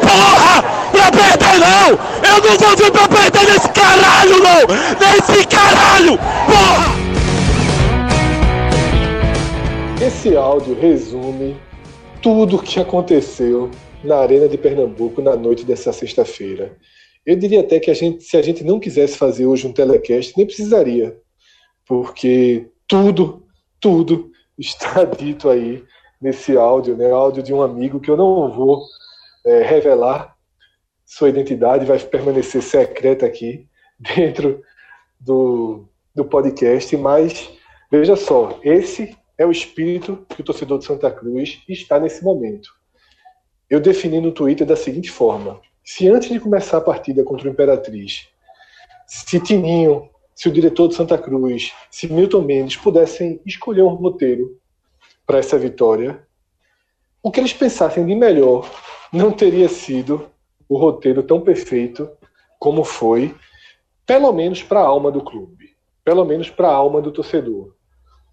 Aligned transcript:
porra 0.00 0.62
pra 0.90 1.10
perder 1.10 1.58
não! 1.58 1.88
Eu 2.28 2.36
não 2.42 2.58
vou 2.58 2.76
vir 2.76 2.90
pra 2.90 3.08
perder 3.08 3.52
nesse 3.52 3.68
caralho 3.70 4.38
não! 4.42 4.66
Nesse 4.98 5.46
caralho! 5.46 6.18
Porra! 6.46 7.00
Esse 10.04 10.34
áudio 10.36 10.74
resume 10.74 11.56
tudo 12.22 12.56
o 12.56 12.62
que 12.62 12.80
aconteceu 12.80 13.70
na 14.02 14.16
Arena 14.16 14.48
de 14.48 14.56
Pernambuco 14.56 15.20
na 15.20 15.36
noite 15.36 15.64
dessa 15.64 15.92
sexta-feira. 15.92 16.76
Eu 17.24 17.36
diria 17.36 17.60
até 17.60 17.78
que 17.78 17.90
a 17.90 17.94
gente, 17.94 18.24
se 18.24 18.36
a 18.36 18.42
gente 18.42 18.64
não 18.64 18.80
quisesse 18.80 19.16
fazer 19.16 19.46
hoje 19.46 19.66
um 19.66 19.72
telecast, 19.72 20.32
nem 20.36 20.46
precisaria, 20.46 21.16
porque 21.86 22.66
tudo, 22.88 23.44
tudo 23.78 24.30
está 24.58 25.04
dito 25.04 25.48
aí 25.48 25.82
nesse 26.20 26.56
áudio, 26.56 26.96
né? 26.96 27.10
Áudio 27.10 27.42
de 27.42 27.52
um 27.52 27.62
amigo 27.62 28.00
que 28.00 28.10
eu 28.10 28.16
não 28.16 28.50
vou 28.50 28.82
é, 29.44 29.62
revelar 29.62 30.36
sua 31.04 31.28
identidade, 31.28 31.84
vai 31.84 31.98
permanecer 31.98 32.62
secreta 32.62 33.26
aqui 33.26 33.66
dentro 33.98 34.62
do, 35.18 35.88
do 36.14 36.24
podcast, 36.24 36.96
mas 36.96 37.50
veja 37.90 38.16
só, 38.16 38.58
esse 38.62 39.16
é 39.36 39.44
o 39.44 39.50
espírito 39.50 40.24
que 40.28 40.40
o 40.40 40.44
torcedor 40.44 40.78
de 40.78 40.84
Santa 40.84 41.10
Cruz 41.10 41.62
está 41.68 41.98
nesse 41.98 42.22
momento. 42.22 42.70
Eu 43.68 43.80
defini 43.80 44.20
no 44.20 44.32
Twitter 44.32 44.66
da 44.66 44.76
seguinte 44.76 45.10
forma: 45.10 45.60
se 45.84 46.08
antes 46.08 46.28
de 46.28 46.38
começar 46.38 46.78
a 46.78 46.82
partida 46.82 47.24
contra 47.24 47.48
o 47.48 47.52
Imperatriz, 47.52 48.28
se 49.06 49.40
Tininho, 49.40 50.08
se 50.34 50.48
o 50.48 50.52
diretor 50.52 50.88
de 50.88 50.94
Santa 50.94 51.18
Cruz, 51.18 51.72
se 51.90 52.12
Milton 52.12 52.42
Mendes 52.42 52.76
pudessem 52.76 53.40
escolher 53.44 53.82
um 53.82 53.94
roteiro 53.94 54.60
para 55.26 55.38
essa 55.38 55.58
vitória, 55.58 56.26
o 57.22 57.30
que 57.30 57.40
eles 57.40 57.52
pensassem 57.52 58.06
de 58.06 58.14
melhor 58.14 58.70
não 59.12 59.32
teria 59.32 59.68
sido 59.68 60.28
o 60.68 60.78
roteiro 60.78 61.22
tão 61.22 61.40
perfeito 61.40 62.08
como 62.58 62.84
foi, 62.84 63.34
pelo 64.06 64.32
menos 64.32 64.62
para 64.62 64.80
a 64.80 64.86
alma 64.86 65.10
do 65.10 65.22
clube, 65.22 65.70
pelo 66.04 66.24
menos 66.24 66.50
para 66.50 66.68
a 66.68 66.74
alma 66.74 67.00
do 67.00 67.10
torcedor, 67.10 67.74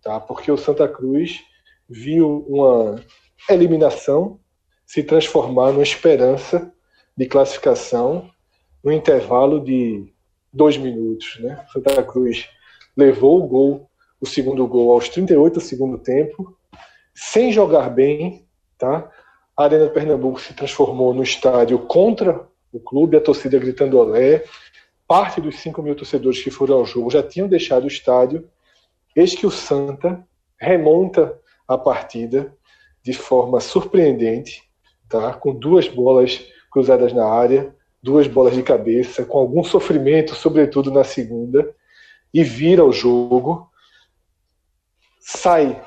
tá? 0.03 0.19
Porque 0.19 0.52
o 0.52 0.58
Santa 0.58 0.88
Cruz 0.88 1.44
viu 1.89 2.45
uma 2.47 3.02
eliminação 3.50 4.39
se 4.86 5.03
transformar 5.03 5.72
numa 5.72 5.84
esperança 5.84 6.72
de 7.17 7.25
classificação 7.25 8.30
no 8.84 8.91
intervalo 8.91 9.59
de 9.59 10.12
dois 10.53 10.78
minutos, 10.78 11.39
né? 11.39 11.66
Santa 11.73 12.03
Cruz 12.03 12.47
levou 12.95 13.44
o 13.44 13.47
gol, 13.47 13.89
o 14.19 14.25
segundo 14.25 14.66
gol 14.67 14.91
aos 14.91 15.09
38 15.09 15.56
do 15.56 15.62
segundo 15.62 15.97
tempo, 15.97 16.56
sem 17.14 17.52
jogar 17.52 17.89
bem, 17.89 18.45
tá? 18.78 19.12
A 19.58 19.63
Arena 19.63 19.88
de 19.88 19.94
Pernambuco 19.94 20.39
se 20.39 20.53
transformou 20.53 21.16
no 21.16 21.23
estádio 21.23 21.80
contra 21.80 22.47
o 22.72 22.80
clube, 22.80 23.17
a 23.17 23.22
torcida 23.22 23.58
gritando 23.58 23.97
olé. 23.97 24.44
Parte 25.08 25.41
dos 25.41 25.55
5 25.55 25.81
mil 25.81 25.95
torcedores 25.95 26.44
que 26.44 26.52
foram 26.52 26.75
ao 26.75 26.86
jogo 26.86 27.09
já 27.09 27.23
tinham 27.23 27.47
deixado 27.47 27.85
o 27.85 27.88
estádio. 27.88 28.47
Eis 29.16 29.33
que 29.33 29.47
o 29.47 29.52
Santa 29.52 30.23
remonta 30.59 31.39
a 31.67 31.75
partida 31.75 32.55
de 33.02 33.13
forma 33.13 33.59
surpreendente, 33.59 34.61
tá? 35.09 35.33
com 35.33 35.55
duas 35.55 35.88
bolas 35.88 36.45
cruzadas 36.69 37.12
na 37.12 37.25
área, 37.25 37.75
duas 38.03 38.28
bolas 38.28 38.53
de 38.53 38.62
cabeça, 38.62 39.25
com 39.25 39.39
algum 39.39 39.63
sofrimento, 39.63 40.35
sobretudo 40.35 40.91
na 40.91 41.03
segunda, 41.03 41.74
e 42.31 42.44
vira 42.44 42.85
o 42.85 42.91
jogo, 42.91 43.72
sai 45.19 45.81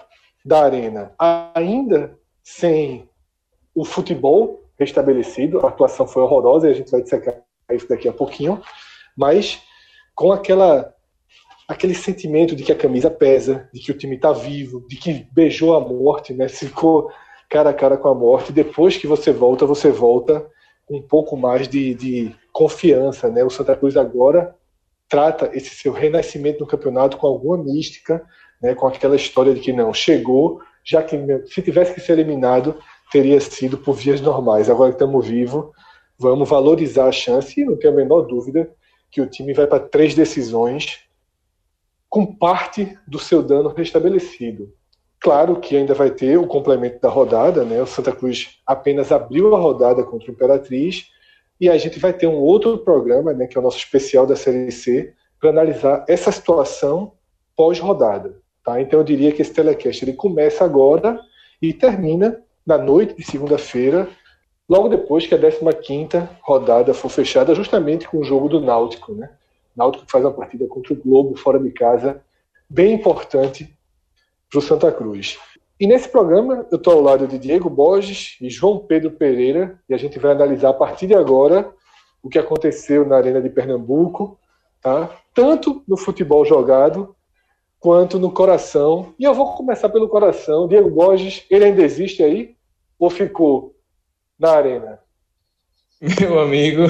da 0.44 0.64
arena 0.64 1.14
ainda 1.54 2.18
sem 2.42 3.09
o 3.74 3.84
futebol 3.84 4.62
restabelecido, 4.78 5.60
a 5.60 5.68
atuação 5.68 6.06
foi 6.06 6.22
horrorosa 6.22 6.68
e 6.68 6.70
a 6.70 6.74
gente 6.74 6.90
vai 6.90 7.02
dissecar 7.02 7.36
isso 7.70 7.88
daqui 7.88 8.08
a 8.08 8.12
pouquinho, 8.12 8.60
mas 9.16 9.62
com 10.14 10.32
aquela 10.32 10.92
aquele 11.70 11.94
sentimento 11.94 12.56
de 12.56 12.64
que 12.64 12.72
a 12.72 12.76
camisa 12.76 13.08
pesa, 13.08 13.68
de 13.72 13.80
que 13.80 13.92
o 13.92 13.96
time 13.96 14.16
está 14.16 14.32
vivo, 14.32 14.84
de 14.88 14.96
que 14.96 15.24
beijou 15.32 15.76
a 15.76 15.80
morte, 15.80 16.34
né? 16.34 16.48
Ficou 16.48 17.12
cara 17.48 17.70
a 17.70 17.74
cara 17.74 17.96
com 17.96 18.08
a 18.08 18.14
morte. 18.14 18.52
Depois 18.52 18.96
que 18.96 19.06
você 19.06 19.32
volta, 19.32 19.64
você 19.64 19.88
volta 19.88 20.44
com 20.84 20.96
um 20.96 21.02
pouco 21.02 21.36
mais 21.36 21.68
de, 21.68 21.94
de 21.94 22.34
confiança, 22.52 23.30
né? 23.30 23.44
O 23.44 23.50
Santa 23.50 23.76
Cruz 23.76 23.96
agora 23.96 24.52
trata 25.08 25.48
esse 25.52 25.70
seu 25.76 25.92
renascimento 25.92 26.58
no 26.58 26.66
campeonato 26.66 27.16
com 27.16 27.28
alguma 27.28 27.56
mística, 27.56 28.20
né? 28.60 28.74
Com 28.74 28.88
aquela 28.88 29.14
história 29.14 29.54
de 29.54 29.60
que 29.60 29.72
não 29.72 29.94
chegou, 29.94 30.60
já 30.84 31.04
que 31.04 31.16
se 31.46 31.62
tivesse 31.62 31.94
que 31.94 32.00
ser 32.00 32.14
eliminado, 32.14 32.80
teria 33.10 33.40
sido 33.40 33.78
por 33.78 33.94
vias 33.94 34.20
normais. 34.20 34.70
Agora 34.70 34.90
que 34.90 34.96
estamos 34.96 35.26
vivos, 35.26 35.70
vamos 36.18 36.48
valorizar 36.48 37.06
a 37.06 37.12
chance 37.12 37.60
e 37.60 37.64
não 37.64 37.76
tenho 37.76 37.92
a 37.92 37.96
menor 37.96 38.22
dúvida 38.22 38.70
que 39.10 39.20
o 39.20 39.26
time 39.26 39.52
vai 39.52 39.66
para 39.66 39.80
três 39.80 40.14
decisões 40.14 41.00
com 42.08 42.26
parte 42.26 42.96
do 43.06 43.18
seu 43.18 43.42
dano 43.42 43.68
restabelecido. 43.68 44.72
Claro 45.20 45.60
que 45.60 45.76
ainda 45.76 45.94
vai 45.94 46.10
ter 46.10 46.38
o 46.38 46.46
complemento 46.46 47.00
da 47.00 47.08
rodada, 47.08 47.64
né? 47.64 47.82
O 47.82 47.86
Santa 47.86 48.10
Cruz 48.10 48.58
apenas 48.66 49.12
abriu 49.12 49.54
a 49.54 49.58
rodada 49.58 50.02
contra 50.02 50.30
o 50.30 50.34
Imperatriz 50.34 51.06
e 51.60 51.68
a 51.68 51.76
gente 51.76 51.98
vai 51.98 52.12
ter 52.12 52.26
um 52.26 52.38
outro 52.38 52.78
programa, 52.78 53.34
né, 53.34 53.46
que 53.46 53.56
é 53.56 53.60
o 53.60 53.62
nosso 53.62 53.76
especial 53.76 54.26
da 54.26 54.34
Série 54.34 54.72
C, 54.72 55.12
para 55.38 55.50
analisar 55.50 56.04
essa 56.08 56.32
situação 56.32 57.12
pós-rodada. 57.54 58.40
Tá? 58.64 58.80
Então 58.80 59.00
eu 59.00 59.04
diria 59.04 59.30
que 59.30 59.42
esse 59.42 59.52
telecast 59.52 60.02
ele 60.02 60.14
começa 60.14 60.64
agora 60.64 61.20
e 61.60 61.74
termina 61.74 62.42
na 62.70 62.78
noite 62.78 63.16
de 63.16 63.24
segunda-feira, 63.24 64.08
logo 64.68 64.88
depois 64.88 65.26
que 65.26 65.34
a 65.34 65.38
15ª 65.38 66.28
rodada 66.40 66.94
for 66.94 67.08
fechada, 67.08 67.52
justamente 67.52 68.08
com 68.08 68.18
o 68.18 68.24
jogo 68.24 68.48
do 68.48 68.60
Náutico. 68.60 69.12
Né? 69.12 69.28
Náutico 69.74 70.04
faz 70.08 70.24
uma 70.24 70.32
partida 70.32 70.68
contra 70.68 70.92
o 70.92 70.96
Globo, 70.96 71.36
fora 71.36 71.58
de 71.58 71.72
casa, 71.72 72.22
bem 72.68 72.94
importante 72.94 73.76
para 74.48 74.60
o 74.60 74.62
Santa 74.62 74.92
Cruz. 74.92 75.36
E 75.80 75.86
nesse 75.86 76.08
programa 76.08 76.64
eu 76.70 76.76
estou 76.76 76.92
ao 76.92 77.00
lado 77.00 77.26
de 77.26 77.40
Diego 77.40 77.68
Borges 77.68 78.36
e 78.40 78.48
João 78.48 78.78
Pedro 78.78 79.10
Pereira, 79.10 79.76
e 79.88 79.94
a 79.94 79.98
gente 79.98 80.16
vai 80.20 80.30
analisar 80.30 80.68
a 80.68 80.74
partir 80.74 81.08
de 81.08 81.14
agora 81.14 81.68
o 82.22 82.28
que 82.28 82.38
aconteceu 82.38 83.04
na 83.04 83.16
Arena 83.16 83.42
de 83.42 83.50
Pernambuco, 83.50 84.38
tá? 84.80 85.10
tanto 85.34 85.82
no 85.88 85.96
futebol 85.96 86.44
jogado 86.44 87.16
quanto 87.80 88.18
no 88.18 88.30
coração. 88.30 89.12
E 89.18 89.24
eu 89.24 89.34
vou 89.34 89.54
começar 89.54 89.88
pelo 89.88 90.08
coração. 90.08 90.68
Diego 90.68 90.90
Borges, 90.90 91.44
ele 91.50 91.64
ainda 91.64 91.82
existe 91.82 92.22
aí? 92.22 92.54
Ou 93.00 93.08
ficou 93.08 93.74
na 94.38 94.52
arena? 94.52 95.00
Meu 96.20 96.38
amigo. 96.38 96.82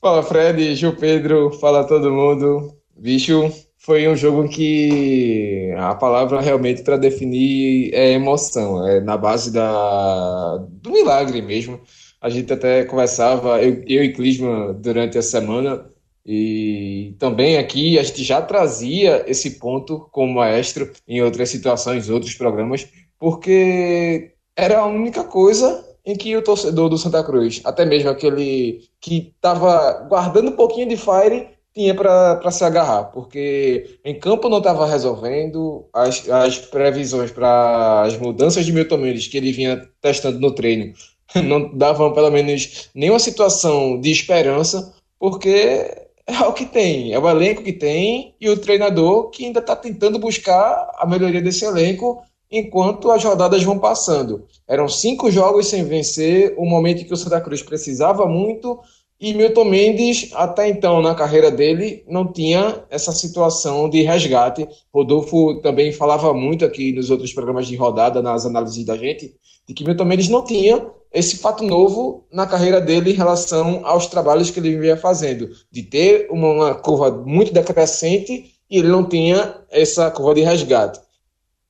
fala, 0.00 0.22
Fred, 0.22 0.76
Gil 0.76 0.94
Pedro, 0.94 1.50
fala 1.54 1.82
todo 1.84 2.12
mundo. 2.12 2.72
Bicho, 2.96 3.52
foi 3.76 4.06
um 4.06 4.14
jogo 4.14 4.48
que 4.48 5.74
a 5.76 5.92
palavra 5.96 6.40
realmente 6.40 6.82
para 6.82 6.96
definir 6.96 7.92
é 7.92 8.12
emoção, 8.12 8.86
é 8.86 9.00
na 9.00 9.16
base 9.16 9.52
da, 9.52 10.56
do 10.70 10.92
milagre 10.92 11.42
mesmo. 11.42 11.80
A 12.20 12.28
gente 12.28 12.52
até 12.52 12.84
conversava, 12.84 13.60
eu, 13.60 13.82
eu 13.88 14.04
e 14.04 14.12
Clisma, 14.12 14.72
durante 14.72 15.18
a 15.18 15.22
semana, 15.22 15.84
e 16.24 17.16
também 17.18 17.58
aqui 17.58 17.98
a 17.98 18.02
gente 18.04 18.22
já 18.22 18.40
trazia 18.40 19.24
esse 19.26 19.58
ponto 19.58 20.08
como 20.12 20.34
maestro 20.34 20.92
em 21.08 21.22
outras 21.22 21.48
situações, 21.48 22.08
outros 22.08 22.34
programas, 22.34 22.86
porque 23.18 24.32
era 24.56 24.80
a 24.80 24.86
única 24.86 25.24
coisa 25.24 25.84
em 26.04 26.16
que 26.16 26.36
o 26.36 26.42
torcedor 26.42 26.88
do 26.88 26.98
Santa 26.98 27.22
Cruz, 27.22 27.60
até 27.64 27.84
mesmo 27.84 28.10
aquele 28.10 28.82
que 29.00 29.32
estava 29.36 30.06
guardando 30.08 30.48
um 30.48 30.56
pouquinho 30.56 30.88
de 30.88 30.96
fire, 30.96 31.48
tinha 31.74 31.94
para 31.94 32.50
se 32.50 32.64
agarrar, 32.64 33.04
porque 33.04 33.98
em 34.04 34.18
campo 34.18 34.48
não 34.48 34.58
estava 34.58 34.86
resolvendo, 34.86 35.86
as, 35.92 36.28
as 36.28 36.58
previsões 36.58 37.30
para 37.30 38.02
as 38.02 38.16
mudanças 38.18 38.64
de 38.64 38.72
Milton 38.72 38.96
Mendes 38.96 39.28
que 39.28 39.36
ele 39.36 39.52
vinha 39.52 39.88
testando 40.00 40.40
no 40.40 40.50
treino 40.52 40.92
não 41.44 41.76
davam 41.76 42.12
pelo 42.12 42.30
menos 42.30 42.88
nenhuma 42.94 43.18
situação 43.18 44.00
de 44.00 44.10
esperança, 44.10 44.94
porque 45.18 46.08
é 46.26 46.40
o 46.46 46.52
que 46.52 46.66
tem, 46.66 47.12
é 47.12 47.18
o 47.18 47.28
elenco 47.28 47.62
que 47.62 47.72
tem 47.72 48.34
e 48.40 48.48
o 48.48 48.56
treinador 48.56 49.30
que 49.30 49.44
ainda 49.44 49.60
está 49.60 49.74
tentando 49.74 50.18
buscar 50.18 50.90
a 50.98 51.06
melhoria 51.06 51.40
desse 51.40 51.64
elenco 51.64 52.22
enquanto 52.50 53.10
as 53.10 53.22
rodadas 53.22 53.62
vão 53.62 53.78
passando. 53.78 54.46
Eram 54.66 54.88
cinco 54.88 55.30
jogos 55.30 55.66
sem 55.66 55.84
vencer, 55.84 56.54
o 56.56 56.64
momento 56.64 57.02
em 57.02 57.04
que 57.04 57.12
o 57.12 57.16
Santa 57.16 57.40
Cruz 57.40 57.62
precisava 57.62 58.26
muito 58.26 58.78
e 59.20 59.34
Milton 59.34 59.64
Mendes, 59.64 60.30
até 60.32 60.68
então 60.68 61.02
na 61.02 61.12
carreira 61.12 61.50
dele, 61.50 62.04
não 62.06 62.30
tinha 62.32 62.84
essa 62.88 63.10
situação 63.10 63.88
de 63.88 64.02
resgate. 64.02 64.68
Rodolfo 64.94 65.60
também 65.60 65.90
falava 65.90 66.32
muito 66.32 66.64
aqui 66.64 66.92
nos 66.92 67.10
outros 67.10 67.32
programas 67.32 67.66
de 67.66 67.74
rodada, 67.74 68.22
nas 68.22 68.46
análises 68.46 68.84
da 68.84 68.96
gente, 68.96 69.34
de 69.66 69.74
que 69.74 69.84
Milton 69.84 70.04
Mendes 70.04 70.28
não 70.28 70.44
tinha 70.44 70.86
esse 71.12 71.38
fato 71.38 71.64
novo 71.64 72.26
na 72.32 72.46
carreira 72.46 72.80
dele 72.80 73.10
em 73.10 73.16
relação 73.16 73.80
aos 73.84 74.06
trabalhos 74.06 74.50
que 74.50 74.60
ele 74.60 74.78
vinha 74.78 74.96
fazendo, 74.96 75.50
de 75.68 75.82
ter 75.82 76.28
uma 76.30 76.76
curva 76.76 77.10
muito 77.10 77.52
decrescente 77.52 78.52
e 78.70 78.78
ele 78.78 78.88
não 78.88 79.04
tinha 79.04 79.56
essa 79.68 80.10
curva 80.12 80.34
de 80.34 80.42
resgate. 80.42 81.00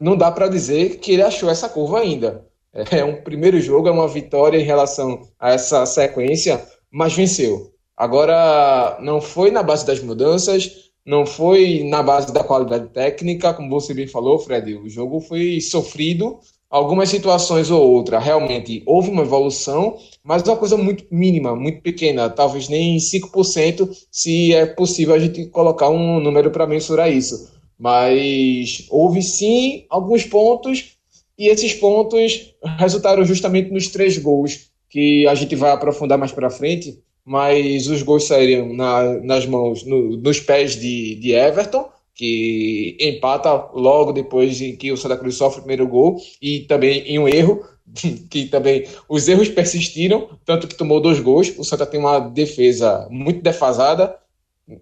Não 0.01 0.17
dá 0.17 0.31
para 0.31 0.49
dizer 0.49 0.99
que 0.99 1.13
ele 1.13 1.23
achou 1.23 1.51
essa 1.51 1.69
curva 1.69 2.01
ainda. 2.01 2.47
É 2.91 3.05
um 3.05 3.23
primeiro 3.23 3.61
jogo, 3.61 3.89
é 3.89 3.91
uma 3.91 4.07
vitória 4.07 4.59
em 4.59 4.65
relação 4.65 5.23
a 5.39 5.53
essa 5.53 5.85
sequência, 5.87 6.65
mas 6.91 7.15
venceu. 7.15 7.73
Agora, 7.97 8.99
não 9.01 9.21
foi 9.21 9.51
na 9.51 9.63
base 9.63 9.85
das 9.85 10.01
mudanças, 10.01 10.91
não 11.05 11.27
foi 11.27 11.83
na 11.85 12.03
base 12.03 12.33
da 12.33 12.45
qualidade 12.45 12.89
técnica, 12.91 13.55
como 13.55 13.71
você 13.71 13.93
bem 13.93 14.07
falou, 14.07 14.39
Fred. 14.39 14.75
O 14.77 14.89
jogo 14.89 15.21
foi 15.21 15.61
sofrido, 15.61 16.39
algumas 16.71 17.09
situações 17.09 17.71
ou 17.71 17.83
outra, 17.91 18.19
realmente 18.19 18.83
houve 18.87 19.11
uma 19.11 19.23
evolução, 19.23 19.97
mas 20.23 20.43
uma 20.43 20.57
coisa 20.57 20.77
muito 20.77 21.05
mínima, 21.11 21.57
muito 21.57 21.81
pequena, 21.81 22.29
talvez 22.29 22.69
nem 22.69 22.99
5%, 22.99 23.89
se 24.13 24.55
é 24.55 24.67
possível 24.67 25.15
a 25.15 25.19
gente 25.19 25.47
colocar 25.47 25.89
um 25.89 26.21
número 26.21 26.51
para 26.51 26.67
mensurar 26.67 27.11
isso. 27.11 27.58
Mas 27.79 28.87
houve 28.91 29.23
sim 29.23 29.87
alguns 29.89 30.25
pontos, 30.25 30.97
e 31.39 31.49
esses 31.49 31.73
pontos 31.75 32.55
resultaram 32.79 33.25
justamente 33.25 33.71
nos 33.71 33.87
três 33.89 34.19
gols, 34.19 34.69
que 34.91 35.27
a 35.27 35.35
gente 35.35 35.55
vai 35.55 35.71
aprofundar 35.71 36.19
mais 36.19 36.33
para 36.33 36.51
frente, 36.51 36.99
mas 37.25 37.87
os 37.87 38.03
gols 38.03 38.25
saíram 38.25 38.75
na, 38.75 39.21
nas 39.21 39.47
mãos, 39.47 39.85
no, 39.85 40.17
nos 40.17 40.41
pés 40.41 40.75
de, 40.75 41.15
de 41.17 41.33
Everton, 41.33 41.89
que 42.15 42.97
empata 42.99 43.71
logo 43.73 44.13
depois 44.13 44.61
em 44.61 44.75
que 44.75 44.91
o 44.91 44.97
Santa 44.97 45.17
Cruz 45.17 45.37
sofre 45.37 45.61
o 45.61 45.63
primeiro 45.63 45.87
gol, 45.87 46.17
e 46.43 46.61
também 46.61 47.01
em 47.01 47.19
um 47.19 47.29
erro, 47.29 47.63
que 48.29 48.47
também 48.47 48.87
os 49.09 49.29
erros 49.29 49.49
persistiram, 49.49 50.29
tanto 50.45 50.67
que 50.67 50.75
tomou 50.75 51.01
dois 51.01 51.21
gols. 51.21 51.53
O 51.57 51.65
Santa 51.65 51.87
tem 51.87 52.01
uma 52.01 52.19
defesa 52.19 53.07
muito 53.11 53.43
defasada, 53.43 54.17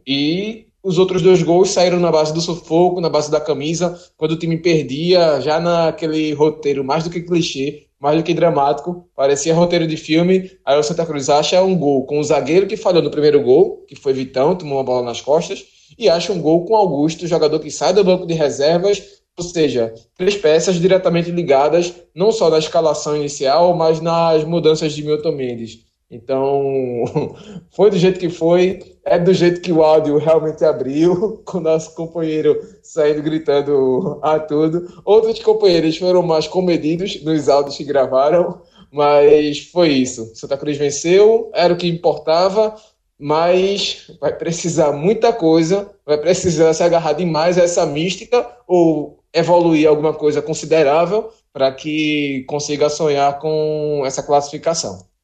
e 0.06 0.65
os 0.86 0.98
outros 0.98 1.20
dois 1.20 1.42
gols 1.42 1.70
saíram 1.70 1.98
na 1.98 2.12
base 2.12 2.32
do 2.32 2.40
sufoco, 2.40 3.00
na 3.00 3.08
base 3.08 3.28
da 3.28 3.40
camisa, 3.40 4.00
quando 4.16 4.32
o 4.32 4.38
time 4.38 4.56
perdia, 4.56 5.40
já 5.40 5.58
naquele 5.58 6.32
roteiro 6.32 6.84
mais 6.84 7.02
do 7.02 7.10
que 7.10 7.22
clichê, 7.22 7.86
mais 7.98 8.16
do 8.16 8.22
que 8.22 8.32
dramático, 8.32 9.04
parecia 9.16 9.52
roteiro 9.52 9.84
de 9.84 9.96
filme. 9.96 10.48
Aí 10.64 10.78
o 10.78 10.82
Santa 10.84 11.04
Cruz 11.04 11.28
acha 11.28 11.60
um 11.60 11.76
gol 11.76 12.06
com 12.06 12.20
o 12.20 12.22
zagueiro 12.22 12.68
que 12.68 12.76
falhou 12.76 13.02
no 13.02 13.10
primeiro 13.10 13.42
gol, 13.42 13.84
que 13.88 13.96
foi 13.96 14.12
Vitão, 14.12 14.54
tomou 14.54 14.78
uma 14.78 14.84
bola 14.84 15.02
nas 15.02 15.20
costas 15.20 15.64
e 15.98 16.08
acha 16.08 16.32
um 16.32 16.40
gol 16.40 16.64
com 16.64 16.76
Augusto, 16.76 17.26
jogador 17.26 17.58
que 17.58 17.70
sai 17.70 17.92
do 17.92 18.04
banco 18.04 18.24
de 18.24 18.34
reservas, 18.34 19.02
ou 19.36 19.42
seja, 19.42 19.92
três 20.16 20.36
peças 20.36 20.76
diretamente 20.76 21.32
ligadas, 21.32 21.92
não 22.14 22.30
só 22.30 22.48
na 22.48 22.58
escalação 22.58 23.16
inicial, 23.16 23.74
mas 23.74 24.00
nas 24.00 24.44
mudanças 24.44 24.92
de 24.92 25.02
Milton 25.02 25.32
Mendes. 25.32 25.80
Então, 26.10 27.04
foi 27.70 27.90
do 27.90 27.98
jeito 27.98 28.20
que 28.20 28.28
foi, 28.28 28.96
é 29.04 29.18
do 29.18 29.34
jeito 29.34 29.60
que 29.60 29.72
o 29.72 29.82
áudio 29.82 30.18
realmente 30.18 30.64
abriu, 30.64 31.42
com 31.44 31.58
o 31.58 31.60
nosso 31.60 31.94
companheiro 31.94 32.60
saindo 32.82 33.22
gritando 33.22 34.18
a 34.22 34.38
tudo. 34.38 35.02
Outros 35.04 35.38
companheiros 35.40 35.96
foram 35.96 36.22
mais 36.22 36.46
comedidos 36.46 37.22
nos 37.24 37.48
áudios 37.48 37.76
que 37.76 37.84
gravaram, 37.84 38.62
mas 38.92 39.60
foi 39.70 39.88
isso. 39.88 40.32
Santa 40.34 40.56
Cruz 40.56 40.76
venceu, 40.76 41.50
era 41.52 41.74
o 41.74 41.76
que 41.76 41.88
importava, 41.88 42.76
mas 43.18 44.10
vai 44.20 44.32
precisar 44.32 44.92
muita 44.92 45.32
coisa, 45.32 45.90
vai 46.04 46.18
precisar 46.18 46.72
se 46.72 46.82
agarrar 46.82 47.14
demais 47.14 47.58
a 47.58 47.62
essa 47.62 47.84
mística 47.84 48.46
ou 48.66 49.18
evoluir 49.32 49.88
alguma 49.88 50.14
coisa 50.14 50.40
considerável 50.40 51.30
para 51.52 51.72
que 51.72 52.44
consiga 52.48 52.88
sonhar 52.88 53.38
com 53.38 54.02
essa 54.06 54.22
classificação. 54.22 55.15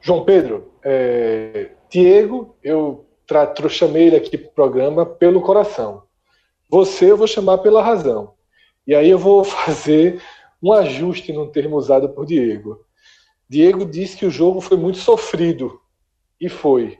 João 0.00 0.24
Pedro, 0.24 0.72
é, 0.82 1.72
Diego, 1.90 2.56
eu 2.62 3.06
chamei 3.68 4.08
ele 4.08 4.16
aqui 4.16 4.36
para 4.36 4.48
o 4.48 4.54
programa 4.54 5.06
pelo 5.06 5.40
coração. 5.40 6.02
Você 6.68 7.10
eu 7.10 7.16
vou 7.16 7.26
chamar 7.26 7.58
pela 7.58 7.82
razão. 7.82 8.34
E 8.86 8.94
aí 8.94 9.10
eu 9.10 9.18
vou 9.18 9.42
fazer 9.44 10.20
um 10.62 10.72
ajuste 10.72 11.32
no 11.32 11.46
termo 11.46 11.76
usado 11.76 12.08
por 12.08 12.26
Diego. 12.26 12.84
Diego 13.48 13.84
disse 13.84 14.16
que 14.16 14.26
o 14.26 14.30
jogo 14.30 14.60
foi 14.60 14.76
muito 14.76 14.98
sofrido. 14.98 15.80
E 16.40 16.48
foi. 16.48 16.98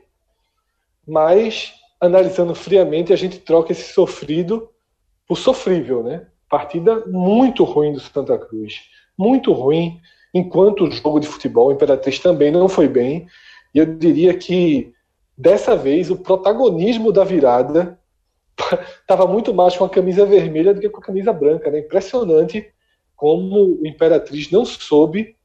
Mas, 1.07 1.73
analisando 1.99 2.53
friamente, 2.53 3.11
a 3.11 3.15
gente 3.15 3.39
troca 3.39 3.71
esse 3.71 3.93
sofrido 3.93 4.69
por 5.27 5.37
sofrível, 5.37 6.03
né? 6.03 6.27
Partida 6.49 7.05
muito 7.07 7.63
ruim 7.63 7.93
do 7.93 7.99
Santa 7.99 8.37
Cruz. 8.37 8.81
Muito 9.17 9.51
ruim. 9.53 9.99
Enquanto 10.33 10.85
o 10.85 10.91
jogo 10.91 11.19
de 11.19 11.27
futebol, 11.27 11.67
o 11.67 11.71
Imperatriz 11.71 12.19
também 12.19 12.51
não 12.51 12.69
foi 12.69 12.87
bem. 12.87 13.27
E 13.73 13.79
eu 13.79 13.85
diria 13.85 14.33
que, 14.33 14.93
dessa 15.37 15.75
vez, 15.75 16.09
o 16.09 16.17
protagonismo 16.17 17.11
da 17.11 17.23
virada 17.23 17.99
estava 19.01 19.27
muito 19.27 19.53
mais 19.53 19.75
com 19.75 19.85
a 19.85 19.89
camisa 19.89 20.25
vermelha 20.25 20.73
do 20.73 20.79
que 20.79 20.89
com 20.89 20.99
a 20.99 21.03
camisa 21.03 21.33
branca. 21.33 21.69
Né? 21.69 21.79
Impressionante 21.79 22.71
como 23.15 23.81
o 23.81 23.87
Imperatriz 23.87 24.49
não 24.49 24.65
soube 24.65 25.35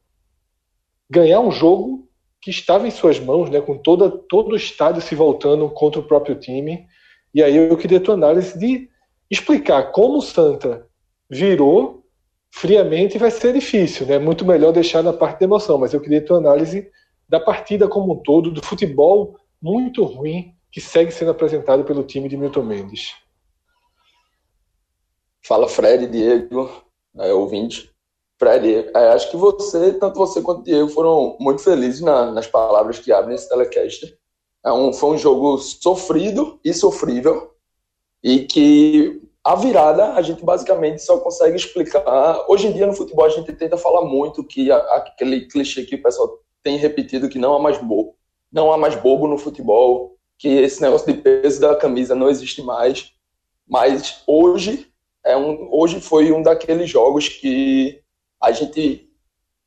ganhar 1.09 1.39
um 1.39 1.51
jogo 1.51 2.07
que 2.41 2.49
estava 2.49 2.87
em 2.87 2.91
suas 2.91 3.19
mãos, 3.19 3.49
né, 3.49 3.59
com 3.61 3.77
toda, 3.77 4.09
todo 4.09 4.53
o 4.53 4.55
estádio 4.55 5.01
se 5.01 5.15
voltando 5.15 5.69
contra 5.69 5.99
o 5.99 6.03
próprio 6.03 6.35
time. 6.35 6.87
E 7.33 7.43
aí 7.43 7.55
eu 7.55 7.75
queria 7.77 7.97
a 7.97 8.01
tua 8.01 8.13
análise 8.13 8.57
de 8.57 8.89
explicar 9.29 9.91
como 9.91 10.17
o 10.17 10.21
Santa 10.21 10.87
virou 11.29 12.03
friamente 12.51 13.17
vai 13.17 13.31
ser 13.31 13.53
difícil, 13.53 14.05
né? 14.05 14.17
Muito 14.17 14.45
melhor 14.45 14.71
deixar 14.71 15.03
na 15.03 15.13
parte 15.13 15.39
da 15.39 15.45
emoção, 15.45 15.77
mas 15.77 15.93
eu 15.93 16.01
queria 16.01 16.25
tua 16.25 16.37
análise 16.37 16.89
da 17.27 17.39
partida 17.39 17.87
como 17.87 18.13
um 18.13 18.17
todo, 18.17 18.51
do 18.51 18.63
futebol 18.63 19.37
muito 19.61 20.03
ruim 20.03 20.53
que 20.71 20.81
segue 20.81 21.11
sendo 21.11 21.31
apresentado 21.31 21.83
pelo 21.83 22.03
time 22.03 22.29
de 22.29 22.37
Milton 22.37 22.63
Mendes. 22.63 23.15
Fala 25.43 25.67
Fred, 25.67 26.07
Diego, 26.07 26.69
é, 27.17 27.33
ouvinte. 27.33 27.89
Fred, 28.37 28.91
é, 28.93 29.07
acho 29.09 29.31
que 29.31 29.37
você, 29.37 29.93
tanto 29.93 30.17
você 30.17 30.41
quanto 30.41 30.63
Diego, 30.63 30.89
foram 30.89 31.37
muito 31.39 31.63
felizes 31.63 32.01
na, 32.01 32.31
nas 32.31 32.47
palavras 32.47 32.99
que 32.99 33.11
abrem 33.11 33.35
esse 33.35 33.49
telecast. 33.49 34.17
É 34.65 34.71
um, 34.71 34.91
foi 34.91 35.11
um 35.11 35.17
jogo 35.17 35.57
sofrido 35.57 36.59
e 36.63 36.73
sofrível, 36.73 37.55
e 38.21 38.39
que 38.39 39.21
a 39.47 39.55
virada 39.55 40.11
a 40.11 40.21
gente 40.21 40.43
basicamente 40.43 41.01
só 41.01 41.19
consegue 41.19 41.55
explicar. 41.55 42.03
Hoje 42.49 42.67
em 42.67 42.73
dia 42.73 42.85
no 42.85 42.91
futebol 42.91 43.23
a 43.23 43.29
gente 43.29 43.53
tenta 43.53 43.77
falar 43.77 44.03
muito 44.03 44.43
que 44.43 44.69
aquele 44.69 45.47
clichê 45.47 45.85
que 45.85 45.95
o 45.95 46.03
pessoal 46.03 46.39
tem 46.61 46.75
repetido 46.75 47.29
que 47.29 47.39
não 47.39 47.55
há 47.55 47.59
mais 47.59 47.77
bobo, 47.77 48.13
não 48.51 48.73
há 48.73 48.77
mais 48.77 48.95
bobo 48.95 49.25
no 49.25 49.37
futebol, 49.37 50.17
que 50.37 50.49
esse 50.49 50.81
negócio 50.81 51.07
de 51.07 51.21
peso 51.21 51.61
da 51.61 51.77
camisa 51.77 52.13
não 52.13 52.27
existe 52.27 52.61
mais. 52.61 53.13
Mas 53.65 54.21
hoje 54.27 54.91
é 55.25 55.37
um, 55.37 55.69
hoje 55.71 56.01
foi 56.01 56.29
um 56.33 56.41
daqueles 56.41 56.89
jogos 56.89 57.29
que 57.29 58.01
a 58.43 58.51
gente 58.51 59.09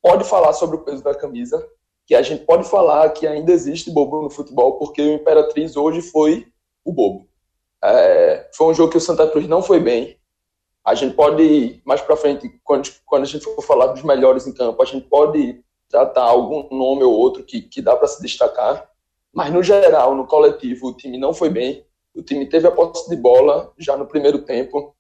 pode 0.03 0.25
falar 0.25 0.53
sobre 0.53 0.77
o 0.77 0.85
peso 0.85 1.03
da 1.03 1.15
camisa, 1.15 1.67
que 2.07 2.15
a 2.15 2.21
gente 2.21 2.45
pode 2.45 2.69
falar 2.69 3.09
que 3.15 3.27
ainda 3.27 3.51
existe 3.51 3.91
bobo 3.91 4.21
no 4.21 4.29
futebol, 4.29 4.79
porque 4.79 5.01
o 5.01 5.15
Imperatriz 5.15 5.75
hoje 5.75 6.03
foi 6.03 6.47
o 6.85 6.93
bobo. 6.93 7.30
É, 7.83 8.51
foi 8.55 8.69
um 8.69 8.75
jogo 8.75 8.91
que 8.91 8.99
o 8.99 9.01
Santa 9.01 9.27
Cruz 9.27 9.47
não 9.49 9.63
foi 9.63 9.81
bem. 9.81 10.19
A 10.85 10.95
gente 10.95 11.15
pode 11.15 11.81
mais 11.85 12.01
para 12.01 12.17
frente, 12.17 12.49
quando, 12.65 12.91
quando 13.05 13.23
a 13.23 13.27
gente 13.27 13.45
for 13.45 13.63
falar 13.63 13.89
dos 13.89 14.03
melhores 14.03 14.47
em 14.47 14.53
campo, 14.53 14.83
a 14.83 14.87
gente 14.87 15.07
pode 15.09 15.63
tratar 15.89 16.23
algum 16.23 16.69
nome 16.75 17.03
ou 17.03 17.13
outro 17.13 17.43
que, 17.43 17.61
que 17.61 17.83
dá 17.83 17.97
para 17.97 18.09
se 18.09 18.23
destacar. 18.23 18.89
Mas 19.33 19.53
no 19.53 19.63
geral, 19.63 20.15
no 20.15 20.27
coletivo, 20.27 20.89
o 20.89 20.97
time 20.97 21.19
não 21.19 21.35
foi 21.35 21.51
bem. 21.51 21.85
O 22.15 22.23
time 22.23 22.47
teve 22.47 22.67
a 22.67 22.71
posse 22.71 23.09
de 23.09 23.17
bola 23.17 23.73
já 23.79 23.97
no 23.97 24.07
primeiro 24.07 24.43
tempo 24.43 24.95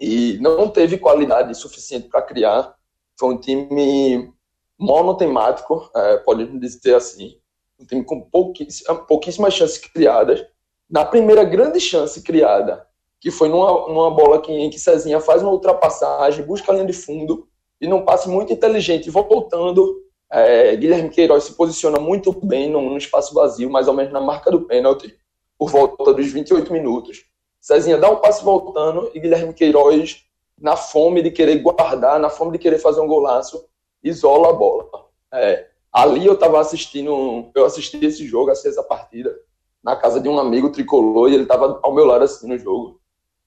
e 0.00 0.38
não 0.40 0.68
teve 0.68 0.98
qualidade 0.98 1.54
suficiente 1.54 2.08
para 2.08 2.22
criar. 2.22 2.74
Foi 3.18 3.34
um 3.34 3.38
time 3.38 4.32
monotemático, 4.78 5.90
é, 5.94 6.16
podemos 6.18 6.60
dizer 6.60 6.94
assim. 6.94 7.38
Um 7.78 7.86
time 7.86 8.04
com 8.04 8.20
pouquíssimas, 8.20 9.06
pouquíssimas 9.06 9.54
chances 9.54 9.78
criadas. 9.78 10.44
Na 10.92 11.06
primeira 11.06 11.42
grande 11.42 11.80
chance 11.80 12.20
criada, 12.22 12.86
que 13.18 13.30
foi 13.30 13.48
numa, 13.48 13.88
numa 13.88 14.10
bola 14.10 14.42
que, 14.42 14.52
em 14.52 14.68
que 14.68 14.78
Cezinha 14.78 15.20
faz 15.20 15.40
uma 15.40 15.50
ultrapassagem, 15.50 16.44
busca 16.44 16.70
a 16.70 16.74
linha 16.74 16.86
de 16.86 16.92
fundo, 16.92 17.48
e 17.80 17.88
num 17.88 18.04
passe 18.04 18.28
muito 18.28 18.52
inteligente, 18.52 19.08
voltando, 19.08 20.02
é, 20.30 20.76
Guilherme 20.76 21.08
Queiroz 21.08 21.44
se 21.44 21.54
posiciona 21.54 21.98
muito 21.98 22.30
bem 22.44 22.68
no, 22.68 22.94
espaço 22.98 23.32
vazio, 23.32 23.70
mais 23.70 23.88
ou 23.88 23.94
menos 23.94 24.12
na 24.12 24.20
marca 24.20 24.50
do 24.50 24.66
pênalti, 24.66 25.16
por 25.58 25.70
volta 25.70 26.12
dos 26.12 26.30
28 26.30 26.70
minutos. 26.70 27.24
Cezinha 27.58 27.96
dá 27.96 28.10
um 28.10 28.16
passe 28.16 28.44
voltando 28.44 29.10
e 29.14 29.20
Guilherme 29.20 29.54
Queiroz 29.54 30.26
na 30.60 30.76
fome 30.76 31.22
de 31.22 31.30
querer 31.30 31.56
guardar, 31.62 32.20
na 32.20 32.28
fome 32.28 32.52
de 32.52 32.58
querer 32.58 32.78
fazer 32.78 33.00
um 33.00 33.08
golaço, 33.08 33.64
isola 34.04 34.50
a 34.50 34.52
bola. 34.52 34.86
É, 35.32 35.68
ali 35.90 36.26
eu 36.26 36.34
estava 36.34 36.60
assistindo, 36.60 37.50
eu 37.54 37.64
assisti 37.64 38.04
esse 38.04 38.26
jogo, 38.26 38.50
assisti 38.50 38.68
essa 38.68 38.82
partida, 38.82 39.34
na 39.82 39.96
casa 39.96 40.20
de 40.20 40.28
um 40.28 40.38
amigo 40.38 40.70
tricolor, 40.70 41.30
e 41.30 41.34
ele 41.34 41.42
estava 41.42 41.80
ao 41.82 41.94
meu 41.94 42.04
lado 42.04 42.24
assistindo 42.24 42.54
o 42.54 42.58
jogo. 42.58 43.00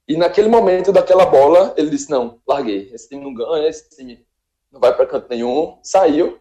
E 0.08 0.18
naquele 0.18 0.50
momento 0.50 0.92
daquela 0.92 1.26
bola, 1.26 1.74
ele 1.78 1.90
disse: 1.90 2.10
Não, 2.10 2.40
larguei, 2.48 2.90
esse 2.94 3.10
time 3.10 3.24
não 3.24 3.34
ganha, 3.34 3.68
esse 3.68 3.90
time 3.90 4.26
não 4.72 4.80
vai 4.80 4.94
para 4.96 5.06
canto 5.06 5.28
nenhum. 5.30 5.78
Saiu, 5.82 6.40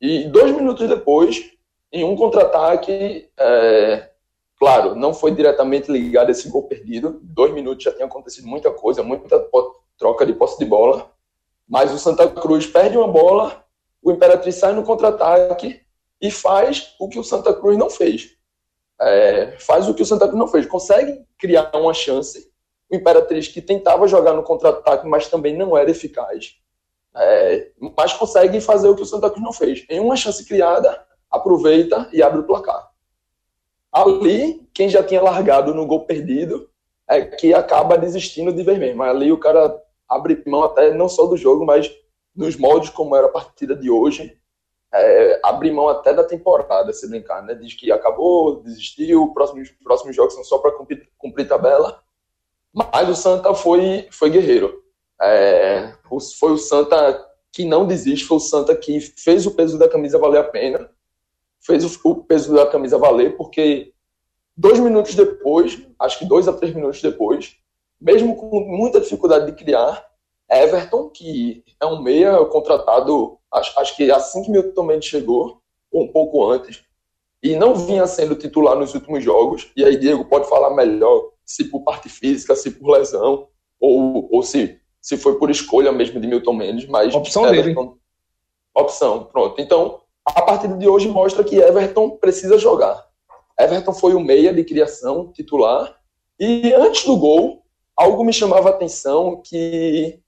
e 0.00 0.24
dois 0.24 0.50
minutos 0.54 0.88
depois, 0.88 1.52
em 1.92 2.02
um 2.02 2.16
contra-ataque, 2.16 3.28
é, 3.38 4.10
claro, 4.58 4.94
não 4.94 5.12
foi 5.12 5.30
diretamente 5.32 5.92
ligado 5.92 6.30
esse 6.30 6.48
gol 6.48 6.62
perdido, 6.62 7.20
dois 7.22 7.52
minutos 7.52 7.84
já 7.84 7.92
tinha 7.92 8.06
acontecido 8.06 8.48
muita 8.48 8.70
coisa, 8.70 9.02
muita 9.02 9.46
troca 9.98 10.24
de 10.24 10.32
posse 10.32 10.58
de 10.58 10.64
bola, 10.64 11.12
Mas 11.68 11.92
o 11.92 11.98
Santa 11.98 12.26
Cruz 12.28 12.66
perde 12.66 12.96
uma 12.96 13.06
bola, 13.06 13.62
o 14.02 14.10
Imperatriz 14.10 14.56
sai 14.56 14.72
no 14.72 14.82
contra-ataque 14.82 15.82
e 16.20 16.30
faz 16.30 16.94
o 16.98 17.08
que 17.08 17.18
o 17.18 17.24
Santa 17.24 17.52
Cruz 17.52 17.76
não 17.76 17.90
fez. 17.90 18.36
É, 19.00 19.52
faz 19.58 19.88
o 19.88 19.94
que 19.94 20.02
o 20.02 20.06
Santa 20.06 20.26
Cruz 20.26 20.38
não 20.38 20.48
fez. 20.48 20.66
Consegue 20.66 21.24
criar 21.38 21.70
uma 21.74 21.94
chance. 21.94 22.50
O 22.90 22.96
Imperatriz 22.96 23.48
que 23.48 23.62
tentava 23.62 24.06
jogar 24.06 24.34
no 24.34 24.42
contra-ataque, 24.42 25.06
mas 25.06 25.28
também 25.28 25.56
não 25.56 25.76
era 25.76 25.90
eficaz. 25.90 26.56
É, 27.16 27.70
mas 27.96 28.12
consegue 28.12 28.60
fazer 28.60 28.88
o 28.88 28.94
que 28.94 29.02
o 29.02 29.06
Santa 29.06 29.30
Cruz 29.30 29.42
não 29.42 29.52
fez. 29.52 29.84
Em 29.88 30.00
uma 30.00 30.16
chance 30.16 30.44
criada, 30.44 31.04
aproveita 31.30 32.08
e 32.12 32.22
abre 32.22 32.40
o 32.40 32.46
placar. 32.46 32.90
Ali, 33.92 34.68
quem 34.72 34.88
já 34.88 35.02
tinha 35.02 35.22
largado 35.22 35.74
no 35.74 35.86
gol 35.86 36.04
perdido 36.04 36.68
é 37.08 37.22
que 37.24 37.52
acaba 37.52 37.98
desistindo 37.98 38.52
de 38.52 38.62
ver 38.62 38.78
mesmo. 38.78 39.02
Ali 39.02 39.32
o 39.32 39.38
cara 39.38 39.76
abre 40.08 40.42
mão 40.46 40.62
até 40.62 40.94
não 40.94 41.08
só 41.08 41.26
do 41.26 41.36
jogo, 41.36 41.64
mas 41.64 41.90
nos 42.34 42.56
moldes 42.56 42.90
como 42.90 43.16
era 43.16 43.26
a 43.26 43.30
partida 43.30 43.74
de 43.74 43.90
hoje, 43.90 44.39
é, 44.92 45.40
abre 45.42 45.70
mão 45.70 45.88
até 45.88 46.12
da 46.12 46.24
temporada, 46.24 46.92
se 46.92 47.08
brincar, 47.08 47.42
né? 47.42 47.54
Diz 47.54 47.74
que 47.74 47.92
acabou, 47.92 48.62
desistiu, 48.62 49.32
próximos, 49.32 49.70
próximos 49.82 50.16
jogos 50.16 50.34
são 50.34 50.44
só 50.44 50.58
para 50.58 50.72
cumprir, 50.72 51.08
cumprir, 51.16 51.48
tabela. 51.48 52.02
Mas 52.72 53.08
o 53.08 53.14
Santa 53.14 53.54
foi, 53.54 54.08
foi 54.10 54.30
guerreiro. 54.30 54.82
É, 55.20 55.92
foi 56.38 56.52
o 56.52 56.58
Santa 56.58 57.26
que 57.52 57.64
não 57.64 57.86
desiste, 57.86 58.24
foi 58.24 58.36
o 58.36 58.40
Santa 58.40 58.74
que 58.76 59.00
fez 59.00 59.46
o 59.46 59.54
peso 59.54 59.78
da 59.78 59.88
camisa 59.88 60.18
valer 60.18 60.38
a 60.38 60.44
pena, 60.44 60.88
fez 61.60 61.84
o, 61.84 62.08
o 62.08 62.24
peso 62.24 62.54
da 62.54 62.66
camisa 62.66 62.96
valer, 62.96 63.36
porque 63.36 63.92
dois 64.56 64.78
minutos 64.78 65.14
depois, 65.14 65.84
acho 65.98 66.18
que 66.18 66.24
dois 66.24 66.46
a 66.46 66.52
três 66.52 66.74
minutos 66.74 67.02
depois, 67.02 67.56
mesmo 68.00 68.36
com 68.36 68.60
muita 68.60 69.00
dificuldade 69.00 69.46
de 69.46 69.52
criar, 69.52 70.08
Everton, 70.48 71.08
que 71.10 71.64
é 71.80 71.86
um 71.86 72.02
meia 72.02 72.44
contratado, 72.46 73.38
acho, 73.52 73.78
acho 73.78 73.96
que 73.96 74.10
assim 74.10 74.42
que 74.42 74.50
Milton 74.50 74.84
Mendes 74.84 75.08
chegou, 75.08 75.60
ou 75.90 76.04
um 76.04 76.08
pouco 76.08 76.48
antes, 76.48 76.82
e 77.42 77.56
não 77.56 77.74
vinha 77.74 78.06
sendo 78.06 78.34
titular 78.34 78.76
nos 78.76 78.94
últimos 78.94 79.24
jogos, 79.24 79.70
e 79.76 79.84
aí 79.84 79.96
Diego 79.96 80.24
pode 80.26 80.48
falar 80.48 80.74
melhor 80.74 81.30
se 81.44 81.64
por 81.64 81.82
parte 81.82 82.08
física, 82.08 82.54
se 82.54 82.70
por 82.70 82.90
lesão, 82.90 83.48
ou, 83.80 84.28
ou 84.30 84.42
se, 84.42 84.78
se 85.00 85.16
foi 85.16 85.38
por 85.38 85.50
escolha 85.50 85.90
mesmo 85.90 86.20
de 86.20 86.26
Milton 86.26 86.52
Mendes, 86.52 86.86
mas... 86.86 87.14
Opção 87.14 87.46
Everton, 87.46 87.86
dele. 87.86 87.96
Opção, 88.74 89.24
pronto. 89.24 89.60
Então, 89.60 90.00
a 90.24 90.42
partida 90.42 90.76
de 90.76 90.86
hoje 90.86 91.08
mostra 91.08 91.42
que 91.42 91.56
Everton 91.56 92.10
precisa 92.10 92.58
jogar. 92.58 93.04
Everton 93.58 93.92
foi 93.92 94.14
o 94.14 94.20
meia 94.20 94.52
de 94.52 94.62
criação 94.62 95.32
titular, 95.32 95.98
e 96.38 96.72
antes 96.74 97.04
do 97.04 97.16
gol, 97.16 97.64
algo 97.96 98.24
me 98.24 98.32
chamava 98.32 98.68
a 98.68 98.72
atenção 98.72 99.42
que 99.44 100.20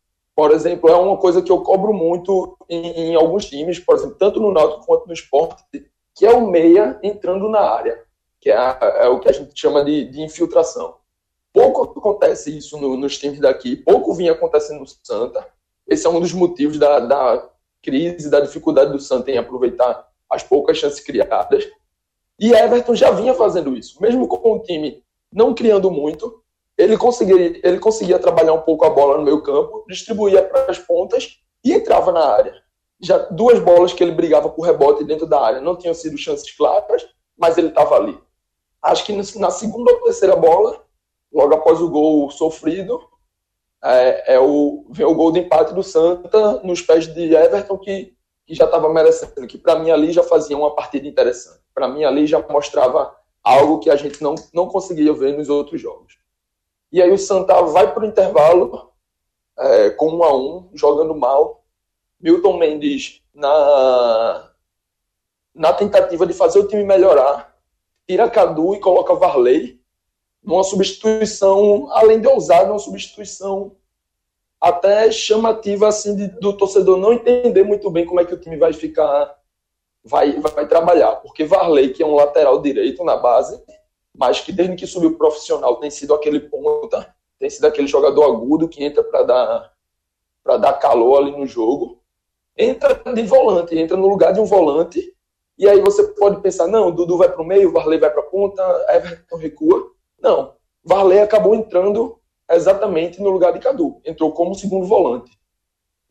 por 0.42 0.50
exemplo, 0.50 0.90
é 0.90 0.96
uma 0.96 1.16
coisa 1.16 1.40
que 1.40 1.52
eu 1.52 1.61
cobro 1.61 1.92
muito 1.92 2.58
em, 2.68 3.11
em, 3.11 3.14
alguns 3.14 3.46
times, 3.46 3.78
por 3.78 3.94
exemplo, 3.94 4.16
tanto 4.18 4.40
no 4.40 4.50
Náutico 4.50 4.84
quanto 4.84 5.06
no 5.06 5.12
esporte, 5.12 5.62
que 6.16 6.26
é 6.26 6.32
o 6.32 6.50
meia 6.50 6.99
entrando 7.00 7.49
na 7.49 7.61
área, 7.61 8.02
que 8.40 8.50
é, 8.50 8.56
a, 8.56 8.76
é 9.02 9.06
o 9.06 9.20
que 9.20 9.28
a 9.28 9.32
gente 9.32 9.52
chama 9.54 9.84
de, 9.84 10.04
de 10.06 10.20
infiltração. 10.20 10.96
Pouco 11.52 11.96
acontece 11.96 12.58
isso 12.58 12.76
no, 12.76 12.96
nos 12.96 13.16
times 13.18 13.38
daqui, 13.38 13.76
pouco 13.76 14.12
vinha 14.14 14.32
acontecendo 14.32 14.80
no 14.80 14.87
Santa. 14.88 15.46
Esse 15.87 16.08
é 16.08 16.11
um 16.11 16.18
dos 16.18 16.32
motivos 16.32 16.76
da, 16.76 16.99
da 16.99 17.49
crise, 17.80 18.28
da 18.28 18.40
dificuldade 18.40 18.90
do 18.90 18.99
Santa 18.99 19.30
em 19.30 19.38
aproveitar 19.38 20.08
as 20.28 20.42
poucas 20.42 20.76
chances 20.76 20.99
criadas. 20.99 21.68
E 22.37 22.52
Everton 22.52 22.96
já 22.96 23.12
vinha 23.12 23.32
fazendo 23.32 23.76
isso, 23.76 24.02
mesmo 24.02 24.26
com 24.26 24.54
o 24.54 24.58
time 24.58 25.04
não 25.32 25.54
criando 25.54 25.88
muito, 25.88 26.41
ele 26.82 26.96
conseguia, 26.96 27.36
ele 27.36 27.78
conseguia 27.78 28.18
trabalhar 28.18 28.52
um 28.52 28.60
pouco 28.60 28.84
a 28.84 28.90
bola 28.90 29.16
no 29.16 29.22
meio 29.22 29.40
campo, 29.42 29.84
distribuía 29.88 30.42
para 30.42 30.70
as 30.70 30.78
pontas 30.78 31.38
e 31.64 31.72
entrava 31.72 32.10
na 32.10 32.24
área. 32.26 32.54
Já 33.00 33.18
duas 33.18 33.60
bolas 33.60 33.92
que 33.92 34.02
ele 34.02 34.10
brigava 34.10 34.48
por 34.48 34.62
rebote 34.62 35.04
dentro 35.04 35.26
da 35.26 35.40
área 35.40 35.60
não 35.60 35.76
tinham 35.76 35.94
sido 35.94 36.18
chances 36.18 36.50
claras, 36.56 37.06
mas 37.38 37.56
ele 37.56 37.68
estava 37.68 37.94
ali. 37.94 38.18
Acho 38.82 39.04
que 39.04 39.12
na 39.12 39.50
segunda 39.50 39.92
ou 39.92 40.02
terceira 40.02 40.34
bola, 40.34 40.84
logo 41.32 41.54
após 41.54 41.80
o 41.80 41.88
gol 41.88 42.28
sofrido, 42.30 43.00
é, 43.84 44.34
é 44.34 44.40
o, 44.40 44.84
vem 44.90 45.06
o 45.06 45.14
gol 45.14 45.30
de 45.30 45.38
empate 45.38 45.72
do 45.72 45.82
Santa 45.82 46.60
nos 46.64 46.82
pés 46.82 47.06
de 47.06 47.34
Everton, 47.34 47.78
que, 47.78 48.12
que 48.44 48.54
já 48.54 48.64
estava 48.64 48.92
merecendo, 48.92 49.46
que 49.46 49.58
para 49.58 49.78
mim 49.78 49.90
ali 49.92 50.12
já 50.12 50.24
fazia 50.24 50.56
uma 50.56 50.74
partida 50.74 51.06
interessante. 51.06 51.60
Para 51.72 51.86
mim 51.86 52.02
ali 52.02 52.26
já 52.26 52.44
mostrava 52.48 53.14
algo 53.42 53.78
que 53.78 53.90
a 53.90 53.96
gente 53.96 54.20
não, 54.20 54.34
não 54.52 54.66
conseguia 54.66 55.12
ver 55.12 55.36
nos 55.36 55.48
outros 55.48 55.80
jogos. 55.80 56.21
E 56.92 57.00
aí 57.00 57.11
o 57.11 57.18
Santa 57.18 57.61
vai 57.62 57.92
para 57.92 58.04
o 58.04 58.06
intervalo 58.06 58.92
é, 59.58 59.90
com 59.90 60.11
um 60.11 60.22
a 60.22 60.37
um, 60.37 60.68
jogando 60.75 61.14
mal. 61.14 61.64
Milton 62.20 62.58
Mendes 62.58 63.22
na, 63.34 64.50
na 65.54 65.72
tentativa 65.72 66.26
de 66.26 66.32
fazer 66.32 66.61
o 66.61 66.68
time 66.68 66.84
melhorar, 66.84 67.56
tira 68.06 68.30
Cadu 68.30 68.75
e 68.75 68.80
coloca 68.80 69.14
Varley 69.14 69.80
numa 70.42 70.62
substituição, 70.62 71.88
além 71.92 72.20
de 72.20 72.28
ousada, 72.28 72.70
uma 72.70 72.78
substituição 72.78 73.76
até 74.61 75.11
chamativa 75.11 75.88
assim 75.88 76.14
de, 76.14 76.28
do 76.28 76.56
torcedor 76.56 76.96
não 76.96 77.12
entender 77.12 77.64
muito 77.64 77.90
bem 77.90 78.06
como 78.06 78.20
é 78.20 78.25
que 78.25 78.34
o 78.34 78.38
time 78.38 78.56
vai 78.56 78.72
ficar, 78.72 79.37
vai, 80.04 80.38
vai 80.38 80.68
trabalhar, 80.68 81.16
porque 81.16 81.44
Varley, 81.44 81.92
que 81.92 82.02
é 82.02 82.06
um 82.06 82.14
lateral 82.14 82.61
direito 82.61 83.02
na 83.02 83.16
base, 83.16 83.61
mas 84.14 84.40
que 84.40 84.52
desde 84.52 84.76
que 84.76 84.87
subiu 84.87 85.16
profissional 85.16 85.76
tem 85.76 85.90
sido 85.90 86.14
aquele 86.14 86.40
ponta, 86.40 87.14
tem 87.38 87.50
sido 87.50 87.66
aquele 87.66 87.87
jogador 87.87 88.25
agudo 88.25 88.69
que 88.69 88.85
entra 88.85 89.02
para 89.02 89.23
dar 89.23 89.73
para 90.45 90.57
dar 90.57 90.73
calor 90.75 91.19
ali 91.19 91.31
no 91.31 91.47
jogo. 91.47 92.00
Entra 92.57 92.95
de 93.14 93.23
volante, 93.23 93.78
entra 93.78 93.97
no 93.97 94.09
lugar 94.09 94.33
de 94.33 94.40
um 94.40 94.45
volante, 94.45 95.14
e 95.57 95.69
aí 95.69 95.81
você 95.81 96.02
pode 96.14 96.40
pensar, 96.40 96.66
não, 96.66 96.90
Dudu 96.90 97.16
vai 97.16 97.31
para 97.31 97.40
o 97.40 97.47
meio, 97.47 97.73
Varley 97.73 97.99
vai 97.99 98.11
para 98.11 98.21
a 98.21 98.26
ponta, 98.26 98.62
Everton 98.88 99.37
recua. 99.37 99.92
Não, 100.21 100.54
Varley 100.85 101.21
acabou 101.21 101.54
entrando 101.54 102.19
exatamente 102.50 103.21
no 103.23 103.31
lugar 103.31 103.52
de 103.52 103.61
Cadu, 103.61 104.00
entrou 104.04 104.33
como 104.33 104.54
segundo 104.54 104.87
volante. 104.87 105.31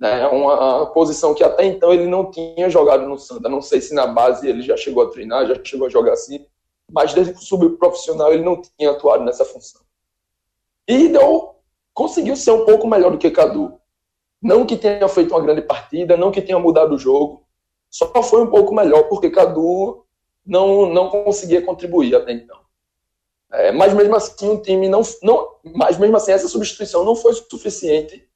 É 0.01 0.25
uma 0.27 0.87
posição 0.93 1.35
que 1.35 1.43
até 1.43 1.63
então 1.63 1.93
ele 1.93 2.07
não 2.07 2.31
tinha 2.31 2.67
jogado 2.69 3.05
no 3.05 3.19
Santa. 3.19 3.47
Não 3.47 3.61
sei 3.61 3.81
se 3.81 3.93
na 3.93 4.07
base 4.07 4.47
ele 4.47 4.63
já 4.63 4.75
chegou 4.75 5.03
a 5.03 5.09
treinar, 5.09 5.45
já 5.45 5.53
chegou 5.63 5.85
a 5.85 5.91
jogar 5.91 6.13
assim, 6.13 6.43
mas 6.91 7.13
desde 7.13 7.33
que 7.33 7.43
subiu 7.43 7.77
profissional 7.77 8.33
ele 8.33 8.43
não 8.43 8.61
tinha 8.61 8.91
atuado 8.91 9.23
nessa 9.23 9.45
função. 9.45 9.81
E 10.87 11.07
deu, 11.07 11.55
conseguiu 11.93 12.35
ser 12.35 12.51
um 12.51 12.65
pouco 12.65 12.87
melhor 12.87 13.11
do 13.11 13.17
que 13.17 13.31
Cadu. 13.31 13.79
Não 14.41 14.65
que 14.65 14.75
tenha 14.75 15.07
feito 15.07 15.33
uma 15.33 15.41
grande 15.41 15.61
partida, 15.61 16.17
não 16.17 16.31
que 16.31 16.41
tenha 16.41 16.59
mudado 16.59 16.95
o 16.95 16.97
jogo, 16.97 17.45
só 17.89 18.21
foi 18.23 18.41
um 18.41 18.47
pouco 18.47 18.73
melhor 18.73 19.03
porque 19.03 19.29
Cadu 19.29 20.05
não, 20.45 20.87
não 20.91 21.09
conseguia 21.09 21.61
contribuir 21.61 22.15
até 22.15 22.33
então. 22.33 22.59
É, 23.51 23.71
mas 23.71 23.93
mesmo 23.93 24.15
assim 24.15 24.49
o 24.49 24.61
time 24.61 24.87
não, 24.87 25.01
não, 25.21 25.55
mas 25.75 25.97
mesmo 25.97 26.15
assim 26.15 26.31
essa 26.31 26.47
substituição 26.47 27.03
não 27.03 27.15
foi 27.15 27.33
suficiente 27.33 28.27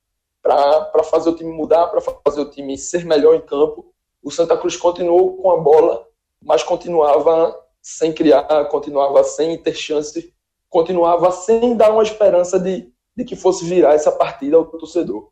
para 0.41 1.03
fazer 1.03 1.29
o 1.29 1.35
time 1.35 1.51
mudar, 1.51 1.87
para 1.87 2.01
fazer 2.01 2.41
o 2.41 2.49
time 2.51 2.77
ser 2.77 3.05
melhor 3.05 3.33
em 3.33 3.41
campo. 3.41 3.93
O 4.21 4.29
Santa 4.29 4.57
Cruz 4.57 4.77
continuou 4.77 5.37
com 5.37 5.51
a 5.51 5.57
bola, 5.57 6.05
mas 6.41 6.63
continuava 6.63 7.64
sem 7.85 8.11
criar, 8.11 8.65
continuava 8.65 9.23
sem 9.23 9.55
ter 9.61 9.75
chance, 9.75 10.33
continuava 10.67 11.31
sem 11.31 11.77
dar 11.77 11.91
uma 11.91 12.01
esperança 12.01 12.59
de, 12.59 12.91
de 13.15 13.23
que 13.23 13.35
fosse 13.35 13.63
virar 13.63 13.93
essa 13.93 14.11
partida 14.11 14.57
ao 14.57 14.65
torcedor. 14.65 15.29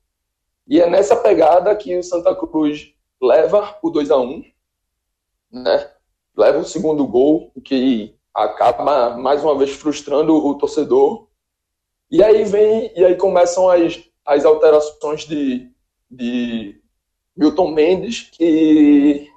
E 0.67 0.79
é 0.79 0.87
nessa 0.87 1.15
pegada 1.15 1.75
que 1.75 1.97
o 1.97 2.03
Santa 2.03 2.35
Cruz 2.35 2.93
leva 3.19 3.75
o 3.81 3.89
2 3.89 4.11
a 4.11 4.17
1 4.17 4.43
né? 5.51 5.89
leva 6.37 6.59
o 6.59 6.63
segundo 6.63 7.07
gol, 7.07 7.51
que 7.65 8.15
acaba 8.31 9.17
mais 9.17 9.43
uma 9.43 9.57
vez 9.57 9.71
frustrando 9.71 10.35
o 10.35 10.55
torcedor. 10.55 11.27
E 12.11 12.23
aí 12.23 12.43
vem, 12.43 12.93
e 12.95 13.03
aí 13.03 13.15
começam 13.15 13.67
as, 13.67 13.99
as 14.23 14.45
alterações 14.45 15.25
de, 15.25 15.71
de 16.09 16.79
Milton 17.35 17.71
Mendes, 17.71 18.29
que 18.31 19.27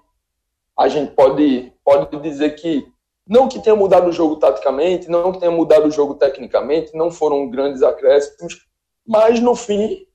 a 0.77 0.87
gente 0.87 1.15
pode, 1.15 1.73
pode 1.83 2.15
dizer 2.21 2.51
que 2.57 2.95
não 3.27 3.49
que 3.49 3.59
tenha 3.59 3.75
mudado 3.75 4.09
o 4.09 4.13
jogo 4.13 4.37
taticamente, 4.37 5.09
não 5.09 5.33
que 5.33 5.41
tenha 5.41 5.51
mudado 5.51 5.89
o 5.89 5.91
jogo 5.91 6.15
tecnicamente, 6.15 6.95
não 6.95 7.11
foram 7.11 7.51
grandes 7.51 7.83
acréscimos, 7.83 8.67
mas 9.07 9.41
no 9.41 9.57
fim 9.57 10.07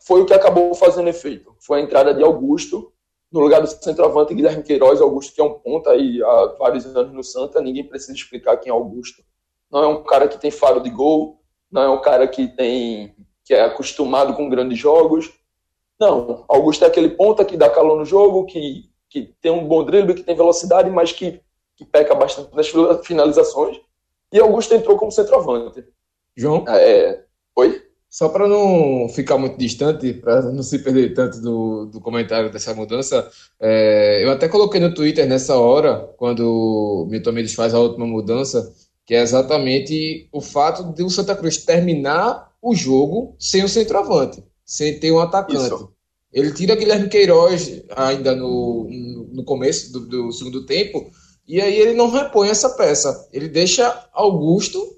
foi 0.00 0.22
o 0.22 0.26
que 0.26 0.34
acabou 0.34 0.74
fazendo 0.74 1.08
efeito. 1.08 1.56
Foi 1.58 1.80
a 1.80 1.82
entrada 1.82 2.14
de 2.14 2.22
Augusto 2.22 2.92
no 3.32 3.40
lugar 3.40 3.60
do 3.60 3.66
centroavante 3.66 4.34
Guilherme 4.34 4.62
Queiroz, 4.62 5.00
Augusto 5.00 5.34
que 5.34 5.40
é 5.40 5.44
um 5.44 5.54
ponta 5.54 5.90
aí 5.90 6.22
há 6.22 6.54
vários 6.58 6.86
anos 6.96 7.12
no 7.12 7.24
Santa, 7.24 7.60
ninguém 7.60 7.84
precisa 7.84 8.12
explicar 8.12 8.56
quem 8.58 8.70
é 8.70 8.72
Augusto. 8.72 9.22
Não 9.70 9.82
é 9.82 9.86
um 9.88 10.04
cara 10.04 10.28
que 10.28 10.38
tem 10.38 10.50
faro 10.50 10.80
de 10.80 10.90
gol, 10.90 11.40
não 11.70 11.82
é 11.82 11.90
um 11.90 12.00
cara 12.00 12.28
que 12.28 12.46
tem 12.46 13.14
que 13.44 13.54
é 13.54 13.62
acostumado 13.62 14.34
com 14.34 14.48
grandes 14.48 14.78
jogos. 14.78 15.32
Não, 15.98 16.44
Augusto 16.48 16.84
é 16.84 16.88
aquele 16.88 17.10
ponta 17.10 17.44
que 17.44 17.56
dá 17.56 17.70
calor 17.70 17.96
no 17.96 18.04
jogo, 18.04 18.44
que, 18.44 18.90
que 19.08 19.34
tem 19.40 19.52
um 19.52 19.66
bom 19.66 19.84
drible, 19.84 20.14
que 20.14 20.24
tem 20.24 20.34
velocidade, 20.34 20.90
mas 20.90 21.12
que 21.12 21.40
que 21.76 21.84
peca 21.84 22.14
bastante 22.14 22.54
nas 22.54 22.68
finalizações. 23.04 23.78
E 24.32 24.40
Augusto 24.40 24.74
entrou 24.74 24.96
como 24.96 25.12
centroavante. 25.12 25.84
João? 26.36 26.64
É, 26.68 27.22
oi? 27.54 27.82
Só 28.08 28.28
para 28.28 28.48
não 28.48 29.08
ficar 29.10 29.36
muito 29.36 29.58
distante, 29.58 30.14
para 30.14 30.40
não 30.42 30.62
se 30.62 30.78
perder 30.78 31.12
tanto 31.12 31.40
do, 31.40 31.86
do 31.86 32.00
comentário 32.00 32.50
dessa 32.50 32.72
mudança, 32.72 33.28
é, 33.60 34.24
eu 34.24 34.30
até 34.30 34.48
coloquei 34.48 34.80
no 34.80 34.94
Twitter 34.94 35.26
nessa 35.26 35.56
hora, 35.56 36.08
quando 36.16 36.40
o 36.40 37.06
Milton 37.10 37.32
Mendes 37.32 37.54
faz 37.54 37.74
a 37.74 37.78
última 37.78 38.06
mudança, 38.06 38.72
que 39.04 39.14
é 39.14 39.20
exatamente 39.20 40.28
o 40.32 40.40
fato 40.40 40.94
de 40.94 41.02
o 41.02 41.10
Santa 41.10 41.36
Cruz 41.36 41.58
terminar 41.58 42.52
o 42.62 42.74
jogo 42.74 43.36
sem 43.38 43.62
o 43.62 43.68
centroavante, 43.68 44.42
sem 44.64 44.98
ter 44.98 45.12
um 45.12 45.20
atacante. 45.20 45.66
Isso. 45.66 45.92
Ele 46.32 46.52
tira 46.52 46.74
Guilherme 46.74 47.08
Queiroz 47.08 47.82
ainda 47.94 48.34
no, 48.34 48.88
no 49.32 49.44
começo 49.44 49.92
do, 49.92 50.00
do 50.00 50.32
segundo 50.32 50.66
tempo, 50.66 51.10
e 51.48 51.60
aí 51.60 51.78
ele 51.78 51.94
não 51.94 52.10
repõe 52.10 52.48
essa 52.48 52.70
peça. 52.70 53.28
Ele 53.32 53.48
deixa 53.48 54.08
Augusto 54.12 54.96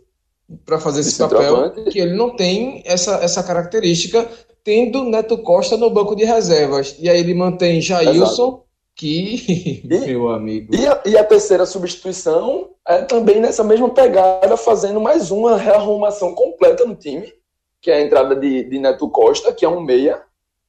para 0.64 0.80
fazer 0.80 1.00
esse 1.00 1.18
papel, 1.18 1.70
que 1.90 1.98
ele 1.98 2.14
não 2.14 2.34
tem 2.34 2.82
essa, 2.86 3.16
essa 3.16 3.42
característica, 3.42 4.26
tendo 4.64 5.04
Neto 5.04 5.36
Costa 5.38 5.76
no 5.76 5.90
banco 5.90 6.16
de 6.16 6.24
reservas. 6.24 6.96
E 6.98 7.08
aí 7.08 7.20
ele 7.20 7.34
mantém 7.34 7.82
Jailson, 7.82 8.62
que, 8.94 9.82
e, 9.84 9.86
meu 10.06 10.28
amigo. 10.30 10.74
E 10.74 10.86
a, 10.86 11.02
e 11.04 11.16
a, 11.18 11.24
terceira 11.24 11.66
substituição 11.66 12.70
é 12.86 13.02
também 13.02 13.40
nessa 13.40 13.62
mesma 13.62 13.90
pegada, 13.90 14.56
fazendo 14.56 15.00
mais 15.00 15.30
uma 15.30 15.56
rearrumação 15.56 16.34
completa 16.34 16.84
no 16.86 16.94
time, 16.94 17.32
que 17.80 17.90
é 17.90 17.96
a 17.96 18.02
entrada 18.02 18.34
de, 18.34 18.64
de 18.64 18.78
Neto 18.78 19.08
Costa, 19.10 19.52
que 19.52 19.64
é 19.64 19.68
um 19.68 19.82
meia, 19.82 20.22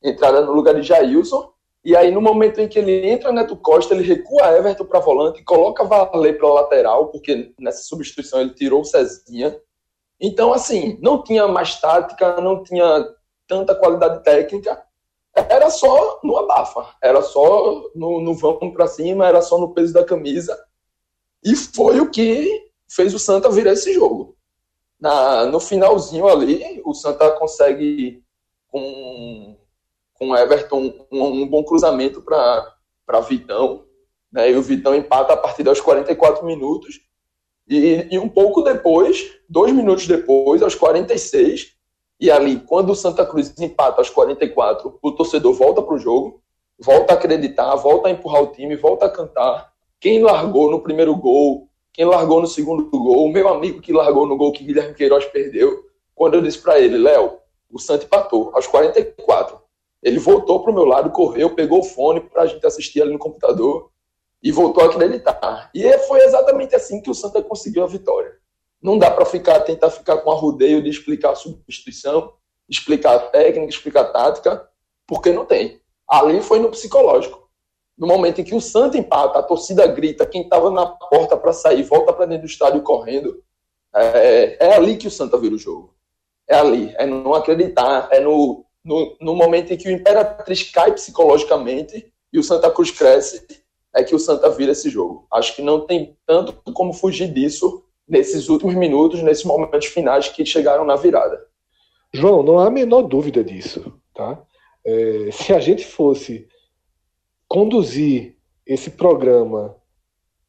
entrada 0.03 0.41
no 0.41 0.51
lugar 0.51 0.75
de 0.75 0.83
Jailson. 0.83 1.49
E 1.83 1.95
aí, 1.95 2.11
no 2.11 2.21
momento 2.21 2.59
em 2.59 2.67
que 2.67 2.77
ele 2.77 3.07
entra 3.07 3.31
Neto 3.31 3.55
Costa, 3.55 3.93
ele 3.93 4.03
recua 4.03 4.51
Everton 4.57 4.85
para 4.85 4.99
volante, 4.99 5.43
coloca 5.43 5.83
Valer 5.83 6.37
para 6.37 6.53
lateral, 6.53 7.07
porque 7.07 7.53
nessa 7.59 7.83
substituição 7.83 8.41
ele 8.41 8.53
tirou 8.53 8.81
o 8.81 8.85
Cezinha 8.85 9.57
então, 10.19 10.51
assim, 10.51 10.99
não 11.01 11.23
tinha 11.23 11.47
mais 11.47 11.79
tática, 11.79 12.41
não 12.41 12.61
tinha 12.61 13.07
tanta 13.47 13.73
qualidade 13.73 14.21
técnica, 14.23 14.83
era 15.33 15.69
só 15.69 16.19
no 16.23 16.37
abafa, 16.37 16.93
era 17.01 17.21
só 17.21 17.89
no, 17.95 18.19
no 18.19 18.35
vamos 18.35 18.73
para 18.73 18.87
cima, 18.87 19.25
era 19.25 19.41
só 19.41 19.57
no 19.57 19.73
peso 19.73 19.93
da 19.93 20.03
camisa. 20.03 20.57
E 21.43 21.55
foi 21.55 22.01
o 22.01 22.11
que 22.11 22.69
fez 22.89 23.13
o 23.13 23.19
Santa 23.19 23.49
virar 23.49 23.71
esse 23.71 23.93
jogo. 23.93 24.35
Na, 24.99 25.45
no 25.45 25.61
finalzinho 25.61 26.27
ali, 26.27 26.81
o 26.83 26.93
Santa 26.93 27.31
consegue, 27.31 28.21
com, 28.67 29.55
com 30.19 30.35
Everton, 30.35 30.93
um, 31.11 31.23
um 31.23 31.47
bom 31.47 31.63
cruzamento 31.63 32.21
para 32.21 33.19
Vitão. 33.21 33.85
Né, 34.31 34.51
e 34.51 34.55
o 34.55 34.61
Vitão 34.61 34.93
empata 34.93 35.33
a 35.33 35.37
partir 35.37 35.63
dos 35.63 35.79
44 35.79 36.45
minutos. 36.45 36.99
E, 37.67 38.07
e, 38.11 38.19
um 38.19 38.27
pouco 38.27 38.61
depois, 38.61 39.31
dois 39.47 39.71
minutos 39.71 40.05
depois, 40.05 40.61
aos 40.61 40.75
46, 40.75 41.73
e 42.19 42.29
ali, 42.29 42.59
quando 42.59 42.89
o 42.89 42.95
Santa 42.95 43.25
Cruz 43.25 43.53
empata 43.59 44.01
aos 44.01 44.09
44, 44.09 44.99
o 45.01 45.11
torcedor 45.11 45.53
volta 45.53 45.81
para 45.81 45.93
o 45.95 45.99
jogo, 45.99 46.41
volta 46.79 47.13
a 47.13 47.15
acreditar, 47.15 47.73
volta 47.75 48.09
a 48.09 48.11
empurrar 48.11 48.43
o 48.43 48.47
time, 48.47 48.75
volta 48.75 49.05
a 49.05 49.09
cantar. 49.09 49.71
Quem 49.99 50.21
largou 50.21 50.69
no 50.69 50.81
primeiro 50.81 51.15
gol, 51.15 51.69
quem 51.93 52.05
largou 52.05 52.41
no 52.41 52.47
segundo 52.47 52.89
gol, 52.89 53.25
o 53.25 53.31
meu 53.31 53.47
amigo 53.47 53.81
que 53.81 53.93
largou 53.93 54.25
no 54.25 54.35
gol 54.35 54.51
que 54.51 54.63
Guilherme 54.63 54.95
Queiroz 54.95 55.25
perdeu, 55.25 55.85
quando 56.15 56.33
eu 56.33 56.41
disse 56.41 56.59
para 56.59 56.79
ele, 56.79 56.97
Léo, 56.97 57.37
o 57.71 57.79
Santa 57.79 58.05
empatou 58.05 58.51
aos 58.53 58.67
44. 58.67 59.68
Ele 60.01 60.19
voltou 60.19 60.61
para 60.61 60.71
o 60.71 60.73
meu 60.73 60.85
lado, 60.85 61.11
correu, 61.11 61.53
pegou 61.55 61.79
o 61.79 61.83
fone 61.83 62.21
para 62.21 62.43
a 62.43 62.45
gente 62.45 62.65
assistir 62.65 63.01
ali 63.01 63.11
no 63.11 63.19
computador 63.19 63.91
e 64.41 64.51
voltou 64.51 64.83
a 64.83 64.87
acreditar. 64.87 65.69
E 65.73 65.97
foi 65.99 66.21
exatamente 66.21 66.73
assim 66.75 67.01
que 67.01 67.09
o 67.09 67.13
Santa 67.13 67.41
conseguiu 67.43 67.83
a 67.83 67.87
vitória. 67.87 68.37
Não 68.81 68.97
dá 68.97 69.11
para 69.11 69.25
ficar 69.25 69.59
tentar 69.61 69.89
ficar 69.89 70.17
com 70.19 70.31
a 70.31 70.35
rodeio 70.35 70.81
de 70.81 70.89
explicar 70.89 71.31
a 71.31 71.35
substituição, 71.35 72.33
explicar 72.67 73.15
a 73.15 73.19
técnica, 73.19 73.69
explicar 73.69 74.01
a 74.01 74.11
tática, 74.11 74.69
porque 75.05 75.33
não 75.33 75.45
tem. 75.45 75.81
Ali 76.07 76.41
foi 76.41 76.59
no 76.59 76.71
psicológico. 76.71 77.49
No 77.97 78.07
momento 78.07 78.39
em 78.39 78.43
que 78.45 78.55
o 78.55 78.61
Santa 78.61 78.97
empata, 78.97 79.39
a 79.39 79.43
torcida 79.43 79.85
grita, 79.85 80.25
quem 80.25 80.43
estava 80.43 80.71
na 80.71 80.85
porta 80.85 81.35
para 81.35 81.51
sair 81.51 81.83
volta 81.83 82.13
para 82.13 82.25
dentro 82.25 82.43
do 82.43 82.49
estádio 82.49 82.81
correndo. 82.81 83.43
É, 83.93 84.67
é, 84.67 84.75
ali 84.75 84.95
que 84.95 85.07
o 85.07 85.11
Santa 85.11 85.37
vira 85.37 85.55
o 85.55 85.59
jogo. 85.59 85.93
É 86.47 86.55
ali. 86.55 86.95
É 86.97 87.05
não 87.05 87.33
acreditar. 87.33 88.07
É 88.11 88.21
no, 88.21 88.65
no, 88.83 89.15
no 89.19 89.35
momento 89.35 89.73
em 89.73 89.77
que 89.77 89.87
o 89.87 89.91
Imperatriz 89.91 90.63
cai 90.71 90.91
psicologicamente 90.93 92.11
e 92.31 92.39
o 92.39 92.43
Santa 92.43 92.71
Cruz 92.71 92.91
cresce 92.91 93.45
é 93.95 94.03
que 94.03 94.15
o 94.15 94.19
Santa 94.19 94.49
vira 94.49 94.71
esse 94.71 94.89
jogo. 94.89 95.27
Acho 95.33 95.55
que 95.55 95.61
não 95.61 95.81
tem 95.85 96.15
tanto 96.25 96.53
como 96.73 96.93
fugir 96.93 97.31
disso 97.33 97.83
nesses 98.07 98.49
últimos 98.49 98.75
minutos, 98.75 99.21
nesses 99.21 99.43
momentos 99.43 99.87
finais 99.87 100.29
que 100.29 100.45
chegaram 100.45 100.85
na 100.85 100.95
virada. 100.95 101.39
João, 102.13 102.41
não 102.41 102.59
há 102.59 102.67
a 102.67 102.71
menor 102.71 103.03
dúvida 103.03 103.43
disso, 103.43 103.93
tá? 104.15 104.41
É, 104.85 105.29
se 105.31 105.53
a 105.53 105.59
gente 105.59 105.85
fosse 105.85 106.47
conduzir 107.47 108.35
esse 108.65 108.91
programa 108.91 109.75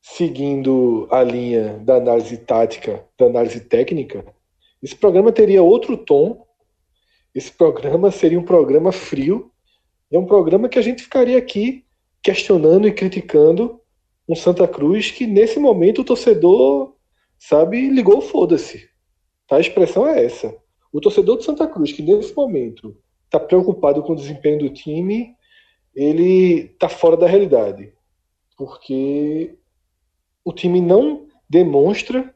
seguindo 0.01 1.07
a 1.11 1.23
linha 1.23 1.79
da 1.85 1.97
análise 1.97 2.37
tática, 2.39 3.05
da 3.19 3.27
análise 3.27 3.61
técnica, 3.61 4.25
esse 4.83 4.97
programa 4.97 5.31
teria 5.31 5.63
outro 5.63 5.97
tom. 5.97 6.47
Esse 7.35 7.53
programa 7.53 8.11
seria 8.11 8.39
um 8.39 8.45
programa 8.45 8.93
frio. 8.93 9.51
É 10.11 10.19
um 10.19 10.27
programa 10.27 10.69
que 10.69 10.79
a 10.79 10.83
gente 10.83 11.03
ficaria 11.03 11.39
aqui 11.39 11.85
questionando 12.23 12.87
e 12.87 12.93
criticando 12.93 13.81
um 14.29 14.35
Santa 14.35 14.67
Cruz 14.67 15.11
que 15.11 15.27
nesse 15.27 15.59
momento 15.59 16.03
o 16.03 16.05
torcedor, 16.05 16.95
sabe, 17.39 17.89
ligou 17.89 18.21
foda-se. 18.21 18.89
Tá? 19.47 19.57
A 19.57 19.61
expressão 19.61 20.07
é 20.07 20.25
essa. 20.25 20.57
O 20.93 21.01
torcedor 21.01 21.37
do 21.37 21.43
Santa 21.43 21.67
Cruz 21.67 21.93
que 21.93 22.03
nesse 22.03 22.35
momento 22.35 22.97
está 23.25 23.39
preocupado 23.39 24.03
com 24.03 24.13
o 24.13 24.17
desempenho 24.17 24.59
do 24.59 24.71
time, 24.71 25.35
ele 25.95 26.73
está 26.73 26.89
fora 26.89 27.17
da 27.17 27.27
realidade. 27.27 27.93
Porque 28.57 29.57
o 30.45 30.53
time 30.53 30.81
não 30.81 31.27
demonstra 31.49 32.35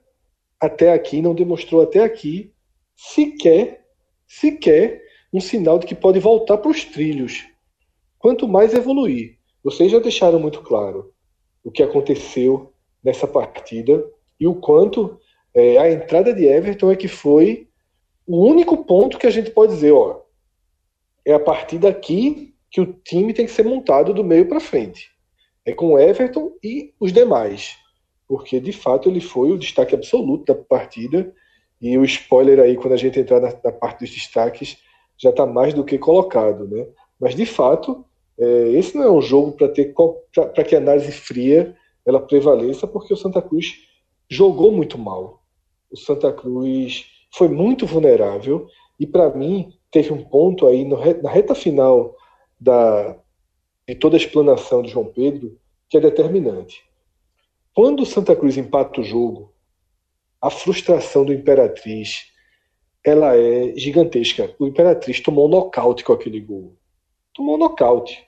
até 0.61 0.93
aqui, 0.93 1.21
não 1.21 1.35
demonstrou 1.35 1.83
até 1.83 2.03
aqui 2.03 2.53
sequer, 2.97 3.84
sequer 4.27 5.03
um 5.33 5.41
sinal 5.41 5.79
de 5.79 5.87
que 5.87 5.95
pode 5.95 6.21
voltar 6.21 6.59
para 6.59 6.71
os 6.71 6.85
trilhos. 6.85 7.45
Quanto 8.19 8.49
mais 8.49 8.73
evoluir. 8.73 9.39
Vocês 9.63 9.91
já 9.91 9.99
deixaram 9.99 10.39
muito 10.39 10.61
claro 10.63 11.13
o 11.63 11.71
que 11.71 11.83
aconteceu 11.83 12.73
nessa 13.03 13.27
partida 13.27 14.05
e 14.39 14.47
o 14.47 14.55
quanto 14.55 15.19
é, 15.55 15.79
a 15.79 15.91
entrada 15.91 16.33
de 16.35 16.45
Everton 16.45 16.91
é 16.91 16.97
que 16.97 17.09
foi 17.09 17.69
o 18.27 18.45
único 18.45 18.85
ponto 18.85 19.19
que 19.19 19.27
a 19.27 19.31
gente 19.31 19.51
pode 19.51 19.73
dizer, 19.73 19.93
ó, 19.93 20.23
é 21.25 21.33
a 21.33 21.41
partir 21.41 21.79
daqui 21.79 22.55
que 22.71 22.81
o 22.81 22.93
time 22.93 23.33
tem 23.33 23.47
que 23.47 23.53
ser 23.53 23.65
montado 23.65 24.13
do 24.13 24.25
meio 24.25 24.49
para 24.49 24.61
frente. 24.61 25.11
É 25.65 25.73
com 25.73 25.99
Everton 25.99 26.53
e 26.63 26.93
os 27.01 27.13
demais, 27.13 27.77
porque 28.27 28.61
de 28.61 28.73
fato 28.73 29.09
ele 29.09 29.21
foi 29.21 29.53
o 29.53 29.59
destaque 29.59 29.95
absoluto 29.95 30.53
da 30.53 30.55
partida 30.55 31.33
e 31.85 31.99
o 31.99 32.05
spoiler 32.05 32.61
aí 32.61 32.79
quando 32.79 32.95
a 32.95 32.97
gente 32.97 33.21
entrar 33.21 33.41
na, 33.41 33.53
na 33.63 33.71
parte 33.71 34.01
dos 34.01 34.11
destaques 34.11 34.79
já 35.19 35.29
está 35.29 35.45
mais 35.45 35.75
do 35.75 35.85
que 35.85 35.99
colocado, 35.99 36.67
né? 36.67 36.87
Mas 37.21 37.35
de 37.35 37.45
fato 37.45 38.07
é, 38.39 38.71
esse 38.71 38.97
não 38.97 39.05
é 39.05 39.11
um 39.11 39.21
jogo 39.21 39.53
para 39.53 39.69
ter 39.69 39.93
para 40.33 40.65
que 40.65 40.75
a 40.75 40.79
análise 40.79 41.13
fria 41.13 41.77
ela 42.07 42.21
prevaleça, 42.21 42.87
porque 42.87 43.13
o 43.13 43.17
Santa 43.19 43.43
Cruz 43.43 43.67
jogou 44.31 44.73
muito 44.73 44.97
mal. 44.97 45.43
O 45.93 45.97
Santa 45.97 46.33
Cruz 46.33 47.05
foi 47.31 47.49
muito 47.49 47.85
vulnerável 47.85 48.67
e 48.99 49.07
para 49.07 49.29
mim 49.29 49.75
teve 49.91 50.11
um 50.11 50.25
ponto 50.25 50.67
aí 50.67 50.87
no, 50.87 50.97
na 51.23 51.31
reta 51.31 51.55
final 51.55 52.17
da 52.59 53.15
de 53.87 53.95
toda 53.95 54.17
a 54.17 54.19
explanação 54.19 54.81
de 54.81 54.89
João 54.89 55.05
Pedro 55.05 55.59
que 55.91 55.99
é 55.99 56.01
determinante. 56.01 56.83
Quando 57.75 58.01
o 58.01 58.07
Santa 58.07 58.35
Cruz 58.35 58.57
empata 58.57 59.03
o 59.03 59.05
jogo, 59.05 59.53
a 60.47 60.51
frustração 60.51 61.25
do 61.25 61.33
Imperatriz 61.33 62.33
ela 63.05 63.37
é 63.37 63.75
gigantesca. 63.77 64.55
O 64.59 64.67
Imperatriz 64.67 65.21
tomou 65.21 65.47
um 65.47 65.51
nocaute 65.51 66.03
com 66.05 66.13
aquele 66.13 66.41
gol 66.41 66.77
tomou 67.35 67.59
nocaute. 67.59 68.25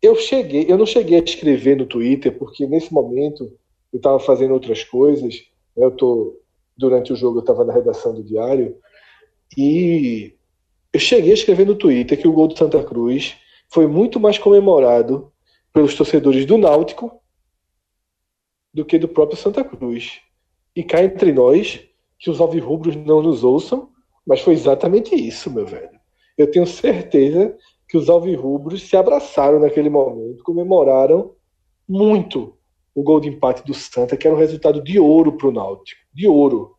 Eu 0.00 0.14
cheguei, 0.14 0.66
eu 0.68 0.78
não 0.78 0.86
cheguei 0.86 1.18
a 1.18 1.22
escrever 1.22 1.76
no 1.76 1.86
Twitter 1.86 2.38
porque 2.38 2.66
nesse 2.66 2.92
momento 2.94 3.52
eu 3.92 3.96
estava 3.96 4.18
fazendo 4.20 4.54
outras 4.54 4.84
coisas. 4.84 5.34
Né? 5.76 5.84
Eu 5.84 5.90
tô 5.90 6.40
durante 6.76 7.12
o 7.12 7.16
jogo 7.16 7.38
eu 7.38 7.40
estava 7.40 7.64
na 7.64 7.72
redação 7.72 8.14
do 8.14 8.22
diário 8.22 8.76
e 9.56 10.34
eu 10.92 11.00
cheguei 11.00 11.30
a 11.30 11.34
escrever 11.34 11.66
no 11.66 11.76
Twitter 11.76 12.20
que 12.20 12.26
o 12.26 12.32
gol 12.32 12.48
do 12.48 12.56
Santa 12.56 12.82
Cruz 12.82 13.36
foi 13.68 13.86
muito 13.86 14.18
mais 14.18 14.38
comemorado 14.38 15.32
pelos 15.72 15.94
torcedores 15.94 16.46
do 16.46 16.56
Náutico 16.56 17.20
do 18.72 18.84
que 18.84 18.98
do 18.98 19.08
próprio 19.08 19.38
Santa 19.38 19.64
Cruz. 19.64 20.20
E 20.74 20.82
cá 20.82 21.02
entre 21.02 21.32
nós, 21.32 21.80
que 22.18 22.30
os 22.30 22.40
alvirrubros 22.40 22.96
não 22.96 23.22
nos 23.22 23.44
ouçam, 23.44 23.90
mas 24.26 24.40
foi 24.40 24.54
exatamente 24.54 25.14
isso, 25.14 25.50
meu 25.50 25.66
velho. 25.66 25.98
Eu 26.36 26.50
tenho 26.50 26.66
certeza 26.66 27.56
que 27.88 27.96
os 27.96 28.08
alvirrubros 28.08 28.82
se 28.82 28.96
abraçaram 28.96 29.60
naquele 29.60 29.88
momento, 29.88 30.42
comemoraram 30.42 31.34
muito 31.88 32.56
o 32.94 33.02
gol 33.02 33.20
de 33.20 33.28
empate 33.28 33.64
do 33.64 33.74
Santa, 33.74 34.16
que 34.16 34.26
era 34.26 34.34
um 34.34 34.38
resultado 34.38 34.82
de 34.82 34.98
ouro 34.98 35.36
para 35.36 35.48
o 35.48 35.52
Náutico, 35.52 36.00
de 36.12 36.26
ouro, 36.26 36.76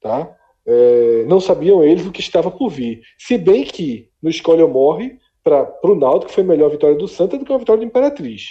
tá? 0.00 0.36
é, 0.66 1.24
não 1.26 1.40
sabiam 1.40 1.82
eles 1.82 2.06
o 2.06 2.12
que 2.12 2.20
estava 2.20 2.50
por 2.50 2.70
vir. 2.70 3.02
Se 3.18 3.36
bem 3.36 3.64
que 3.64 4.08
no 4.22 4.30
Escolha 4.30 4.64
ou 4.64 4.70
Morre, 4.70 5.18
para 5.42 5.68
o 5.84 5.94
Náutico, 5.94 6.32
foi 6.32 6.44
melhor 6.44 6.66
a 6.66 6.72
vitória 6.72 6.96
do 6.96 7.08
Santa 7.08 7.36
do 7.36 7.44
que 7.44 7.52
a 7.52 7.58
vitória 7.58 7.80
do 7.80 7.86
Imperatriz. 7.86 8.50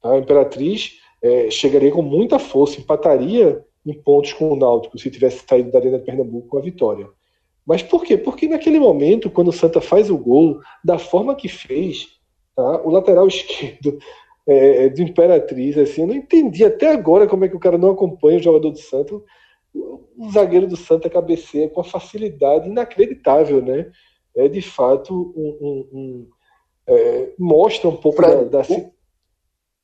Tá? 0.00 0.12
A 0.12 0.18
Imperatriz 0.18 1.00
é, 1.22 1.50
chegaria 1.50 1.90
com 1.90 2.02
muita 2.02 2.38
força, 2.38 2.80
empataria 2.80 3.64
em 3.84 3.94
pontos 3.94 4.32
com 4.32 4.52
o 4.52 4.56
Náutico 4.56 4.98
se 4.98 5.10
tivesse 5.10 5.44
saído 5.46 5.70
da 5.70 5.78
Arena 5.78 5.98
de 5.98 6.04
Pernambuco 6.04 6.48
com 6.48 6.58
a 6.58 6.62
vitória. 6.62 7.08
Mas 7.66 7.82
por 7.82 8.04
quê? 8.04 8.16
Porque 8.16 8.48
naquele 8.48 8.78
momento, 8.78 9.30
quando 9.30 9.48
o 9.48 9.52
Santa 9.52 9.80
faz 9.80 10.10
o 10.10 10.18
gol, 10.18 10.60
da 10.84 10.98
forma 10.98 11.34
que 11.34 11.48
fez, 11.48 12.08
tá? 12.54 12.82
o 12.82 12.90
lateral 12.90 13.26
esquerdo 13.28 13.98
é, 14.46 14.88
do 14.88 15.02
Imperatriz, 15.02 15.78
assim, 15.78 16.02
eu 16.02 16.06
não 16.08 16.14
entendi 16.14 16.64
até 16.64 16.92
agora 16.92 17.26
como 17.26 17.44
é 17.44 17.48
que 17.48 17.56
o 17.56 17.60
cara 17.60 17.78
não 17.78 17.90
acompanha 17.90 18.38
o 18.38 18.42
jogador 18.42 18.70
do 18.70 18.78
Santa. 18.78 19.14
O, 19.14 20.00
o 20.18 20.30
zagueiro 20.32 20.66
do 20.66 20.76
Santa 20.76 21.08
cabeceia 21.08 21.68
com 21.68 21.80
uma 21.80 21.84
facilidade 21.84 22.68
inacreditável, 22.68 23.62
né? 23.62 23.90
É 24.34 24.48
de 24.48 24.62
fato 24.62 25.32
um, 25.36 25.58
um, 25.60 25.88
um 25.92 26.28
é, 26.86 27.32
mostra 27.38 27.88
um 27.88 27.96
pouco 27.96 28.16
pra, 28.16 28.34
da, 28.34 28.62
da... 28.62 28.74
O, 28.74 28.92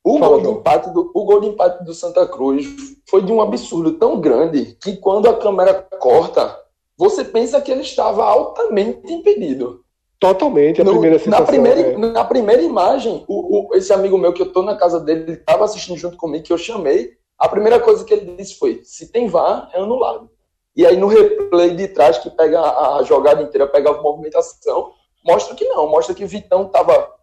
o 0.07 0.19
gol, 0.21 0.41
de 0.41 0.49
empate 0.49 0.91
do, 0.91 1.11
o 1.13 1.25
gol 1.25 1.41
de 1.41 1.49
empate 1.49 1.85
do 1.85 1.93
Santa 1.93 2.25
Cruz 2.29 2.65
foi 3.11 3.23
de 3.23 3.33
um 3.33 3.41
absurdo 3.41 3.95
tão 3.95 4.21
grande 4.21 4.77
que 4.81 4.97
quando 4.97 5.29
a 5.29 5.37
câmera 5.37 5.75
corta, 5.99 6.57
você 6.97 7.25
pensa 7.25 7.61
que 7.61 7.73
ele 7.73 7.81
estava 7.81 8.25
altamente 8.25 9.13
impedido. 9.13 9.85
Totalmente, 10.21 10.81
a 10.81 10.85
no, 10.85 10.93
primeira 10.93 11.21
na 11.27 11.43
primeira, 11.43 11.81
é. 11.81 11.97
na 11.97 12.25
primeira 12.25 12.63
imagem, 12.63 13.25
o, 13.27 13.69
o, 13.69 13.75
esse 13.75 13.93
amigo 13.93 14.17
meu 14.17 14.33
que 14.33 14.41
eu 14.41 14.53
tô 14.53 14.63
na 14.63 14.77
casa 14.77 15.01
dele, 15.01 15.23
ele 15.23 15.33
estava 15.33 15.65
assistindo 15.65 15.99
junto 15.99 16.17
comigo, 16.17 16.45
que 16.45 16.53
eu 16.53 16.59
chamei, 16.59 17.11
a 17.37 17.49
primeira 17.49 17.81
coisa 17.81 18.05
que 18.05 18.15
ele 18.15 18.37
disse 18.37 18.59
foi, 18.59 18.81
se 18.85 19.11
tem 19.11 19.27
VAR, 19.27 19.69
é 19.75 19.81
anulado. 19.81 20.31
E 20.77 20.87
aí 20.87 20.97
no 20.97 21.09
replay 21.09 21.75
de 21.75 21.89
trás, 21.89 22.19
que 22.19 22.31
pega 22.31 22.61
a, 22.61 22.99
a 22.99 23.03
jogada 23.03 23.43
inteira, 23.43 23.67
pega 23.67 23.91
a 23.91 24.01
movimentação, 24.01 24.93
mostra 25.25 25.57
que 25.57 25.65
não, 25.65 25.89
mostra 25.89 26.15
que 26.15 26.25
Vitão 26.25 26.67
estava 26.67 27.16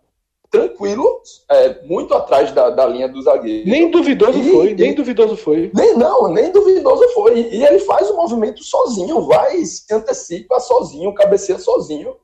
tranquilo, 0.54 1.20
é, 1.50 1.84
muito 1.84 2.14
atrás 2.14 2.52
da, 2.52 2.70
da 2.70 2.86
linha 2.86 3.10
do 3.10 3.20
zagueiro. 3.24 3.68
Nem 3.68 3.90
duvidoso 3.90 4.38
e, 4.38 4.52
foi, 4.52 4.76
nem 4.76 4.94
duvidoso 4.94 5.36
foi. 5.36 5.72
Nem, 5.74 5.98
não, 5.98 6.28
nem 6.32 6.52
duvidoso 6.52 7.04
foi. 7.16 7.50
E 7.52 7.66
ele 7.66 7.80
faz 7.80 8.08
o 8.12 8.16
movimento 8.16 8.64
sozinho, 8.64 9.22
vai, 9.22 9.66
se 9.66 9.92
antecipa 9.92 10.60
sozinho, 10.60 11.14
cabeceia 11.16 11.58
sozinho 11.58 12.16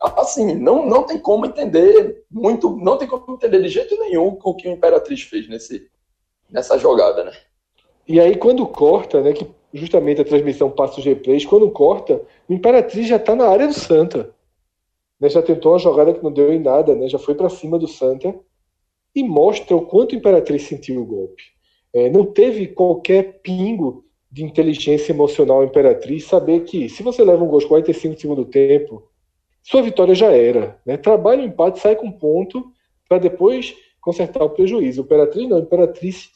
assim, 0.00 0.54
não, 0.54 0.86
não 0.86 1.02
tem 1.02 1.18
como 1.18 1.44
entender 1.44 2.24
muito, 2.30 2.74
não 2.76 2.96
tem 2.96 3.06
como 3.06 3.34
entender 3.34 3.60
de 3.60 3.68
jeito 3.68 3.98
nenhum 3.98 4.38
o 4.42 4.54
que 4.54 4.66
o 4.66 4.72
Imperatriz 4.72 5.22
fez 5.22 5.46
nesse, 5.46 5.88
nessa 6.50 6.78
jogada, 6.78 7.22
né? 7.22 7.32
E 8.08 8.18
aí 8.18 8.34
quando 8.34 8.66
corta, 8.66 9.20
né, 9.20 9.34
que 9.34 9.46
justamente 9.74 10.22
a 10.22 10.24
transmissão 10.24 10.70
passa 10.70 10.98
os 10.98 11.04
replays, 11.04 11.44
quando 11.44 11.70
corta, 11.70 12.22
o 12.48 12.52
Imperatriz 12.54 13.06
já 13.06 13.16
está 13.16 13.36
na 13.36 13.46
área 13.46 13.66
do 13.66 13.74
Santa. 13.74 14.34
Né, 15.20 15.28
já 15.28 15.42
tentou 15.42 15.72
uma 15.72 15.78
jogada 15.78 16.14
que 16.14 16.22
não 16.22 16.32
deu 16.32 16.52
em 16.52 16.58
nada, 16.58 16.94
né, 16.94 17.08
já 17.08 17.18
foi 17.18 17.34
para 17.34 17.48
cima 17.48 17.78
do 17.78 17.86
Santa 17.86 18.34
e 19.14 19.22
mostra 19.22 19.76
o 19.76 19.86
quanto 19.86 20.12
o 20.12 20.16
Imperatriz 20.16 20.62
sentiu 20.62 21.02
o 21.02 21.06
golpe. 21.06 21.42
É, 21.92 22.08
não 22.08 22.24
teve 22.24 22.68
qualquer 22.68 23.40
pingo 23.42 24.04
de 24.30 24.44
inteligência 24.44 25.12
emocional 25.12 25.64
Imperatriz 25.64 26.24
saber 26.24 26.60
que 26.60 26.88
se 26.88 27.02
você 27.02 27.24
leva 27.24 27.42
um 27.42 27.48
gol 27.48 27.56
aos 27.56 27.64
45 27.64 28.14
do 28.14 28.20
segundo 28.20 28.44
tempo, 28.44 29.10
sua 29.62 29.82
vitória 29.82 30.14
já 30.14 30.32
era. 30.32 30.80
Né? 30.86 30.96
Trabalha 30.96 31.42
o 31.42 31.46
empate, 31.46 31.80
sai 31.80 31.96
com 31.96 32.10
ponto 32.10 32.72
para 33.08 33.18
depois 33.18 33.74
consertar 34.00 34.44
o 34.44 34.50
prejuízo. 34.50 35.02
Imperatriz 35.02 35.48
não, 35.48 35.58
o 35.58 35.62
Imperatriz 35.62 36.30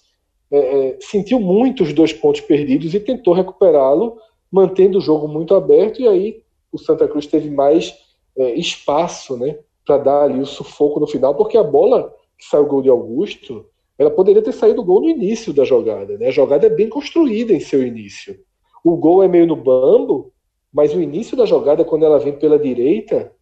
é, 0.50 0.58
é, 0.58 0.98
sentiu 1.00 1.40
muito 1.40 1.84
os 1.84 1.92
dois 1.92 2.12
pontos 2.12 2.40
perdidos 2.40 2.92
e 2.94 3.00
tentou 3.00 3.32
recuperá-lo, 3.32 4.18
mantendo 4.50 4.98
o 4.98 5.00
jogo 5.00 5.26
muito 5.26 5.54
aberto, 5.54 6.02
e 6.02 6.08
aí 6.08 6.42
o 6.70 6.78
Santa 6.78 7.08
Cruz 7.08 7.26
teve 7.26 7.48
mais 7.48 7.94
é, 8.36 8.54
espaço 8.54 9.36
né, 9.36 9.58
para 9.84 9.98
dar 9.98 10.22
ali 10.22 10.40
o 10.40 10.46
sufoco 10.46 11.00
no 11.00 11.06
final, 11.06 11.34
porque 11.34 11.56
a 11.56 11.62
bola 11.62 12.14
que 12.38 12.44
saiu 12.46 12.64
o 12.64 12.66
gol 12.66 12.82
de 12.82 12.88
Augusto, 12.88 13.66
ela 13.98 14.10
poderia 14.10 14.42
ter 14.42 14.52
saído 14.52 14.80
o 14.80 14.84
gol 14.84 15.02
no 15.02 15.08
início 15.08 15.52
da 15.52 15.64
jogada. 15.64 16.18
Né? 16.18 16.28
A 16.28 16.32
jogada 16.32 16.66
é 16.66 16.70
bem 16.70 16.88
construída 16.88 17.52
em 17.52 17.60
seu 17.60 17.86
início. 17.86 18.38
O 18.84 18.96
gol 18.96 19.22
é 19.22 19.28
meio 19.28 19.46
no 19.46 19.56
bambo, 19.56 20.32
mas 20.72 20.92
o 20.92 21.00
início 21.00 21.36
da 21.36 21.46
jogada, 21.46 21.84
quando 21.84 22.04
ela 22.04 22.18
vem 22.18 22.36
pela 22.36 22.58
direita, 22.58 23.32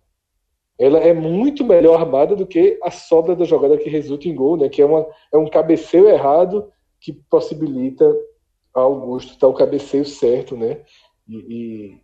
ela 0.78 0.98
é 0.98 1.12
muito 1.12 1.64
melhor 1.64 1.98
armada 1.98 2.36
do 2.36 2.46
que 2.46 2.78
a 2.82 2.90
sobra 2.90 3.34
da 3.34 3.44
jogada 3.44 3.78
que 3.78 3.88
resulta 3.88 4.28
em 4.28 4.34
gol, 4.34 4.56
né? 4.56 4.68
Que 4.68 4.82
é, 4.82 4.84
uma, 4.84 5.06
é 5.32 5.38
um 5.38 5.48
cabeceio 5.48 6.08
errado 6.08 6.70
que 7.00 7.12
possibilita 7.12 8.04
a 8.74 8.80
Augusto 8.80 9.38
dar 9.38 9.48
o 9.48 9.54
cabeceio 9.54 10.04
certo, 10.04 10.56
né? 10.56 10.80
E, 11.28 11.36
e 11.36 12.00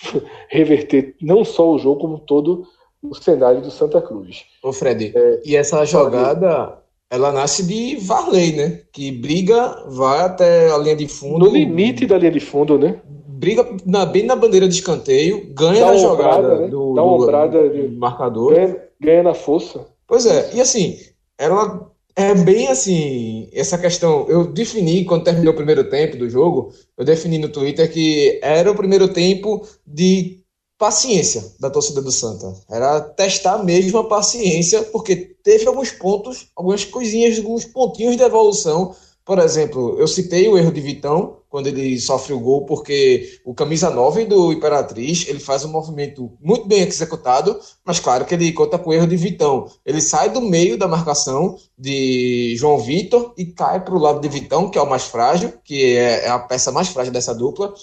reverter 0.48 1.14
não 1.20 1.44
só 1.44 1.70
o 1.70 1.78
jogo, 1.78 2.00
como 2.00 2.18
todo 2.18 2.66
o 3.02 3.14
cenário 3.14 3.60
do 3.60 3.70
Santa 3.70 4.00
Cruz. 4.00 4.44
Ô 4.62 4.72
Fred, 4.72 5.12
é, 5.14 5.40
e 5.44 5.56
essa 5.56 5.84
jogada, 5.84 6.78
ela 7.10 7.32
nasce 7.32 7.64
de 7.66 7.96
Varley, 7.96 8.52
né? 8.54 8.80
Que 8.92 9.10
briga, 9.10 9.84
vai 9.88 10.20
até 10.20 10.70
a 10.70 10.78
linha 10.78 10.96
de 10.96 11.08
fundo. 11.08 11.46
No 11.46 11.52
limite 11.52 12.06
da 12.06 12.16
linha 12.16 12.30
de 12.30 12.40
fundo, 12.40 12.78
né? 12.78 13.00
briga 13.42 13.66
na, 13.84 14.06
bem 14.06 14.24
na 14.24 14.36
bandeira 14.36 14.68
de 14.68 14.74
escanteio, 14.74 15.52
ganha 15.52 15.86
na 15.86 15.96
jogada 15.96 16.60
né? 16.60 16.68
do, 16.68 16.94
Dá 16.94 17.02
uma 17.02 17.48
do, 17.48 17.68
de, 17.70 17.88
marcador. 17.88 18.54
Ganha, 18.54 18.76
ganha 19.00 19.22
na 19.24 19.34
força. 19.34 19.84
Pois 20.06 20.26
é, 20.26 20.54
e 20.54 20.60
assim, 20.60 20.96
ela 21.36 21.90
é 22.14 22.34
bem 22.34 22.68
assim, 22.68 23.48
essa 23.52 23.78
questão, 23.78 24.26
eu 24.28 24.46
defini 24.46 25.04
quando 25.04 25.24
terminou 25.24 25.52
o 25.52 25.56
primeiro 25.56 25.88
tempo 25.88 26.16
do 26.16 26.28
jogo, 26.28 26.72
eu 26.96 27.04
defini 27.04 27.38
no 27.38 27.48
Twitter 27.48 27.90
que 27.90 28.38
era 28.42 28.70
o 28.70 28.74
primeiro 28.76 29.08
tempo 29.08 29.66
de 29.86 30.42
paciência 30.78 31.44
da 31.60 31.70
torcida 31.70 32.02
do 32.02 32.10
Santa. 32.10 32.54
Era 32.68 33.00
testar 33.00 33.62
mesmo 33.62 33.98
a 33.98 34.08
paciência, 34.08 34.82
porque 34.82 35.14
teve 35.42 35.66
alguns 35.66 35.92
pontos, 35.92 36.48
algumas 36.56 36.84
coisinhas, 36.84 37.38
alguns 37.38 37.64
pontinhos 37.64 38.16
de 38.16 38.22
evolução. 38.22 38.94
Por 39.24 39.38
exemplo, 39.38 39.96
eu 39.98 40.08
citei 40.08 40.48
o 40.48 40.58
erro 40.58 40.72
de 40.72 40.80
Vitão, 40.80 41.38
quando 41.48 41.66
ele 41.66 42.00
sofre 42.00 42.32
o 42.32 42.40
gol, 42.40 42.64
porque 42.64 43.38
o 43.44 43.54
camisa 43.54 43.90
9 43.90 44.24
do 44.24 44.52
Imperatriz, 44.52 45.28
ele 45.28 45.38
faz 45.38 45.64
um 45.64 45.70
movimento 45.70 46.32
muito 46.40 46.66
bem 46.66 46.80
executado, 46.80 47.60
mas 47.84 48.00
claro 48.00 48.24
que 48.24 48.34
ele 48.34 48.52
conta 48.52 48.78
com 48.78 48.90
o 48.90 48.92
erro 48.92 49.06
de 49.06 49.16
Vitão. 49.16 49.70
Ele 49.84 50.00
sai 50.00 50.30
do 50.30 50.40
meio 50.40 50.78
da 50.78 50.88
marcação 50.88 51.56
de 51.78 52.56
João 52.56 52.78
Vitor 52.78 53.34
e 53.36 53.44
cai 53.44 53.84
para 53.84 53.94
o 53.94 53.98
lado 53.98 54.18
de 54.18 54.28
Vitão, 54.28 54.70
que 54.70 54.78
é 54.78 54.82
o 54.82 54.88
mais 54.88 55.04
frágil, 55.04 55.52
que 55.62 55.94
é, 55.94 56.24
é 56.24 56.28
a 56.30 56.38
peça 56.38 56.72
mais 56.72 56.88
frágil 56.88 57.12
dessa 57.12 57.34
dupla, 57.34 57.74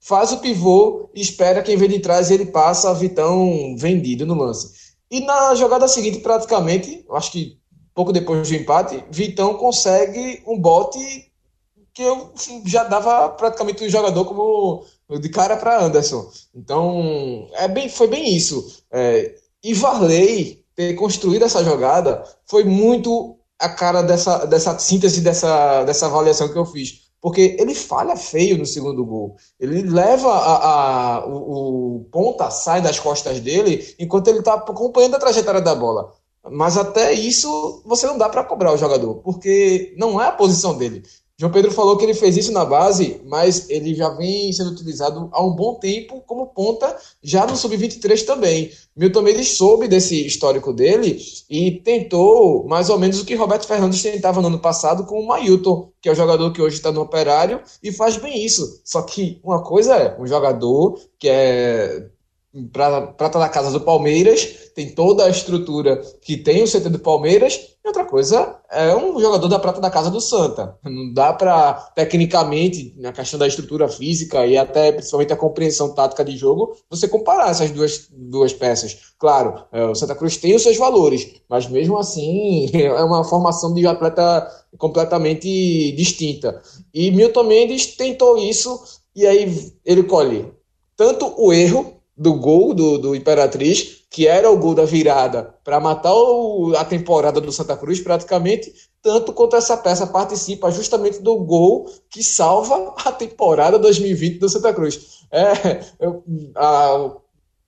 faz 0.00 0.32
o 0.32 0.38
pivô 0.38 1.10
e 1.14 1.20
espera 1.20 1.62
quem 1.62 1.76
vem 1.76 1.90
de 1.90 1.98
trás 2.00 2.30
e 2.30 2.34
ele 2.34 2.46
passa 2.46 2.94
Vitão 2.94 3.76
vendido 3.76 4.24
no 4.24 4.34
lance. 4.34 4.88
E 5.10 5.20
na 5.20 5.54
jogada 5.54 5.86
seguinte, 5.86 6.20
praticamente, 6.20 7.04
acho 7.10 7.32
que 7.32 7.57
pouco 7.98 8.12
depois 8.12 8.48
do 8.48 8.54
empate, 8.54 9.02
Vitão 9.10 9.54
consegue 9.54 10.40
um 10.46 10.56
bote 10.56 11.32
que 11.92 12.00
eu 12.00 12.30
já 12.64 12.84
dava 12.84 13.30
praticamente 13.30 13.84
o 13.84 13.90
jogador 13.90 14.24
como 14.24 14.84
de 15.18 15.28
cara 15.28 15.56
para 15.56 15.82
Anderson. 15.82 16.30
Então, 16.54 17.48
é 17.54 17.66
bem, 17.66 17.88
foi 17.88 18.06
bem 18.06 18.36
isso. 18.36 18.84
É, 18.88 19.34
e 19.64 19.74
Varley 19.74 20.64
ter 20.76 20.94
construído 20.94 21.44
essa 21.44 21.64
jogada 21.64 22.22
foi 22.46 22.62
muito 22.62 23.36
a 23.58 23.68
cara 23.68 24.00
dessa, 24.00 24.46
dessa 24.46 24.78
síntese, 24.78 25.20
dessa, 25.20 25.82
dessa 25.82 26.06
avaliação 26.06 26.52
que 26.52 26.56
eu 26.56 26.66
fiz. 26.66 27.08
Porque 27.20 27.56
ele 27.58 27.74
falha 27.74 28.14
feio 28.14 28.56
no 28.56 28.64
segundo 28.64 29.04
gol. 29.04 29.34
Ele 29.58 29.82
leva 29.82 30.32
a, 30.32 31.16
a 31.16 31.26
o, 31.26 31.96
o, 31.96 32.04
ponta, 32.12 32.48
sai 32.48 32.80
das 32.80 33.00
costas 33.00 33.40
dele, 33.40 33.92
enquanto 33.98 34.28
ele 34.28 34.38
está 34.38 34.54
acompanhando 34.54 35.16
a 35.16 35.18
trajetória 35.18 35.60
da 35.60 35.74
bola. 35.74 36.12
Mas 36.50 36.76
até 36.76 37.12
isso 37.12 37.82
você 37.84 38.06
não 38.06 38.18
dá 38.18 38.28
para 38.28 38.44
cobrar 38.44 38.72
o 38.72 38.78
jogador, 38.78 39.16
porque 39.16 39.94
não 39.96 40.20
é 40.20 40.26
a 40.26 40.32
posição 40.32 40.76
dele. 40.76 41.02
João 41.40 41.52
Pedro 41.52 41.70
falou 41.70 41.96
que 41.96 42.04
ele 42.04 42.14
fez 42.14 42.36
isso 42.36 42.50
na 42.50 42.64
base, 42.64 43.20
mas 43.24 43.70
ele 43.70 43.94
já 43.94 44.08
vem 44.08 44.52
sendo 44.52 44.72
utilizado 44.72 45.28
há 45.30 45.40
um 45.40 45.54
bom 45.54 45.76
tempo 45.76 46.20
como 46.26 46.48
ponta, 46.48 46.96
já 47.22 47.46
no 47.46 47.56
Sub-23 47.56 48.26
também. 48.26 48.72
Milton 48.96 49.22
Mendes 49.22 49.56
soube 49.56 49.86
desse 49.86 50.26
histórico 50.26 50.72
dele 50.72 51.16
e 51.48 51.70
tentou 51.70 52.66
mais 52.66 52.90
ou 52.90 52.98
menos 52.98 53.20
o 53.20 53.24
que 53.24 53.36
Roberto 53.36 53.68
Fernandes 53.68 54.02
tentava 54.02 54.40
no 54.42 54.48
ano 54.48 54.58
passado 54.58 55.06
com 55.06 55.20
o 55.20 55.28
Mailton, 55.28 55.92
que 56.02 56.08
é 56.08 56.12
o 56.12 56.16
jogador 56.16 56.52
que 56.52 56.60
hoje 56.60 56.74
está 56.74 56.90
no 56.90 57.02
Operário 57.02 57.60
e 57.80 57.92
faz 57.92 58.16
bem 58.16 58.44
isso. 58.44 58.80
Só 58.84 59.02
que 59.02 59.40
uma 59.44 59.62
coisa 59.62 59.94
é 59.94 60.20
um 60.20 60.26
jogador 60.26 61.00
que 61.20 61.28
é 61.28 62.08
para 62.72 63.10
estar 63.10 63.28
tá 63.28 63.38
na 63.38 63.48
casa 63.48 63.70
do 63.70 63.80
Palmeiras, 63.80 64.70
tem 64.74 64.90
toda 64.90 65.24
a 65.24 65.28
estrutura 65.28 66.00
que 66.22 66.36
tem 66.36 66.62
o 66.62 66.66
CT 66.66 66.88
do 66.88 66.98
Palmeiras, 66.98 67.76
e 67.84 67.88
outra 67.88 68.04
coisa 68.04 68.58
é 68.70 68.94
um 68.94 69.20
jogador 69.20 69.48
da 69.48 69.58
prata 69.58 69.80
da 69.80 69.90
casa 69.90 70.10
do 70.10 70.20
Santa. 70.20 70.76
Não 70.82 71.12
dá 71.12 71.32
para, 71.32 71.74
tecnicamente, 71.94 72.94
na 72.96 73.12
questão 73.12 73.38
da 73.38 73.46
estrutura 73.46 73.88
física 73.88 74.46
e 74.46 74.56
até 74.56 74.92
principalmente 74.92 75.32
a 75.32 75.36
compreensão 75.36 75.94
tática 75.94 76.24
de 76.24 76.36
jogo, 76.36 76.74
você 76.90 77.06
comparar 77.06 77.50
essas 77.50 77.70
duas, 77.70 78.08
duas 78.10 78.52
peças. 78.52 78.96
Claro, 79.18 79.64
é, 79.72 79.84
o 79.84 79.94
Santa 79.94 80.14
Cruz 80.14 80.36
tem 80.36 80.54
os 80.54 80.62
seus 80.62 80.76
valores, 80.76 81.30
mas 81.48 81.68
mesmo 81.68 81.98
assim 81.98 82.70
é 82.74 83.02
uma 83.02 83.24
formação 83.24 83.74
de 83.74 83.86
atleta 83.86 84.48
completamente 84.78 85.92
distinta. 85.92 86.62
E 86.94 87.10
Milton 87.10 87.44
Mendes 87.44 87.96
tentou 87.96 88.38
isso 88.38 88.80
e 89.14 89.26
aí 89.26 89.72
ele 89.84 90.02
colhe 90.04 90.52
tanto 90.96 91.32
o 91.36 91.52
erro 91.52 91.97
do 92.18 92.34
gol 92.34 92.74
do, 92.74 92.98
do 92.98 93.14
Imperatriz, 93.14 94.02
que 94.10 94.26
era 94.26 94.50
o 94.50 94.58
gol 94.58 94.74
da 94.74 94.84
virada 94.84 95.54
para 95.62 95.78
matar 95.78 96.12
o, 96.12 96.74
a 96.76 96.84
temporada 96.84 97.40
do 97.40 97.52
Santa 97.52 97.76
Cruz 97.76 98.00
praticamente, 98.00 98.72
tanto 99.00 99.32
quanto 99.32 99.54
essa 99.54 99.76
peça 99.76 100.06
participa 100.06 100.70
justamente 100.70 101.20
do 101.20 101.36
gol 101.38 101.88
que 102.10 102.22
salva 102.22 102.94
a 103.04 103.12
temporada 103.12 103.78
2020 103.78 104.38
do 104.38 104.48
Santa 104.48 104.74
Cruz. 104.74 105.26
É, 105.30 105.80
eu, 106.00 106.24
a, 106.56 107.10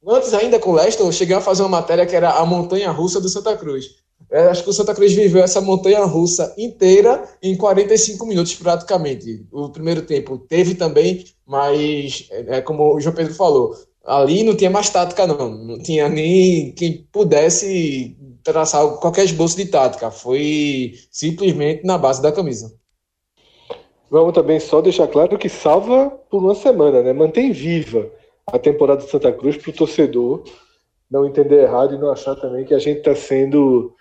antes 0.07 0.35
ainda 0.35 0.59
com 0.59 0.71
o 0.71 0.75
Leicester, 0.75 1.07
eu 1.07 1.13
cheguei 1.13 1.37
a 1.37 1.41
fazer 1.41 1.63
uma 1.63 1.69
matéria 1.69 2.07
que 2.07 2.17
era 2.17 2.33
a 2.33 2.45
montanha 2.45 2.91
russa 2.91 3.21
do 3.21 3.29
Santa 3.29 3.57
Cruz. 3.57 4.01
É, 4.31 4.47
acho 4.47 4.63
que 4.63 4.71
o 4.71 4.73
Santa 4.73 4.95
Cruz 4.95 5.13
viveu 5.13 5.43
essa 5.43 5.61
montanha 5.61 6.05
russa 6.05 6.55
inteira 6.57 7.29
em 7.43 7.57
45 7.57 8.25
minutos, 8.27 8.55
praticamente. 8.55 9.45
O 9.51 9.69
primeiro 9.71 10.03
tempo 10.03 10.39
teve 10.39 10.75
também, 10.75 11.25
mas, 11.45 12.29
é, 12.31 12.59
é, 12.59 12.61
como 12.61 12.95
o 12.95 13.01
João 13.01 13.15
Pedro 13.15 13.35
falou, 13.35 13.75
ali 14.05 14.43
não 14.43 14.57
tinha 14.57 14.71
mais 14.71 14.91
tática, 14.91 15.27
não. 15.27 15.51
Não 15.51 15.79
tinha 15.79 16.09
nem 16.09 16.73
quem 16.73 17.07
pudesse 17.13 18.17
traçar 18.43 18.87
qualquer 18.97 19.25
esboço 19.25 19.57
de 19.57 19.67
tática. 19.67 20.11
Foi 20.11 20.95
simplesmente 21.11 21.85
na 21.85 21.99
base 21.99 22.23
da 22.23 22.33
camisa. 22.33 22.75
Vamos 24.11 24.35
também 24.35 24.59
só 24.59 24.81
deixar 24.81 25.07
claro 25.07 25.39
que 25.39 25.49
salva 25.49 26.11
por 26.31 26.43
uma 26.43 26.55
semana, 26.55 27.03
né? 27.03 27.13
Mantém 27.13 27.53
viva 27.53 28.11
a 28.47 28.59
temporada 28.59 29.05
de 29.05 29.11
Santa 29.11 29.33
Cruz 29.33 29.57
para 29.57 29.71
o 29.71 29.75
torcedor 29.75 30.43
não 31.11 31.27
entender 31.27 31.63
errado 31.63 31.95
e 31.95 31.99
não 31.99 32.11
achar 32.11 32.37
também 32.37 32.65
que 32.65 32.73
a 32.73 32.79
gente 32.79 32.99
está 32.99 33.15
sendo 33.15 33.95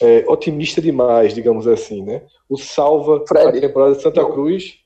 é, 0.00 0.24
otimista 0.28 0.80
demais, 0.80 1.34
digamos 1.34 1.66
assim, 1.66 2.02
né? 2.02 2.22
O 2.48 2.58
salva 2.58 3.24
Fred, 3.26 3.58
a 3.58 3.60
temporada 3.60 3.94
de 3.94 4.02
Santa 4.02 4.24
Cruz. 4.24 4.78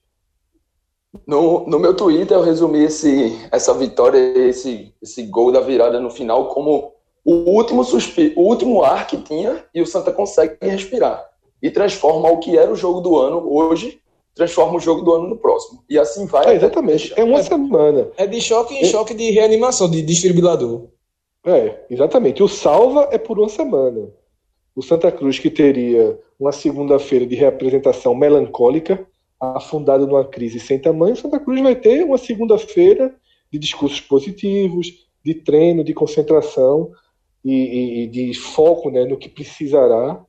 No, 1.26 1.66
no 1.66 1.78
meu 1.78 1.94
Twitter 1.94 2.36
eu 2.36 2.42
resumi 2.42 2.84
esse, 2.84 3.38
essa 3.50 3.72
vitória, 3.74 4.18
esse, 4.18 4.92
esse 5.00 5.22
gol 5.24 5.52
da 5.52 5.60
virada 5.60 6.00
no 6.00 6.10
final 6.10 6.48
como 6.48 6.92
o 7.24 7.34
último 7.50 7.84
suspiro, 7.84 8.34
o 8.36 8.42
último 8.42 8.82
ar 8.82 9.06
que 9.06 9.16
tinha 9.18 9.64
e 9.74 9.80
o 9.80 9.86
Santa 9.86 10.12
consegue 10.12 10.56
respirar 10.60 11.24
e 11.62 11.70
transforma 11.70 12.28
o 12.30 12.38
que 12.38 12.58
era 12.58 12.70
o 12.70 12.76
jogo 12.76 13.00
do 13.00 13.16
ano 13.16 13.46
hoje 13.50 14.00
transforma 14.34 14.76
o 14.76 14.80
jogo 14.80 15.02
do 15.02 15.14
ano 15.14 15.28
no 15.28 15.36
próximo. 15.36 15.84
E 15.88 15.96
assim 15.96 16.26
vai. 16.26 16.46
É, 16.46 16.56
exatamente. 16.56 17.12
É 17.16 17.22
uma 17.22 17.38
é, 17.38 17.42
semana. 17.44 18.08
É 18.16 18.26
de 18.26 18.40
choque 18.40 18.74
em 18.74 18.82
é. 18.82 18.84
choque 18.86 19.14
de 19.14 19.30
reanimação, 19.30 19.88
de 19.88 20.02
desfibrilador. 20.02 20.88
É, 21.46 21.84
exatamente. 21.88 22.42
O 22.42 22.48
salva 22.48 23.08
é 23.12 23.18
por 23.18 23.38
uma 23.38 23.48
semana 23.48 24.08
o 24.74 24.82
Santa 24.82 25.10
Cruz, 25.12 25.38
que 25.38 25.50
teria 25.50 26.18
uma 26.38 26.50
segunda-feira 26.50 27.24
de 27.24 27.36
reapresentação 27.36 28.14
melancólica, 28.14 29.06
afundado 29.52 30.06
numa 30.06 30.24
crise 30.24 30.58
sem 30.58 30.78
tamanho, 30.78 31.16
Santa 31.16 31.38
Cruz 31.38 31.60
vai 31.60 31.76
ter 31.76 32.04
uma 32.04 32.18
segunda-feira 32.18 33.14
de 33.52 33.58
discursos 33.58 34.00
positivos, 34.00 35.06
de 35.24 35.34
treino, 35.34 35.84
de 35.84 35.94
concentração 35.94 36.90
e, 37.44 38.04
e 38.04 38.06
de 38.08 38.34
foco 38.34 38.90
né, 38.90 39.04
no 39.04 39.16
que 39.16 39.28
precisará 39.28 40.24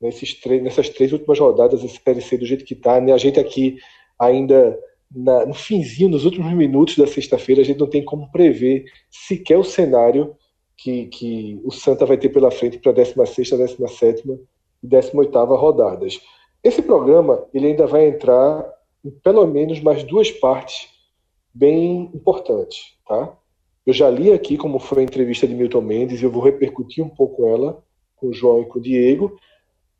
nesses 0.00 0.34
três, 0.34 0.62
nessas 0.62 0.88
três 0.88 1.12
últimas 1.12 1.38
rodadas 1.38 1.82
da 1.82 1.88
Série 1.88 2.20
C 2.20 2.36
do 2.36 2.46
jeito 2.46 2.64
que 2.64 2.74
está. 2.74 3.00
Né? 3.00 3.12
A 3.12 3.18
gente 3.18 3.40
aqui 3.40 3.78
ainda 4.18 4.78
na, 5.14 5.46
no 5.46 5.54
finzinho, 5.54 6.10
nos 6.10 6.24
últimos 6.24 6.52
minutos 6.52 6.96
da 6.96 7.06
sexta-feira, 7.06 7.62
a 7.62 7.64
gente 7.64 7.78
não 7.78 7.86
tem 7.86 8.04
como 8.04 8.30
prever 8.30 8.84
sequer 9.10 9.58
o 9.58 9.64
cenário 9.64 10.36
que, 10.76 11.06
que 11.06 11.60
o 11.64 11.70
Santa 11.70 12.04
vai 12.04 12.18
ter 12.18 12.28
pela 12.30 12.50
frente 12.50 12.78
para 12.78 12.90
a 12.90 12.94
16 12.94 13.50
17 13.50 14.22
e 14.82 14.86
18 14.86 15.38
rodadas. 15.54 16.20
Esse 16.64 16.80
programa 16.80 17.46
ele 17.52 17.66
ainda 17.68 17.86
vai 17.86 18.08
entrar 18.08 18.66
em 19.04 19.10
pelo 19.10 19.46
menos 19.46 19.80
mais 19.80 20.02
duas 20.02 20.30
partes 20.30 20.88
bem 21.52 22.10
importantes. 22.14 22.94
Tá? 23.06 23.36
Eu 23.84 23.92
já 23.92 24.08
li 24.08 24.32
aqui 24.32 24.56
como 24.56 24.78
foi 24.78 25.00
a 25.00 25.04
entrevista 25.04 25.46
de 25.46 25.54
Milton 25.54 25.82
Mendes 25.82 26.20
e 26.20 26.24
eu 26.24 26.30
vou 26.30 26.42
repercutir 26.42 27.04
um 27.04 27.08
pouco 27.10 27.46
ela 27.46 27.84
com 28.16 28.28
o 28.28 28.32
João 28.32 28.62
e 28.62 28.66
com 28.66 28.78
o 28.78 28.82
Diego, 28.82 29.36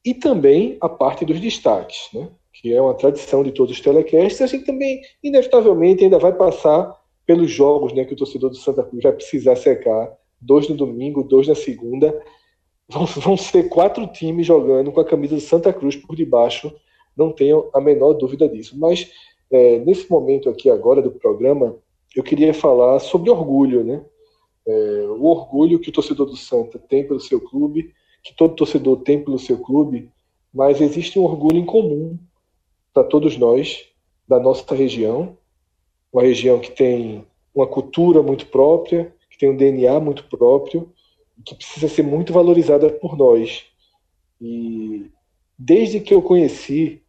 e 0.05 0.15
também 0.15 0.79
a 0.81 0.89
parte 0.89 1.25
dos 1.25 1.39
destaques, 1.41 2.09
né? 2.15 2.29
que 2.53 2.73
é 2.73 2.81
uma 2.81 2.95
tradição 2.95 3.43
de 3.43 3.53
todos 3.53 3.75
os 3.75 3.81
telecasts. 3.81 4.41
A 4.41 4.47
gente 4.47 4.65
também, 4.65 5.03
inevitavelmente, 5.23 6.05
ainda 6.05 6.19
vai 6.19 6.33
passar 6.33 6.99
pelos 7.27 7.51
jogos 7.51 7.93
né, 7.93 8.05
que 8.05 8.15
o 8.15 8.17
torcedor 8.17 8.51
do 8.51 8.57
Santa 8.57 8.83
Cruz 8.83 9.03
vai 9.03 9.13
precisar 9.13 9.57
secar 9.57 10.13
dois 10.41 10.69
no 10.69 10.77
domingo, 10.77 11.25
dois 11.25 11.49
na 11.49 11.55
segunda. 11.55 12.19
Vão, 12.89 13.07
vão 13.07 13.37
ser 13.37 13.69
quatro 13.69 14.07
times 14.07 14.47
jogando 14.47 14.93
com 14.93 15.01
a 15.01 15.05
camisa 15.05 15.35
do 15.35 15.41
Santa 15.41 15.73
Cruz 15.73 15.97
por 15.97 16.15
debaixo, 16.15 16.75
não 17.17 17.33
tenho 17.33 17.71
a 17.73 17.81
menor 17.81 18.15
dúvida 18.15 18.49
disso. 18.49 18.79
Mas 18.79 19.11
é, 19.51 19.79
nesse 19.79 20.11
momento 20.11 20.51
aqui 20.51 20.69
agora 20.69 21.01
do 21.01 21.11
programa, 21.11 21.77
eu 22.15 22.23
queria 22.23 22.53
falar 22.53 22.99
sobre 22.99 23.31
orgulho, 23.31 23.85
né? 23.85 24.05
É, 24.67 25.07
o 25.09 25.25
orgulho 25.25 25.79
que 25.79 25.91
o 25.91 25.93
torcedor 25.93 26.27
do 26.27 26.37
Santa 26.37 26.79
tem 26.79 27.07
pelo 27.07 27.21
seu 27.21 27.41
clube, 27.41 27.93
que 28.23 28.35
todo 28.35 28.55
torcedor 28.55 28.99
tem 28.99 29.23
pelo 29.23 29.39
seu 29.39 29.59
clube, 29.59 30.11
mas 30.53 30.81
existe 30.81 31.19
um 31.19 31.25
orgulho 31.25 31.59
em 31.59 31.67
comum 31.67 32.19
para 32.93 33.05
todos 33.05 33.37
nós 33.37 33.85
da 34.27 34.41
nossa 34.41 34.75
região, 34.75 35.37
uma 36.13 36.23
região 36.23 36.59
que 36.59 36.71
tem 36.71 37.27
uma 37.55 37.67
cultura 37.67 38.23
muito 38.23 38.47
própria, 38.47 39.15
que 39.31 39.37
tem 39.37 39.51
um 39.51 39.57
DNA 39.57 40.01
muito 40.01 40.25
próprio, 40.25 40.91
que 41.45 41.55
precisa 41.55 41.89
ser 41.89 42.03
muito 42.03 42.33
valorizada 42.33 42.91
por 42.91 43.17
nós. 43.17 43.65
E 44.41 45.11
desde 45.59 46.01
que 46.01 46.13
eu 46.13 46.23
conheci 46.23 47.03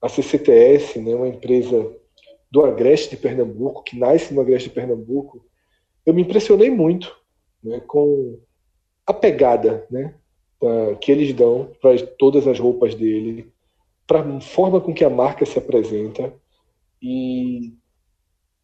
a 0.00 0.08
CCTS, 0.08 0.98
né, 1.00 1.14
uma 1.14 1.28
empresa 1.28 1.90
do 2.50 2.64
Agreste 2.64 3.10
de 3.10 3.22
Pernambuco, 3.22 3.82
que 3.82 3.98
nasce 3.98 4.34
no 4.34 4.40
Agreste 4.40 4.68
de 4.68 4.74
Pernambuco, 4.74 5.44
eu 6.04 6.12
me 6.12 6.22
impressionei 6.22 6.70
muito 6.70 7.16
né, 7.62 7.80
com 7.86 8.38
a 9.06 9.14
pegada 9.14 9.86
né, 9.90 10.14
que 11.00 11.10
eles 11.10 11.32
dão 11.32 11.72
para 11.80 11.96
todas 12.18 12.46
as 12.46 12.58
roupas 12.58 12.94
dele, 12.94 13.52
para 14.06 14.20
a 14.20 14.40
forma 14.40 14.80
com 14.80 14.92
que 14.92 15.04
a 15.04 15.10
marca 15.10 15.46
se 15.46 15.58
apresenta. 15.58 16.32
E 17.00 17.72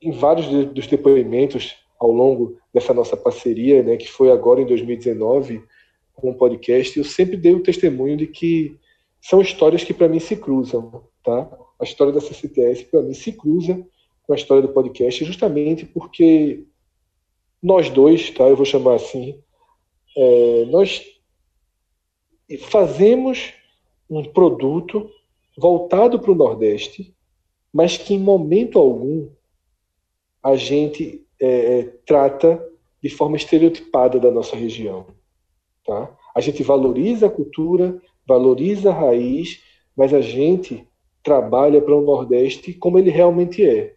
em 0.01 0.13
vários 0.13 0.47
dos 0.67 0.87
depoimentos 0.87 1.77
ao 1.99 2.11
longo 2.11 2.59
dessa 2.73 2.95
nossa 2.95 3.17
parceria, 3.17 3.83
né, 3.83 3.97
que 3.97 4.09
foi 4.09 4.31
agora 4.31 4.61
em 4.61 4.67
2019 4.67 5.63
com 6.15 6.31
o 6.31 6.35
podcast, 6.35 6.97
eu 6.99 7.05
sempre 7.05 7.37
dei 7.37 7.55
o 7.55 7.63
testemunho 7.63 8.17
de 8.17 8.27
que 8.27 8.79
são 9.21 9.41
histórias 9.41 9.85
que 9.85 9.95
para 9.95 10.09
mim 10.09 10.21
se 10.21 10.37
cruzam, 10.37 11.05
tá? 11.25 11.49
A 11.79 11.85
história 11.85 12.13
da 12.13 12.21
CCTS 12.21 12.85
para 12.85 13.03
mim 13.03 13.15
se 13.15 13.33
cruza 13.33 13.85
com 14.27 14.33
a 14.33 14.37
história 14.37 14.63
do 14.63 14.73
podcast, 14.73 15.25
justamente 15.25 15.87
porque 15.87 16.65
nós 17.63 17.91
dois, 17.91 18.31
tá? 18.31 18.45
Eu 18.45 18.57
vou 18.57 18.65
chamar 18.65 18.95
assim, 18.95 19.41
é, 20.17 20.65
nós 20.67 21.05
fazemos 22.63 23.53
um 24.09 24.25
produto 24.25 25.11
voltado 25.57 26.19
para 26.19 26.33
o 26.33 26.37
Nordeste, 26.37 27.15
mas 27.73 27.97
que 27.97 28.15
em 28.15 28.19
momento 28.19 28.79
algum 28.79 29.29
a 30.43 30.57
gente 30.57 31.27
é, 31.40 31.79
é, 31.79 31.83
trata 32.05 32.62
de 33.03 33.09
forma 33.09 33.37
estereotipada 33.37 34.18
da 34.18 34.31
nossa 34.31 34.57
região. 34.57 35.07
Tá? 35.85 36.11
A 36.35 36.40
gente 36.40 36.62
valoriza 36.62 37.27
a 37.27 37.31
cultura, 37.31 38.01
valoriza 38.27 38.90
a 38.90 38.94
raiz, 38.94 39.62
mas 39.96 40.12
a 40.12 40.20
gente 40.20 40.87
trabalha 41.22 41.81
para 41.81 41.96
o 41.96 42.03
Nordeste 42.03 42.72
como 42.72 42.98
ele 42.98 43.11
realmente 43.11 43.64
é. 43.64 43.96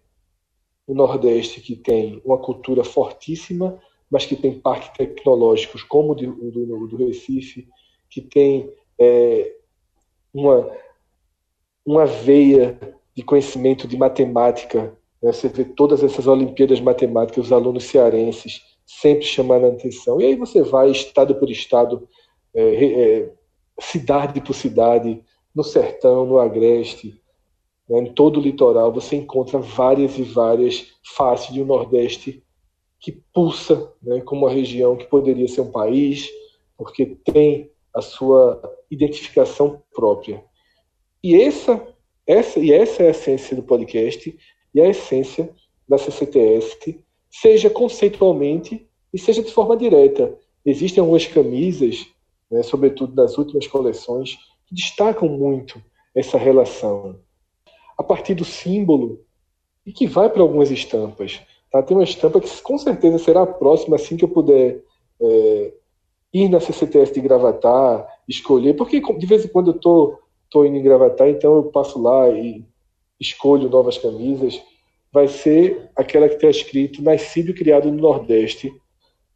O 0.87 0.93
Nordeste 0.93 1.61
que 1.61 1.75
tem 1.75 2.21
uma 2.25 2.37
cultura 2.37 2.83
fortíssima, 2.83 3.79
mas 4.09 4.25
que 4.25 4.35
tem 4.35 4.59
parques 4.59 4.89
tecnológicos 4.89 5.83
como 5.83 6.11
o 6.11 6.15
do, 6.15 6.51
do, 6.51 6.87
do 6.87 6.97
Recife, 6.97 7.67
que 8.09 8.19
tem 8.19 8.69
é, 8.99 9.55
uma, 10.33 10.69
uma 11.85 12.05
veia 12.05 12.77
de 13.15 13.23
conhecimento 13.23 13.87
de 13.87 13.97
matemática? 13.97 14.97
Você 15.21 15.47
vê 15.47 15.63
todas 15.63 16.03
essas 16.03 16.25
Olimpíadas 16.25 16.79
Matemáticas, 16.79 17.45
os 17.45 17.51
alunos 17.51 17.83
cearenses 17.83 18.61
sempre 18.85 19.25
chamando 19.25 19.65
a 19.65 19.69
atenção. 19.69 20.19
E 20.19 20.25
aí 20.25 20.35
você 20.35 20.63
vai, 20.63 20.89
estado 20.89 21.35
por 21.35 21.49
estado, 21.49 22.07
é, 22.53 22.85
é, 22.85 23.33
cidade 23.79 24.41
por 24.41 24.53
cidade, 24.53 25.23
no 25.55 25.63
sertão, 25.63 26.25
no 26.25 26.39
agreste, 26.39 27.21
né? 27.87 27.99
em 27.99 28.13
todo 28.13 28.39
o 28.39 28.43
litoral, 28.43 28.91
você 28.91 29.15
encontra 29.15 29.59
várias 29.59 30.17
e 30.17 30.23
várias 30.23 30.87
faces 31.15 31.53
de 31.53 31.61
um 31.61 31.65
Nordeste 31.65 32.43
que 32.99 33.11
pulsa 33.33 33.91
né, 34.01 34.21
como 34.21 34.45
uma 34.45 34.53
região 34.53 34.95
que 34.95 35.05
poderia 35.05 35.47
ser 35.47 35.61
um 35.61 35.71
país, 35.71 36.29
porque 36.77 37.17
tem 37.25 37.71
a 37.93 38.01
sua 38.01 38.61
identificação 38.89 39.81
própria. 39.93 40.43
E 41.23 41.35
essa, 41.35 41.85
essa, 42.25 42.59
e 42.59 42.71
essa 42.71 43.03
é 43.03 43.07
a 43.07 43.11
essência 43.11 43.55
do 43.55 43.63
podcast, 43.63 44.37
e 44.73 44.81
a 44.81 44.87
essência 44.87 45.49
da 45.87 45.97
CCTS, 45.97 47.03
seja 47.29 47.69
conceitualmente 47.69 48.87
e 49.13 49.19
seja 49.19 49.43
de 49.43 49.51
forma 49.51 49.75
direta. 49.75 50.37
Existem 50.65 51.01
algumas 51.01 51.25
camisas, 51.25 52.07
né, 52.49 52.63
sobretudo 52.63 53.13
das 53.13 53.37
últimas 53.37 53.67
coleções, 53.67 54.37
que 54.67 54.75
destacam 54.75 55.27
muito 55.27 55.81
essa 56.15 56.37
relação. 56.37 57.19
A 57.97 58.03
partir 58.03 58.35
do 58.35 58.45
símbolo, 58.45 59.23
e 59.85 59.91
que 59.91 60.07
vai 60.07 60.29
para 60.29 60.41
algumas 60.41 60.69
estampas, 60.69 61.41
Tá? 61.71 61.81
Tem 61.81 61.95
uma 61.95 62.03
estampa 62.03 62.41
que 62.41 62.61
com 62.61 62.77
certeza 62.77 63.17
será 63.17 63.43
a 63.43 63.47
próxima, 63.47 63.95
assim 63.95 64.17
que 64.17 64.25
eu 64.25 64.29
puder 64.29 64.83
é, 65.21 65.73
ir 66.33 66.49
na 66.49 66.59
CCTS 66.59 67.13
de 67.13 67.21
Gravatar, 67.21 68.05
escolher, 68.27 68.75
porque 68.75 68.99
de 68.99 69.25
vez 69.25 69.45
em 69.45 69.47
quando 69.47 69.71
eu 69.71 69.79
tô, 69.79 70.19
tô 70.49 70.65
indo 70.65 70.75
em 70.75 70.83
Gravatar, 70.83 71.29
então 71.29 71.55
eu 71.55 71.63
passo 71.63 72.01
lá 72.01 72.29
e 72.29 72.65
escolho 73.21 73.69
novas 73.69 73.97
camisas. 73.97 74.61
Vai 75.13 75.27
ser 75.27 75.89
aquela 75.95 76.27
que 76.27 76.35
está 76.35 76.49
escrito 76.49 77.03
Nascido 77.03 77.51
e 77.51 77.53
Criado 77.53 77.91
no 77.91 78.01
Nordeste, 78.01 78.73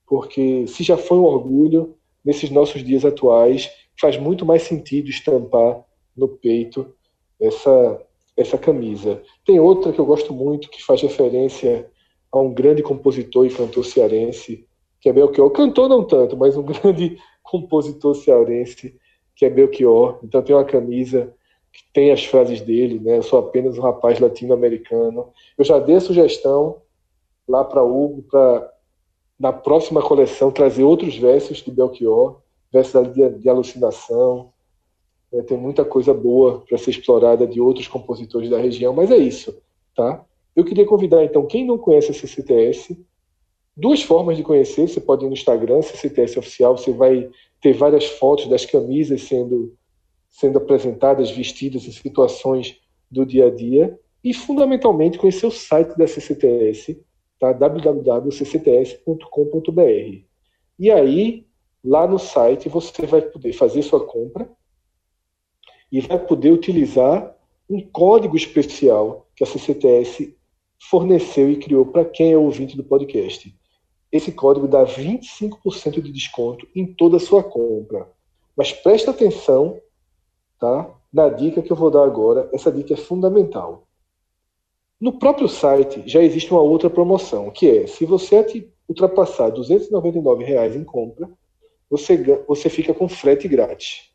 porque 0.07 0.65
se 0.67 0.83
já 0.83 0.97
foi 0.97 1.17
um 1.17 1.23
orgulho, 1.23 1.95
nesses 2.23 2.49
nossos 2.49 2.83
dias 2.83 3.05
atuais, 3.05 3.69
faz 3.99 4.17
muito 4.17 4.45
mais 4.45 4.63
sentido 4.63 5.09
estampar 5.09 5.83
no 6.17 6.27
peito 6.27 6.93
essa, 7.39 8.01
essa 8.35 8.57
camisa. 8.57 9.21
Tem 9.45 9.59
outra 9.59 9.93
que 9.93 9.99
eu 9.99 10.05
gosto 10.05 10.33
muito, 10.33 10.69
que 10.69 10.83
faz 10.83 11.01
referência 11.01 11.89
a 12.31 12.39
um 12.39 12.53
grande 12.53 12.81
compositor 12.81 13.45
e 13.45 13.53
cantor 13.53 13.85
cearense, 13.85 14.65
que 14.99 15.09
é 15.09 15.13
Belchior. 15.13 15.51
Cantor 15.51 15.87
não 15.87 16.03
tanto, 16.03 16.35
mas 16.35 16.57
um 16.57 16.63
grande 16.65 17.17
compositor 17.43 18.15
cearense, 18.15 18.95
que 19.35 19.45
é 19.45 19.49
Belchior. 19.49 20.19
Então 20.23 20.41
tem 20.41 20.55
uma 20.55 20.65
camisa 20.65 21.34
que 21.75 21.83
tem 21.93 22.09
as 22.11 22.23
frases 22.23 22.61
dele, 22.61 22.99
né? 22.99 23.17
Eu 23.17 23.23
sou 23.23 23.37
apenas 23.37 23.77
um 23.77 23.81
rapaz 23.81 24.17
latino-americano. 24.17 25.27
Eu 25.57 25.65
já 25.65 25.77
dei 25.77 25.97
a 25.97 26.01
sugestão 26.01 26.77
lá 27.45 27.65
para 27.65 27.83
Hugo 27.83 28.23
para 28.23 28.71
na 29.37 29.51
próxima 29.51 30.01
coleção 30.01 30.49
trazer 30.49 30.85
outros 30.85 31.17
versos 31.17 31.57
de 31.57 31.69
Belchior, 31.69 32.39
versos 32.71 33.13
de, 33.13 33.29
de 33.29 33.49
alucinação. 33.49 34.53
É, 35.33 35.41
tem 35.41 35.57
muita 35.57 35.83
coisa 35.83 36.13
boa 36.13 36.63
para 36.65 36.77
ser 36.77 36.91
explorada 36.91 37.45
de 37.45 37.59
outros 37.59 37.89
compositores 37.89 38.49
da 38.49 38.57
região, 38.57 38.93
mas 38.93 39.11
é 39.11 39.17
isso, 39.17 39.61
tá? 39.93 40.23
Eu 40.55 40.63
queria 40.63 40.85
convidar, 40.85 41.25
então, 41.25 41.45
quem 41.45 41.65
não 41.65 41.77
conhece 41.77 42.11
a 42.11 42.13
CCTS, 42.13 42.97
duas 43.75 44.01
formas 44.01 44.37
de 44.37 44.43
conhecer. 44.43 44.87
Você 44.87 45.01
pode 45.01 45.25
ir 45.25 45.27
no 45.27 45.33
Instagram, 45.33 45.81
CCTS 45.81 46.39
Oficial, 46.39 46.77
você 46.77 46.93
vai 46.93 47.29
ter 47.61 47.73
várias 47.73 48.05
fotos 48.05 48.47
das 48.47 48.65
camisas 48.65 49.23
sendo, 49.23 49.75
sendo 50.35 50.57
apresentadas, 50.57 51.31
vestidas 51.31 51.87
em 51.87 51.91
situações 51.91 52.81
do 53.09 53.25
dia 53.25 53.47
a 53.47 53.49
dia. 53.49 53.97
E, 54.21 54.33
fundamentalmente, 54.33 55.17
conhecer 55.17 55.45
o 55.45 55.51
site 55.51 55.97
da 55.97 56.05
CCTS, 56.05 57.01
tá? 57.39 57.53
www.ccts.com.br. 57.53 60.25
E 60.77 60.91
aí, 60.91 61.47
lá 61.81 62.05
no 62.05 62.19
site, 62.19 62.67
você 62.67 63.05
vai 63.05 63.21
poder 63.21 63.53
fazer 63.53 63.81
sua 63.81 64.05
compra 64.05 64.49
e 65.89 66.01
vai 66.01 66.19
poder 66.19 66.51
utilizar 66.51 67.33
um 67.69 67.79
código 67.79 68.35
especial 68.35 69.29
que 69.35 69.43
a 69.43 69.47
CCTS 69.47 70.35
forneceu 70.89 71.49
e 71.49 71.57
criou 71.57 71.85
para 71.85 72.03
quem 72.03 72.33
é 72.33 72.37
ouvinte 72.37 72.75
do 72.75 72.83
podcast. 72.83 73.55
Esse 74.11 74.33
código 74.33 74.67
dá 74.67 74.85
25% 74.85 76.01
de 76.01 76.11
desconto 76.11 76.67
em 76.75 76.85
toda 76.85 77.15
a 77.17 77.21
sua 77.21 77.41
compra. 77.41 78.09
Mas 78.55 78.73
presta 78.73 79.11
atenção 79.11 79.79
tá, 80.65 80.95
na 81.13 81.29
dica 81.29 81.61
que 81.61 81.71
eu 81.71 81.75
vou 81.75 81.91
dar 81.91 82.03
agora. 82.03 82.49
Essa 82.53 82.71
dica 82.71 82.93
é 82.93 82.97
fundamental. 82.97 83.87
No 84.99 85.19
próprio 85.19 85.47
site 85.47 86.03
já 86.05 86.21
existe 86.21 86.51
uma 86.51 86.61
outra 86.61 86.89
promoção, 86.89 87.51
que 87.51 87.69
é 87.69 87.87
se 87.87 88.05
você 88.05 88.35
ultrapassar 88.87 89.49
299 89.49 90.43
reais 90.43 90.75
em 90.75 90.83
compra, 90.83 91.29
você, 91.89 92.17
você 92.47 92.69
fica 92.69 92.93
com 92.93 93.07
frete 93.07 93.47
grátis. 93.47 94.11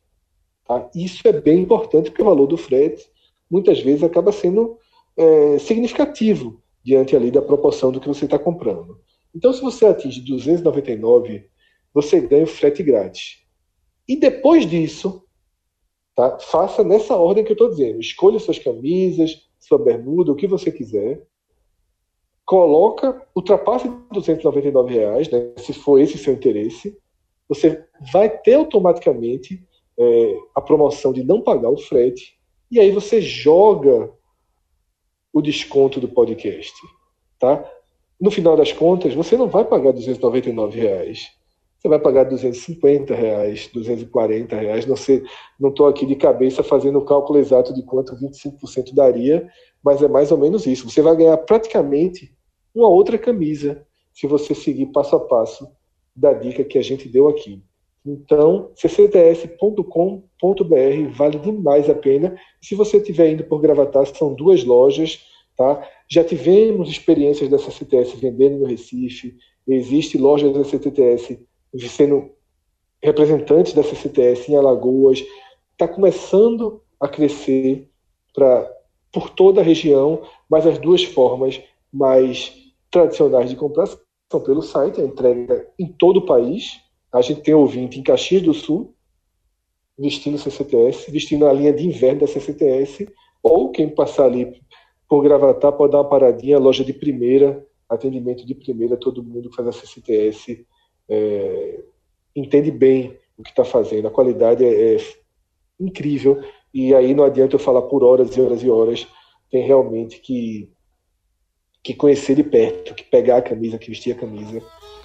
Tá? 0.66 0.88
Isso 0.94 1.26
é 1.26 1.32
bem 1.32 1.60
importante, 1.60 2.10
porque 2.10 2.22
o 2.22 2.26
valor 2.26 2.46
do 2.46 2.56
frete 2.56 3.08
muitas 3.50 3.80
vezes 3.80 4.02
acaba 4.02 4.32
sendo 4.32 4.78
é, 5.16 5.58
significativo 5.58 6.62
diante 6.82 7.14
ali 7.14 7.30
da 7.30 7.42
proporção 7.42 7.92
do 7.92 8.00
que 8.00 8.08
você 8.08 8.24
está 8.24 8.38
comprando. 8.38 9.00
Então, 9.34 9.52
se 9.52 9.60
você 9.60 9.86
atinge 9.86 10.20
299, 10.22 11.46
você 11.92 12.20
ganha 12.20 12.44
o 12.44 12.48
frete 12.48 12.82
grátis. 12.82 13.38
E 14.08 14.16
depois 14.16 14.66
disso, 14.66 15.24
tá, 16.14 16.38
faça 16.38 16.84
nessa 16.84 17.16
ordem 17.16 17.44
que 17.44 17.50
eu 17.50 17.54
estou 17.54 17.70
dizendo. 17.70 18.00
Escolha 18.00 18.38
suas 18.38 18.58
camisas, 18.58 19.48
sua 19.58 19.78
bermuda, 19.78 20.32
o 20.32 20.36
que 20.36 20.46
você 20.46 20.70
quiser. 20.70 21.26
Coloca, 22.44 23.26
ultrapasse 23.34 23.88
299 24.10 24.92
reais, 24.92 25.30
né, 25.30 25.52
se 25.56 25.72
for 25.72 26.00
esse 26.00 26.18
seu 26.18 26.32
interesse. 26.32 26.98
Você 27.48 27.84
vai 28.12 28.28
ter 28.28 28.54
automaticamente 28.54 29.64
é, 29.98 30.38
a 30.54 30.60
promoção 30.60 31.12
de 31.12 31.22
não 31.22 31.40
pagar 31.42 31.70
o 31.70 31.78
frete. 31.78 32.38
E 32.70 32.80
aí 32.80 32.90
você 32.90 33.20
joga 33.20 34.12
o 35.32 35.42
desconto 35.42 36.00
do 36.00 36.08
podcast, 36.08 36.74
tá? 37.38 37.64
No 38.20 38.30
final 38.30 38.56
das 38.56 38.72
contas, 38.72 39.14
você 39.14 39.36
não 39.36 39.48
vai 39.48 39.64
pagar 39.64 39.92
299 39.92 40.78
reais. 40.78 41.30
Você 41.80 41.88
vai 41.88 41.98
pagar 41.98 42.24
250 42.24 43.14
reais, 43.14 43.70
240 43.72 44.54
reais. 44.54 44.84
Não 44.84 44.96
sei, 44.96 45.22
não 45.58 45.70
estou 45.70 45.88
aqui 45.88 46.04
de 46.04 46.14
cabeça 46.14 46.62
fazendo 46.62 46.98
o 46.98 47.04
cálculo 47.06 47.38
exato 47.38 47.72
de 47.72 47.82
quanto 47.82 48.14
25% 48.16 48.92
daria, 48.92 49.48
mas 49.82 50.02
é 50.02 50.08
mais 50.08 50.30
ou 50.30 50.36
menos 50.36 50.66
isso. 50.66 50.90
Você 50.90 51.00
vai 51.00 51.16
ganhar 51.16 51.38
praticamente 51.38 52.36
uma 52.74 52.86
outra 52.86 53.16
camisa 53.16 53.86
se 54.12 54.26
você 54.26 54.54
seguir 54.54 54.86
passo 54.92 55.16
a 55.16 55.20
passo 55.20 55.66
da 56.14 56.34
dica 56.34 56.62
que 56.64 56.76
a 56.76 56.82
gente 56.82 57.08
deu 57.08 57.28
aqui. 57.28 57.62
Então, 58.04 58.72
ccts.com.br 58.74 59.86
vale 61.14 61.38
demais 61.38 61.88
a 61.88 61.94
pena. 61.94 62.36
Se 62.60 62.74
você 62.74 62.98
estiver 62.98 63.30
indo 63.30 63.44
por 63.44 63.58
Gravatar, 63.58 64.04
são 64.06 64.34
duas 64.34 64.64
lojas. 64.64 65.24
Tá? 65.56 65.82
Já 66.06 66.22
tivemos 66.22 66.90
experiências 66.90 67.48
da 67.48 67.58
CCTS 67.58 68.16
vendendo 68.16 68.58
no 68.58 68.66
Recife. 68.66 69.34
Existe 69.66 70.18
lojas 70.18 70.52
da 70.52 70.62
CCTS 71.72 71.88
sendo 71.88 72.30
representantes 73.02 73.72
da 73.72 73.82
CCTS 73.82 74.50
em 74.50 74.56
Alagoas. 74.56 75.24
Está 75.72 75.88
começando 75.88 76.82
a 76.98 77.08
crescer 77.08 77.88
pra, 78.34 78.70
por 79.12 79.30
toda 79.30 79.60
a 79.60 79.64
região, 79.64 80.22
mas 80.48 80.66
as 80.66 80.78
duas 80.78 81.04
formas 81.04 81.60
mais 81.92 82.52
tradicionais 82.90 83.50
de 83.50 83.56
comprar 83.56 83.86
são 84.30 84.40
pelo 84.40 84.62
site, 84.62 85.00
a 85.00 85.04
entrega 85.04 85.68
em 85.78 85.86
todo 85.86 86.18
o 86.18 86.26
país, 86.26 86.80
a 87.12 87.20
gente 87.20 87.40
tem 87.40 87.54
ouvinte 87.54 87.98
em 87.98 88.02
Caxias 88.02 88.42
do 88.42 88.54
Sul, 88.54 88.94
vestindo 89.98 90.38
CCTS, 90.38 91.10
vestindo 91.10 91.46
a 91.46 91.52
linha 91.52 91.72
de 91.72 91.86
inverno 91.86 92.20
da 92.20 92.26
CCTS, 92.26 93.08
ou 93.42 93.70
quem 93.70 93.88
passar 93.88 94.26
ali 94.26 94.60
por 95.08 95.22
Gravatar 95.22 95.72
pode 95.72 95.92
dar 95.92 95.98
uma 95.98 96.08
paradinha, 96.08 96.58
loja 96.58 96.84
de 96.84 96.92
primeira, 96.92 97.66
atendimento 97.88 98.46
de 98.46 98.54
primeira, 98.54 98.96
todo 98.96 99.22
mundo 99.22 99.50
que 99.50 99.56
faz 99.56 99.68
a 99.68 99.72
CCTS 99.72 100.64
é, 101.10 101.80
entende 102.34 102.70
bem 102.70 103.18
o 103.36 103.42
que 103.42 103.50
está 103.50 103.64
fazendo, 103.64 104.08
a 104.08 104.10
qualidade 104.10 104.64
é, 104.64 104.94
é 104.94 104.98
incrível, 105.78 106.42
e 106.72 106.94
aí 106.94 107.14
não 107.14 107.24
adianta 107.24 107.56
eu 107.56 107.60
falar 107.60 107.82
por 107.82 108.04
horas 108.04 108.36
e 108.36 108.40
horas 108.40 108.62
e 108.62 108.70
horas, 108.70 109.06
tem 109.50 109.66
realmente 109.66 110.20
que, 110.20 110.70
que 111.82 111.94
conhecer 111.94 112.36
de 112.36 112.44
perto, 112.44 112.94
que 112.94 113.04
pegar 113.04 113.38
a 113.38 113.42
camisa, 113.42 113.78
que 113.78 113.88
vestir 113.88 114.12
a 114.12 114.20
camisa, 114.20 114.62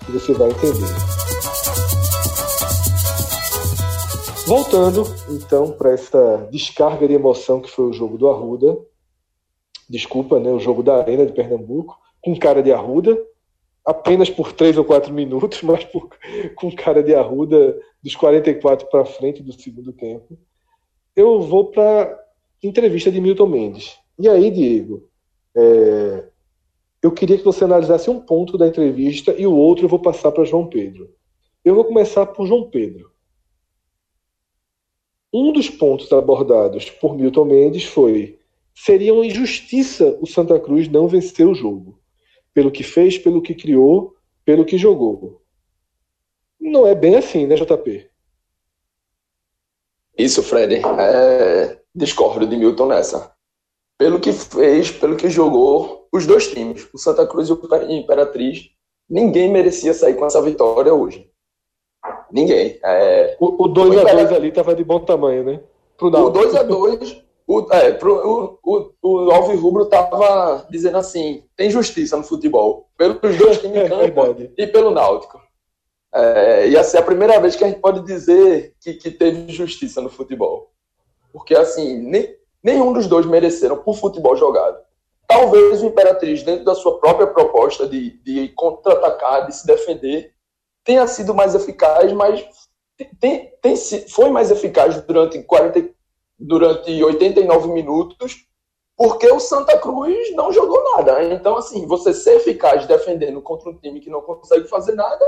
e 0.07 0.11
você 0.11 0.33
vai 0.33 0.51
entender. 0.51 1.25
Voltando, 4.45 5.03
então, 5.27 5.71
para 5.71 5.91
essa 5.91 6.47
descarga 6.51 7.07
de 7.07 7.15
emoção 7.15 7.59
que 7.59 7.71
foi 7.71 7.85
o 7.85 7.93
jogo 7.93 8.15
do 8.15 8.29
Arruda. 8.29 8.77
Desculpa, 9.89 10.39
né? 10.39 10.51
O 10.51 10.59
jogo 10.59 10.83
da 10.83 10.97
Arena 10.97 11.25
de 11.25 11.33
Pernambuco, 11.33 11.97
com 12.21 12.37
cara 12.37 12.61
de 12.61 12.71
Arruda, 12.71 13.17
apenas 13.85 14.29
por 14.29 14.51
três 14.51 14.77
ou 14.77 14.83
quatro 14.83 15.13
minutos, 15.13 15.61
mas 15.63 15.83
por, 15.85 16.09
com 16.55 16.71
cara 16.75 17.03
de 17.03 17.13
Arruda 17.13 17.79
dos 18.01 18.15
44 18.15 18.87
para 18.87 19.05
frente 19.05 19.43
do 19.43 19.53
segundo 19.53 19.93
tempo. 19.93 20.37
Eu 21.15 21.41
vou 21.41 21.71
para 21.71 22.19
entrevista 22.61 23.11
de 23.11 23.21
Milton 23.21 23.47
Mendes. 23.47 23.97
E 24.17 24.27
aí, 24.27 24.49
Diego, 24.49 25.07
é, 25.55 26.27
eu 27.01 27.11
queria 27.11 27.37
que 27.37 27.43
você 27.43 27.63
analisasse 27.63 28.09
um 28.09 28.19
ponto 28.19 28.57
da 28.57 28.67
entrevista 28.67 29.33
e 29.37 29.45
o 29.45 29.55
outro 29.55 29.85
eu 29.85 29.89
vou 29.89 29.99
passar 29.99 30.31
para 30.31 30.43
João 30.43 30.67
Pedro. 30.67 31.13
Eu 31.63 31.75
vou 31.75 31.85
começar 31.85 32.25
por 32.25 32.47
João 32.47 32.69
Pedro. 32.69 33.11
Um 35.33 35.51
dos 35.51 35.69
pontos 35.69 36.11
abordados 36.11 36.89
por 36.89 37.15
Milton 37.15 37.45
Mendes 37.45 37.83
foi: 37.83 38.39
seria 38.73 39.13
uma 39.13 39.25
injustiça 39.25 40.17
o 40.21 40.25
Santa 40.25 40.59
Cruz 40.59 40.87
não 40.87 41.07
vencer 41.07 41.47
o 41.47 41.53
jogo, 41.53 41.99
pelo 42.55 42.71
que 42.71 42.83
fez, 42.83 43.17
pelo 43.17 43.41
que 43.41 43.53
criou, 43.53 44.15
pelo 44.45 44.63
que 44.63 44.77
jogou. 44.77 45.41
Não 46.59 46.87
é 46.87 46.95
bem 46.95 47.17
assim, 47.17 47.45
né, 47.45 47.55
JP? 47.55 48.09
Isso, 50.17 50.41
Fred. 50.41 50.75
É... 50.75 51.81
Discordo 51.93 52.47
de 52.47 52.55
Milton 52.55 52.87
nessa. 52.87 53.35
Pelo 53.97 54.21
que 54.21 54.31
fez, 54.31 54.89
pelo 54.89 55.17
que 55.17 55.29
jogou, 55.29 56.07
os 56.11 56.25
dois 56.25 56.47
times, 56.47 56.87
o 56.93 56.97
Santa 56.97 57.27
Cruz 57.27 57.49
e 57.49 57.51
o 57.51 57.91
Imperatriz, 57.91 58.69
ninguém 59.09 59.51
merecia 59.51 59.93
sair 59.93 60.15
com 60.15 60.25
essa 60.25 60.41
vitória 60.41 60.93
hoje. 60.93 61.29
Ninguém. 62.31 62.79
É... 62.83 63.35
O 63.37 63.67
2x2 63.67 64.33
ali 64.33 64.51
tava 64.51 64.73
de 64.73 64.83
bom 64.83 64.99
tamanho, 65.01 65.43
né? 65.43 65.61
O 65.99 66.09
2x2 66.09 67.24
o, 67.47 67.67
é, 67.71 67.91
pro, 67.91 68.15
o, 68.15 68.59
o, 68.63 68.91
o 69.03 69.31
Alves 69.31 69.59
Rubro 69.59 69.83
estava 69.83 70.65
dizendo 70.69 70.97
assim: 70.97 71.43
tem 71.55 71.69
justiça 71.69 72.17
no 72.17 72.23
futebol, 72.23 72.89
pelos 72.97 73.37
dois 73.37 73.59
times 73.59 73.83
em 73.83 73.89
campo 73.89 74.41
é 74.41 74.63
e 74.63 74.67
pelo 74.67 74.91
Náutico. 74.91 75.39
É, 76.13 76.69
ia 76.69 76.83
ser 76.83 76.99
a 76.99 77.03
primeira 77.03 77.39
vez 77.39 77.55
que 77.55 77.63
a 77.63 77.67
gente 77.67 77.81
pode 77.81 77.99
dizer 78.05 78.73
que, 78.79 78.93
que 78.93 79.11
teve 79.11 79.51
justiça 79.51 80.01
no 80.01 80.09
futebol. 80.09 80.71
Porque, 81.31 81.53
assim, 81.53 81.97
nem, 81.97 82.33
nenhum 82.63 82.93
dos 82.93 83.05
dois 83.05 83.25
mereceram 83.25 83.77
por 83.77 83.95
futebol 83.95 84.35
jogado. 84.35 84.77
Talvez 85.27 85.81
o 85.81 85.87
Imperatriz, 85.87 86.41
dentro 86.41 86.63
da 86.63 86.73
sua 86.73 86.99
própria 86.99 87.27
proposta 87.27 87.87
de, 87.87 88.11
de 88.23 88.47
contra-atacar, 88.55 89.45
de 89.45 89.55
se 89.55 89.67
defender, 89.67 90.31
tenha 90.83 91.05
sido 91.07 91.33
mais 91.33 91.53
eficaz, 91.53 92.13
mas 92.13 92.47
tem, 93.19 93.51
tem, 93.61 93.75
foi 94.07 94.29
mais 94.29 94.51
eficaz 94.51 95.01
durante 95.01 95.41
40, 95.43 95.89
durante 96.37 97.03
89 97.03 97.69
minutos, 97.69 98.45
porque 98.95 99.29
o 99.31 99.39
Santa 99.39 99.77
Cruz 99.77 100.33
não 100.35 100.51
jogou 100.51 100.81
nada. 100.95 101.23
Então, 101.23 101.57
assim, 101.57 101.85
você 101.85 102.13
ser 102.13 102.37
eficaz 102.37 102.85
defendendo 102.85 103.41
contra 103.41 103.69
um 103.69 103.77
time 103.77 103.99
que 103.99 104.09
não 104.09 104.21
consegue 104.21 104.67
fazer 104.67 104.93
nada, 104.93 105.25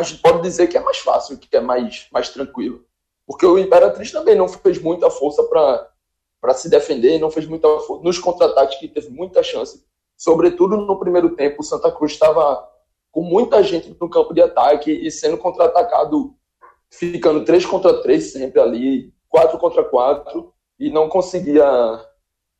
gente 0.00 0.22
pode 0.22 0.42
dizer 0.42 0.68
que 0.68 0.76
é 0.76 0.80
mais 0.80 0.98
fácil, 0.98 1.38
que 1.38 1.54
é 1.56 1.60
mais, 1.60 2.06
mais 2.12 2.30
tranquilo. 2.30 2.84
Porque 3.26 3.46
o 3.46 3.58
Imperatriz 3.58 4.10
também 4.10 4.34
não 4.34 4.48
fez 4.48 4.80
muita 4.80 5.10
força 5.10 5.42
para 5.44 6.54
se 6.54 6.68
defender, 6.68 7.18
não 7.18 7.30
fez 7.30 7.46
muita 7.46 7.68
força 7.80 8.02
nos 8.02 8.18
contra-ataques, 8.18 8.78
que 8.78 8.88
teve 8.88 9.10
muita 9.10 9.42
chance. 9.42 9.84
Sobretudo 10.16 10.76
no 10.76 10.98
primeiro 10.98 11.34
tempo, 11.34 11.60
o 11.60 11.64
Santa 11.64 11.90
Cruz 11.90 12.12
estava 12.12 12.68
com 13.10 13.22
muita 13.22 13.62
gente 13.62 13.94
no 14.00 14.08
campo 14.08 14.32
de 14.32 14.40
ataque 14.40 14.90
e 14.90 15.10
sendo 15.10 15.36
contra-atacado, 15.36 16.34
ficando 16.90 17.44
3 17.44 17.66
contra 17.66 18.00
3 18.02 18.32
sempre 18.32 18.60
ali, 18.60 19.12
4 19.32 19.58
contra 19.58 19.82
4 19.82 20.52
e 20.78 20.90
não 20.90 21.08
conseguia 21.08 21.64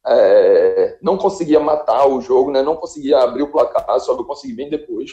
é, 0.04 0.98
não 1.02 1.16
conseguia 1.16 1.60
matar 1.60 2.06
o 2.08 2.20
jogo, 2.20 2.50
né? 2.50 2.62
não 2.62 2.74
conseguia 2.74 3.18
abrir 3.18 3.42
o 3.42 3.52
placar, 3.52 4.00
só 4.00 4.14
eu 4.14 4.24
consegui 4.24 4.54
bem 4.54 4.68
depois. 4.68 5.12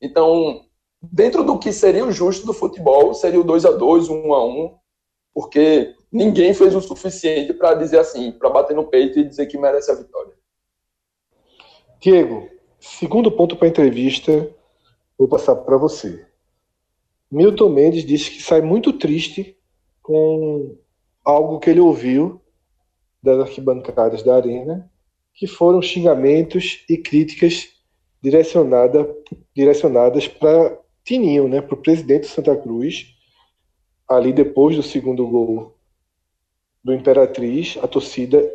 Então, 0.00 0.66
dentro 1.02 1.42
do 1.42 1.58
que 1.58 1.72
seria 1.72 2.04
o 2.04 2.12
justo 2.12 2.46
do 2.46 2.52
futebol, 2.52 3.14
seria 3.14 3.40
o 3.40 3.44
2 3.44 3.64
a 3.64 3.70
2 3.72 4.08
1 4.08 4.34
a 4.34 4.44
1 4.44 4.78
porque 5.32 5.96
ninguém 6.12 6.54
fez 6.54 6.76
o 6.76 6.80
suficiente 6.80 7.52
para 7.52 7.74
dizer 7.74 7.98
assim, 7.98 8.30
para 8.30 8.50
bater 8.50 8.76
no 8.76 8.86
peito 8.86 9.18
e 9.18 9.24
dizer 9.24 9.46
que 9.46 9.58
merece 9.58 9.90
a 9.90 9.94
vitória. 9.94 10.32
Diego, 11.98 12.48
segundo 12.78 13.32
ponto 13.32 13.56
para 13.56 13.66
a 13.66 13.70
entrevista, 13.70 14.48
vou 15.18 15.26
passar 15.26 15.56
para 15.56 15.76
você. 15.76 16.24
Milton 17.28 17.70
Mendes 17.70 18.04
disse 18.04 18.30
que 18.30 18.42
sai 18.42 18.60
muito 18.60 18.92
triste 18.92 19.58
com 20.04 20.76
algo 21.24 21.58
que 21.58 21.70
ele 21.70 21.80
ouviu 21.80 22.38
das 23.22 23.40
arquibancadas 23.40 24.22
da 24.22 24.36
Arena, 24.36 24.88
que 25.32 25.46
foram 25.46 25.80
xingamentos 25.80 26.84
e 26.88 26.98
críticas 26.98 27.70
direcionada, 28.22 29.08
direcionadas 29.56 30.28
para 30.28 30.78
Tininho, 31.02 31.48
né, 31.48 31.62
para 31.62 31.74
o 31.74 31.80
presidente 31.80 32.22
do 32.22 32.26
Santa 32.26 32.54
Cruz, 32.54 33.16
ali 34.06 34.30
depois 34.30 34.76
do 34.76 34.82
segundo 34.82 35.26
gol 35.26 35.74
do 36.84 36.92
Imperatriz, 36.92 37.78
a 37.82 37.88
torcida 37.88 38.46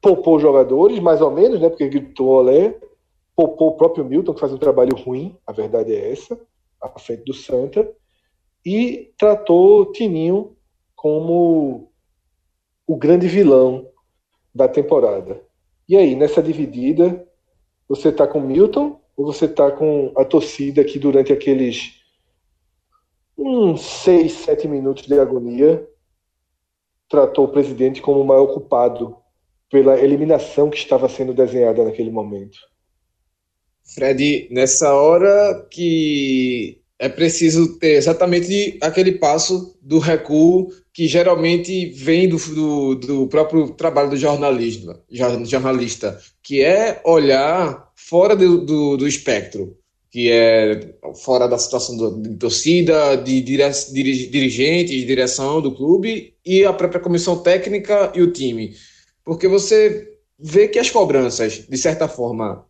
poupou 0.00 0.36
os 0.36 0.42
jogadores, 0.42 0.98
mais 0.98 1.20
ou 1.20 1.30
menos, 1.30 1.60
né, 1.60 1.68
porque 1.68 1.88
gritou 1.88 2.28
olé, 2.30 2.76
poupou 3.36 3.68
o 3.68 3.76
próprio 3.76 4.04
Milton, 4.04 4.34
que 4.34 4.40
faz 4.40 4.52
um 4.52 4.58
trabalho 4.58 4.96
ruim, 4.96 5.38
a 5.46 5.52
verdade 5.52 5.94
é 5.94 6.10
essa, 6.10 6.36
à 6.80 6.98
frente 6.98 7.22
do 7.24 7.32
Santa, 7.32 7.88
e 8.66 9.12
tratou 9.16 9.92
Tininho 9.92 10.56
como 10.96 11.92
o 12.84 12.96
grande 12.96 13.28
vilão 13.28 13.88
da 14.52 14.66
temporada. 14.66 15.40
E 15.88 15.96
aí, 15.96 16.16
nessa 16.16 16.42
dividida, 16.42 17.24
você 17.88 18.08
está 18.08 18.26
com 18.26 18.40
Milton 18.40 19.00
ou 19.16 19.24
você 19.24 19.44
está 19.44 19.70
com 19.70 20.12
a 20.16 20.24
torcida 20.24 20.82
que 20.82 20.98
durante 20.98 21.32
aqueles 21.32 22.02
uns 23.38 23.82
seis, 23.82 24.32
sete 24.32 24.66
minutos 24.66 25.06
de 25.06 25.16
agonia 25.16 25.88
tratou 27.08 27.44
o 27.44 27.52
presidente 27.52 28.02
como 28.02 28.20
o 28.20 28.26
maior 28.26 28.48
culpado 28.48 29.16
pela 29.70 29.96
eliminação 29.96 30.70
que 30.70 30.78
estava 30.78 31.08
sendo 31.08 31.32
desenhada 31.32 31.84
naquele 31.84 32.10
momento? 32.10 32.58
Fred, 33.84 34.48
nessa 34.50 34.92
hora 34.92 35.68
que 35.70 36.82
é 36.98 37.08
preciso 37.08 37.78
ter 37.78 37.96
exatamente 37.96 38.78
aquele 38.80 39.12
passo 39.12 39.76
do 39.82 39.98
recuo 39.98 40.70
que 40.92 41.06
geralmente 41.06 41.90
vem 41.90 42.28
do, 42.28 42.38
do, 42.38 42.94
do 42.94 43.26
próprio 43.26 43.68
trabalho 43.70 44.10
do 44.10 44.16
jornalista, 44.16 44.98
jornalista, 45.44 46.18
que 46.42 46.62
é 46.62 47.00
olhar 47.04 47.92
fora 47.94 48.34
do, 48.34 48.64
do, 48.64 48.96
do 48.96 49.06
espectro, 49.06 49.76
que 50.10 50.30
é 50.30 50.94
fora 51.22 51.46
da 51.46 51.58
situação 51.58 51.98
do, 51.98 52.22
de 52.22 52.36
torcida, 52.36 53.16
de 53.16 53.42
dire, 53.42 53.68
dirigentes, 54.30 54.96
de 54.96 55.04
direção 55.04 55.60
do 55.60 55.74
clube 55.74 56.32
e 56.44 56.64
a 56.64 56.72
própria 56.72 57.00
comissão 57.00 57.42
técnica 57.42 58.10
e 58.14 58.22
o 58.22 58.32
time. 58.32 58.74
Porque 59.22 59.46
você 59.46 60.16
vê 60.38 60.66
que 60.66 60.78
as 60.78 60.90
cobranças, 60.90 61.66
de 61.68 61.76
certa 61.76 62.08
forma, 62.08 62.64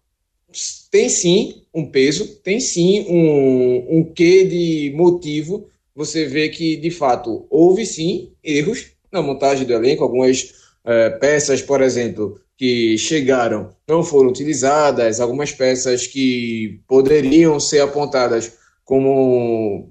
tem 0.91 1.09
sim 1.09 1.63
um 1.77 1.85
peso, 1.85 2.27
tem 2.43 2.59
sim 2.59 3.05
um, 3.07 3.99
um 3.99 4.05
quê 4.05 4.45
de 4.45 4.95
motivo. 4.97 5.69
Você 5.95 6.25
vê 6.25 6.49
que, 6.49 6.75
de 6.77 6.91
fato, 6.91 7.47
houve 7.51 7.85
sim 7.85 8.33
erros 8.43 8.93
na 9.13 9.21
montagem 9.21 9.67
do 9.67 9.75
elenco. 9.75 10.03
Algumas 10.03 10.55
é, 10.83 11.11
peças, 11.11 11.61
por 11.61 11.83
exemplo, 11.83 12.41
que 12.57 12.97
chegaram 12.97 13.71
não 13.87 14.03
foram 14.03 14.31
utilizadas, 14.31 15.21
algumas 15.21 15.53
peças 15.53 16.07
que 16.07 16.81
poderiam 16.89 17.61
ser 17.61 17.81
apontadas 17.81 18.53
como 18.83 19.91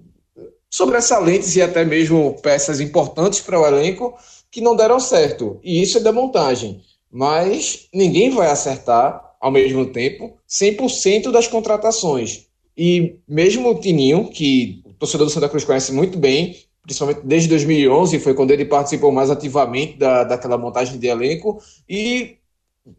sobressalentes 0.68 1.56
e 1.56 1.62
até 1.62 1.86
mesmo 1.86 2.36
peças 2.42 2.80
importantes 2.80 3.42
para 3.42 3.60
o 3.60 3.66
elenco 3.66 4.18
que 4.50 4.60
não 4.60 4.76
deram 4.76 5.00
certo. 5.00 5.60
E 5.64 5.84
isso 5.84 6.00
é 6.00 6.02
da 6.02 6.12
montagem. 6.12 6.82
Mas 7.12 7.88
ninguém 7.94 8.32
vai 8.32 8.50
acertar 8.50 9.25
ao 9.46 9.52
mesmo 9.52 9.86
tempo 9.86 10.36
100% 10.50 11.32
das 11.32 11.48
contratações. 11.48 12.48
E 12.76 13.18
mesmo 13.28 13.70
o 13.70 13.80
Tininho, 13.80 14.28
que 14.28 14.82
o 14.84 14.94
torcedor 14.94 15.28
do 15.28 15.32
Santa 15.32 15.48
Cruz 15.48 15.64
conhece 15.64 15.94
muito 15.94 16.18
bem, 16.18 16.56
principalmente 16.82 17.22
desde 17.24 17.50
2011, 17.50 18.18
foi 18.18 18.34
quando 18.34 18.50
ele 18.50 18.66
participou 18.66 19.12
mais 19.12 19.30
ativamente 19.30 20.00
da, 20.00 20.24
daquela 20.24 20.58
montagem 20.58 20.98
de 20.98 21.06
elenco, 21.06 21.62
e 21.88 22.38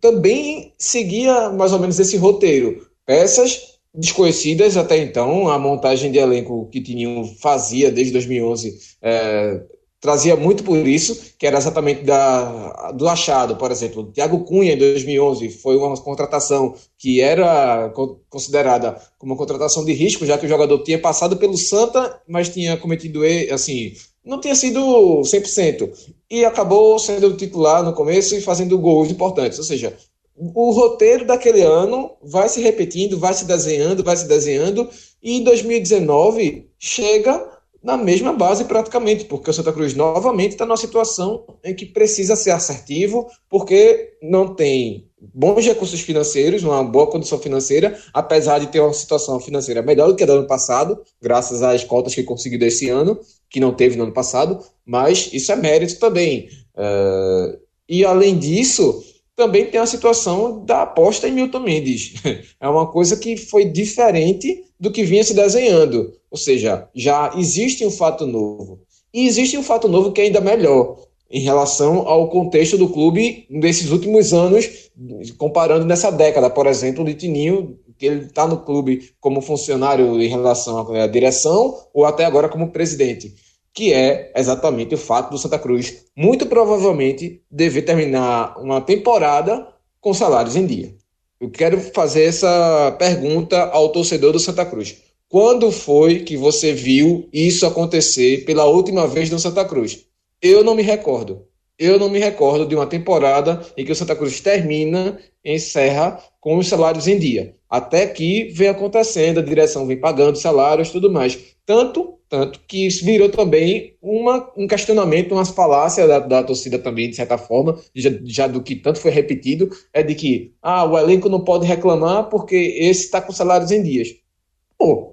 também 0.01 0.73
seguia 0.79 1.51
mais 1.51 1.73
ou 1.73 1.81
menos 1.81 1.99
esse 1.99 2.17
roteiro. 2.17 2.87
Peças 3.05 3.81
desconhecidas 3.93 4.77
até 4.77 4.99
então, 4.99 5.49
a 5.49 5.59
montagem 5.59 6.13
de 6.13 6.19
elenco 6.19 6.69
que 6.71 6.81
Tininho 6.81 7.25
fazia 7.41 7.91
desde 7.91 8.13
2011 8.13 8.79
é, 9.03 9.63
trazia 10.01 10.37
muito 10.37 10.63
por 10.63 10.77
isso, 10.87 11.35
que 11.39 11.47
era 11.47 11.59
exatamente 11.59 12.03
da, 12.05 12.93
do 12.93 13.09
achado, 13.09 13.57
por 13.57 13.71
exemplo. 13.71 14.03
O 14.03 14.13
Thiago 14.13 14.45
Cunha, 14.45 14.73
em 14.73 14.79
2011, 14.79 15.49
foi 15.51 15.77
uma 15.77 15.97
contratação 15.97 16.75
que 16.99 17.21
era 17.21 17.93
considerada 18.29 19.01
como 19.19 19.33
uma 19.33 19.39
contratação 19.39 19.85
de 19.85 19.93
risco, 19.93 20.27
já 20.27 20.39
que 20.39 20.47
o 20.47 20.49
jogador 20.49 20.83
tinha 20.83 20.99
passado 20.99 21.37
pelo 21.37 21.57
Santa, 21.57 22.21
mas 22.29 22.49
tinha 22.49 22.77
cometido, 22.77 23.21
assim, 23.53 23.95
não 24.25 24.41
tinha 24.41 24.55
sido 24.55 24.81
100%. 25.23 25.91
E 26.31 26.45
acabou 26.45 26.99
sendo 26.99 27.37
titular 27.37 27.83
no 27.83 27.93
começo 27.93 28.35
e 28.35 28.41
fazendo 28.41 28.79
gols 28.79 29.11
importantes. 29.11 29.59
Ou 29.59 29.65
seja, 29.65 29.97
o 30.37 30.71
roteiro 30.73 31.25
daquele 31.25 31.63
ano 31.63 32.11
vai 32.23 32.49
se 32.49 32.61
repetindo, 32.61 33.19
vai 33.19 33.33
se 33.33 33.47
desenhando, 33.47 34.05
vai 34.05 34.17
se 34.17 34.29
desenhando, 34.29 34.89
e 35.23 35.39
em 35.39 35.45
2019 35.45 36.69
chega 36.79 37.56
na 37.87 37.97
mesma 37.97 38.33
base 38.33 38.65
praticamente, 38.65 39.27
porque 39.27 39.49
o 39.49 39.53
Santa 39.53 39.73
Cruz 39.73 39.95
novamente 39.95 40.53
está 40.53 40.67
numa 40.67 40.77
situação 40.77 41.45
em 41.63 41.73
que 41.73 41.87
precisa 41.87 42.35
ser 42.35 42.51
assertivo, 42.51 43.29
porque 43.49 44.15
não 44.21 44.57
tem 44.57 45.09
bons 45.33 45.65
recursos 45.65 46.01
financeiros, 46.01 46.65
uma 46.65 46.83
boa 46.83 47.07
condição 47.07 47.39
financeira, 47.39 47.97
apesar 48.13 48.59
de 48.59 48.67
ter 48.67 48.81
uma 48.81 48.93
situação 48.93 49.39
financeira 49.39 49.83
melhor 49.83 50.09
do 50.09 50.17
que 50.17 50.25
a 50.25 50.27
do 50.27 50.33
ano 50.33 50.49
passado, 50.49 51.01
graças 51.23 51.63
às 51.63 51.85
cotas 51.85 52.13
que 52.13 52.25
conseguiu 52.25 52.59
desse 52.59 52.89
ano, 52.89 53.21
que 53.49 53.61
não 53.61 53.73
teve 53.73 53.97
no 53.97 54.03
ano 54.03 54.13
passado, 54.13 54.59
mas 54.85 55.31
isso 55.33 55.53
é 55.53 55.57
mérito 55.57 56.01
também. 56.01 56.49
Uh, 56.75 57.57
e 57.89 58.05
além 58.05 58.37
disso, 58.37 59.01
também 59.37 59.65
tem 59.65 59.79
a 59.79 59.87
situação 59.87 60.65
da 60.65 60.83
aposta 60.83 61.29
em 61.29 61.33
Milton 61.33 61.61
Mendes. 61.61 62.15
É 62.59 62.69
uma 62.69 62.91
coisa 62.91 63.17
que 63.17 63.37
foi 63.37 63.67
diferente 63.67 64.66
do 64.79 64.91
que 64.91 65.05
vinha 65.05 65.25
se 65.25 65.35
desenhando. 65.35 66.13
Ou 66.31 66.39
seja, 66.39 66.89
já 66.95 67.33
existe 67.37 67.85
um 67.85 67.91
fato 67.91 68.27
novo. 68.27 68.81
E 69.13 69.27
existe 69.27 69.57
um 69.57 69.63
fato 69.63 69.89
novo 69.89 70.13
que 70.13 70.21
é 70.21 70.25
ainda 70.25 70.41
melhor 70.41 70.99
em 71.31 71.41
relação 71.41 72.07
ao 72.07 72.29
contexto 72.29 72.79
do 72.79 72.89
clube 72.89 73.47
nesses 73.51 73.91
últimos 73.91 74.33
anos, 74.33 74.91
comparando 75.39 75.85
nessa 75.85 76.11
década, 76.11 76.49
por 76.49 76.67
exemplo, 76.67 77.05
de 77.05 77.15
Tininho, 77.15 77.79
que 77.99 78.07
ele 78.07 78.27
está 78.27 78.47
no 78.47 78.59
clube 78.59 79.11
como 79.21 79.41
funcionário 79.41 80.21
em 80.23 80.29
relação 80.29 80.95
à 80.95 81.07
direção 81.07 81.75
ou 81.93 82.05
até 82.05 82.25
agora 82.25 82.49
como 82.49 82.71
presidente 82.71 83.35
que 83.77 83.93
é 83.93 84.33
exatamente 84.35 84.95
o 84.95 84.99
fato 84.99 85.31
do 85.31 85.37
Santa 85.37 85.59
Cruz 85.59 86.07
muito 86.17 86.47
provavelmente 86.47 87.43
dever 87.51 87.85
terminar 87.85 88.59
uma 88.59 88.81
temporada 88.81 89.69
com 90.01 90.15
salários 90.15 90.57
em 90.57 90.65
dia. 90.65 90.95
Eu 91.41 91.51
quero 91.51 91.81
fazer 91.81 92.25
essa 92.25 92.93
pergunta 92.99 93.65
ao 93.65 93.91
torcedor 93.91 94.33
do 94.33 94.41
Santa 94.41 94.65
Cruz. 94.65 95.03
Quando 95.29 95.73
foi 95.73 96.21
que 96.21 96.37
você 96.37 96.73
viu 96.73 97.29
isso 97.33 97.67
acontecer 97.67 98.45
pela 98.45 98.65
última 98.65 99.07
vez 99.09 99.29
no 99.29 99.39
Santa 99.39 99.65
Cruz? 99.65 100.07
Eu 100.41 100.63
não 100.63 100.75
me 100.75 100.83
recordo. 100.83 101.47
Eu 101.79 101.99
não 101.99 102.09
me 102.09 102.19
recordo 102.19 102.67
de 102.67 102.75
uma 102.75 102.87
temporada 102.87 103.61
em 103.77 103.85
que 103.85 103.93
o 103.93 103.97
Santa 103.97 104.17
Cruz 104.17 104.41
termina, 104.41 105.19
encerra 105.45 106.23
com 106.41 106.57
os 106.57 106.69
salários 106.69 107.07
em 107.07 107.19
dia. 107.19 107.56
Até 107.69 108.07
que 108.07 108.45
vem 108.53 108.69
acontecendo, 108.69 109.41
a 109.41 109.43
direção 109.43 109.87
vem 109.87 109.99
pagando 109.99 110.39
salários 110.39 110.91
tudo 110.91 111.11
mais. 111.11 111.57
Tanto, 111.65 112.15
tanto 112.29 112.61
que 112.67 112.87
isso 112.87 113.05
virou 113.05 113.29
também 113.29 113.97
uma, 114.01 114.51
um 114.57 114.69
questionamento, 114.69 115.33
umas 115.33 115.51
falácias 115.51 116.07
da, 116.07 116.21
da 116.21 116.43
torcida 116.45 116.79
também, 116.79 117.11
de 117.11 117.17
certa 117.17 117.37
forma, 117.37 117.77
já, 117.95 118.11
já, 118.25 118.47
do 118.47 118.63
que 118.63 118.77
tanto 118.77 119.01
foi 119.01 119.11
repetido, 119.11 119.69
é 119.93 120.03
de 120.03 120.15
que 120.15 120.53
ah, 120.63 120.85
o 120.85 120.97
elenco 120.97 121.29
não 121.29 121.43
pode 121.43 121.67
reclamar 121.67 122.29
porque 122.29 122.55
esse 122.55 123.07
está 123.07 123.21
com 123.21 123.33
salários 123.33 123.73
em 123.73 123.83
dias. 123.83 124.09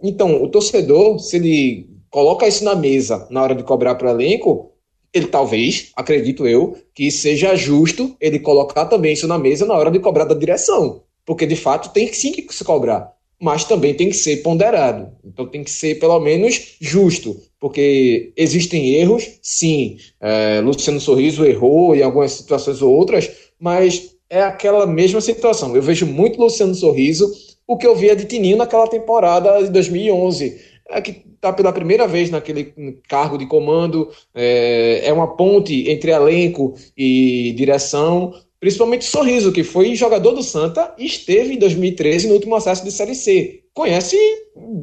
Então, 0.03 0.43
o 0.43 0.47
torcedor, 0.49 1.19
se 1.19 1.37
ele 1.37 1.89
coloca 2.09 2.47
isso 2.47 2.63
na 2.63 2.75
mesa 2.75 3.27
na 3.31 3.41
hora 3.41 3.55
de 3.55 3.63
cobrar 3.63 3.95
para 3.95 4.07
o 4.07 4.11
elenco, 4.11 4.73
ele 5.13 5.27
talvez, 5.27 5.91
acredito 5.95 6.47
eu, 6.47 6.75
que 6.93 7.09
seja 7.11 7.55
justo 7.55 8.15
ele 8.19 8.39
colocar 8.39 8.85
também 8.85 9.13
isso 9.13 9.27
na 9.27 9.37
mesa 9.37 9.65
na 9.65 9.75
hora 9.75 9.91
de 9.91 9.99
cobrar 9.99 10.25
da 10.25 10.33
direção. 10.33 11.02
Porque 11.25 11.45
de 11.45 11.55
fato 11.55 11.93
tem 11.93 12.11
sim 12.11 12.31
que 12.31 12.53
se 12.53 12.63
cobrar, 12.63 13.11
mas 13.39 13.63
também 13.63 13.93
tem 13.93 14.09
que 14.09 14.15
ser 14.15 14.37
ponderado. 14.37 15.11
Então 15.23 15.45
tem 15.45 15.63
que 15.63 15.71
ser 15.71 15.99
pelo 15.99 16.19
menos 16.19 16.75
justo, 16.79 17.35
porque 17.59 18.33
existem 18.35 18.95
erros, 18.95 19.39
sim. 19.41 19.97
É, 20.19 20.61
Luciano 20.61 20.99
Sorriso 20.99 21.45
errou 21.45 21.95
em 21.95 22.01
algumas 22.01 22.31
situações 22.33 22.81
ou 22.81 22.93
outras, 22.93 23.31
mas 23.59 24.15
é 24.29 24.41
aquela 24.41 24.85
mesma 24.85 25.21
situação. 25.21 25.75
Eu 25.75 25.81
vejo 25.81 26.05
muito 26.05 26.39
Luciano 26.39 26.75
Sorriso, 26.75 27.31
o 27.67 27.77
que 27.77 27.87
eu 27.87 27.95
via 27.95 28.15
de 28.15 28.25
Tininho 28.25 28.57
naquela 28.57 28.87
temporada 28.87 29.63
de 29.63 29.69
2011 29.69 30.73
é 30.89 31.01
que 31.01 31.23
está 31.35 31.51
pela 31.51 31.73
primeira 31.73 32.07
vez 32.07 32.29
naquele 32.29 32.73
cargo 33.07 33.37
de 33.37 33.45
comando, 33.45 34.09
é, 34.33 35.01
é 35.05 35.13
uma 35.13 35.35
ponte 35.35 35.89
entre 35.89 36.11
elenco 36.11 36.73
e 36.95 37.53
direção, 37.55 38.33
principalmente 38.63 39.03
Sorriso, 39.03 39.51
que 39.51 39.61
foi 39.61 39.93
jogador 39.93 40.31
do 40.31 40.41
Santa 40.41 40.95
e 40.97 41.05
esteve 41.05 41.53
em 41.53 41.59
2013 41.59 42.29
no 42.29 42.35
último 42.35 42.55
acesso 42.55 42.81
de 42.81 42.93
Série 42.93 43.13
C. 43.13 43.59
Conhece, 43.73 44.15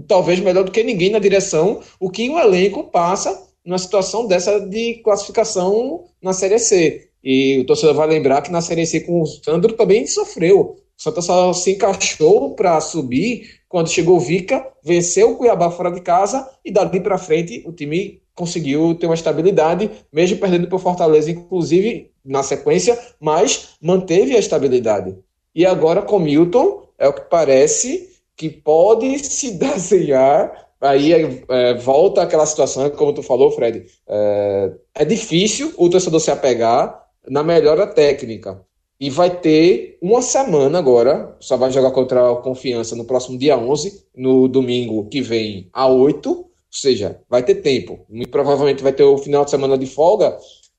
talvez 0.06 0.38
melhor 0.38 0.64
do 0.64 0.70
que 0.70 0.82
ninguém 0.82 1.08
na 1.08 1.18
direção, 1.18 1.80
o 1.98 2.10
que 2.10 2.28
o 2.28 2.38
elenco 2.38 2.84
passa 2.84 3.42
numa 3.64 3.78
situação 3.78 4.26
dessa 4.26 4.60
de 4.60 4.96
classificação 4.96 6.04
na 6.22 6.34
Série 6.34 6.58
C. 6.58 7.08
E 7.24 7.60
o 7.60 7.64
torcedor 7.64 7.94
vai 7.94 8.06
lembrar 8.06 8.42
que 8.42 8.52
na 8.52 8.60
Série 8.60 8.84
C 8.84 9.00
com 9.00 9.22
o 9.22 9.26
Sandro 9.26 9.72
também 9.72 10.06
sofreu. 10.06 10.76
O 10.98 11.02
Santa 11.02 11.22
só 11.22 11.50
se 11.54 11.70
encaixou 11.70 12.54
para 12.54 12.78
subir 12.82 13.59
quando 13.70 13.88
chegou 13.88 14.16
o 14.16 14.20
Vica, 14.20 14.66
venceu 14.82 15.30
o 15.30 15.36
Cuiabá 15.36 15.70
fora 15.70 15.92
de 15.92 16.00
casa 16.00 16.50
e 16.64 16.72
dali 16.72 16.98
para 16.98 17.16
frente 17.16 17.62
o 17.64 17.72
time 17.72 18.20
conseguiu 18.34 18.96
ter 18.96 19.06
uma 19.06 19.14
estabilidade, 19.14 19.88
mesmo 20.12 20.38
perdendo 20.38 20.66
para 20.66 20.74
o 20.74 20.80
Fortaleza, 20.80 21.30
inclusive 21.30 22.10
na 22.24 22.42
sequência, 22.42 22.98
mas 23.20 23.76
manteve 23.80 24.34
a 24.34 24.40
estabilidade. 24.40 25.16
E 25.54 25.64
agora 25.64 26.02
com 26.02 26.18
Milton, 26.18 26.88
é 26.98 27.06
o 27.06 27.12
que 27.12 27.20
parece 27.30 28.10
que 28.36 28.50
pode 28.50 29.20
se 29.20 29.52
desenhar. 29.56 30.68
Aí 30.80 31.12
é, 31.48 31.74
volta 31.74 32.22
aquela 32.22 32.46
situação, 32.46 32.90
como 32.90 33.14
tu 33.14 33.22
falou, 33.22 33.52
Fred. 33.52 33.86
É, 34.08 34.72
é 34.96 35.04
difícil 35.04 35.72
o 35.76 35.88
torcedor 35.88 36.18
se 36.18 36.32
apegar 36.32 37.06
na 37.28 37.44
melhora 37.44 37.86
técnica. 37.86 38.60
E 39.00 39.08
vai 39.08 39.30
ter 39.30 39.96
uma 40.02 40.20
semana 40.20 40.78
agora, 40.78 41.34
só 41.40 41.56
vai 41.56 41.70
jogar 41.70 41.90
contra 41.90 42.32
a 42.32 42.36
Confiança 42.36 42.94
no 42.94 43.06
próximo 43.06 43.38
dia 43.38 43.56
11, 43.56 44.04
no 44.14 44.46
domingo 44.46 45.08
que 45.08 45.22
vem 45.22 45.70
a 45.72 45.86
8, 45.86 46.30
ou 46.30 46.50
seja, 46.70 47.18
vai 47.26 47.42
ter 47.42 47.56
tempo. 47.56 48.04
Muito 48.10 48.28
provavelmente 48.28 48.82
vai 48.82 48.92
ter 48.92 49.02
o 49.02 49.16
final 49.16 49.44
de 49.44 49.50
semana 49.50 49.78
de 49.78 49.86
folga, 49.86 50.36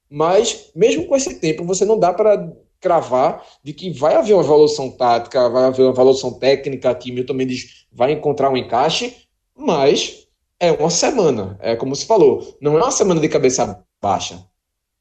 mas 0.08 0.70
mesmo 0.76 1.08
com 1.08 1.16
esse 1.16 1.40
tempo, 1.40 1.66
você 1.66 1.84
não 1.84 1.98
dá 1.98 2.14
para 2.14 2.54
cravar 2.80 3.44
de 3.64 3.74
que 3.74 3.90
vai 3.90 4.16
haver 4.16 4.34
uma 4.34 4.44
evolução 4.44 4.92
tática, 4.92 5.50
vai 5.50 5.66
haver 5.66 5.84
uma 5.84 5.92
evolução 5.92 6.34
técnica, 6.34 6.94
que 6.94 7.12
Milton 7.12 7.34
Mendes 7.34 7.86
vai 7.92 8.12
encontrar 8.12 8.52
um 8.52 8.58
encaixe, 8.58 9.16
mas 9.58 10.28
é 10.60 10.72
uma 10.72 10.92
semana. 10.92 11.58
É 11.60 11.76
como 11.76 11.96
se 11.96 12.06
falou, 12.06 12.56
não 12.62 12.78
é 12.78 12.84
uma 12.84 12.92
semana 12.92 13.20
de 13.20 13.28
cabeça 13.28 13.84
baixa. 14.00 14.46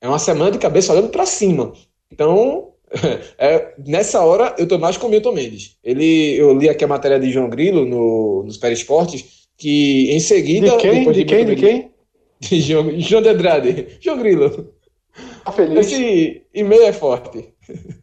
É 0.01 0.09
uma 0.09 0.19
semana 0.19 0.51
de 0.51 0.59
cabeça 0.59 0.93
olhando 0.93 1.11
para 1.11 1.27
cima. 1.27 1.73
Então, 2.11 2.73
é, 3.39 3.73
nessa 3.87 4.25
hora 4.25 4.55
eu 4.59 4.67
tô 4.67 4.79
mais 4.79 4.97
com 4.97 5.07
o 5.07 5.11
Milton 5.11 5.33
Mendes. 5.33 5.77
Ele, 5.83 6.37
eu 6.37 6.53
li 6.57 6.69
aqui 6.69 6.85
a 6.85 6.89
matéria 6.89 7.19
de 7.19 7.31
João 7.31 7.49
Grilo 7.49 7.85
no, 7.85 8.43
nos 8.45 8.61
Esportes, 8.63 9.49
que 9.57 10.11
em 10.11 10.21
seguida. 10.21 10.71
De 10.71 10.77
quem? 10.79 11.05
De, 11.05 11.13
de 11.13 11.25
quem? 11.25 11.47
De 11.47 11.57
quem? 11.57 11.91
De 12.41 12.59
João, 12.59 12.99
João 12.99 13.21
de 13.21 13.29
Andrade. 13.29 13.99
João 14.01 14.17
Grilo. 14.17 14.73
Tá 15.45 15.53
feliz? 15.53 15.87
Esse 15.87 16.43
e-mail 16.55 16.85
é 16.85 16.93
forte. 16.93 17.53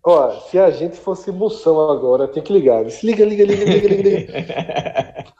Ó, 0.03 0.31
se 0.41 0.59
a 0.59 0.69
gente 0.69 0.95
fosse 0.95 1.31
moção 1.31 1.89
agora, 1.89 2.27
tem 2.27 2.43
que 2.43 2.53
ligar. 2.53 2.87
Se 2.91 3.03
liga, 3.03 3.25
liga, 3.25 3.43
liga, 3.43 3.65
liga, 3.65 3.87
liga, 3.87 4.09
liga. 4.09 5.25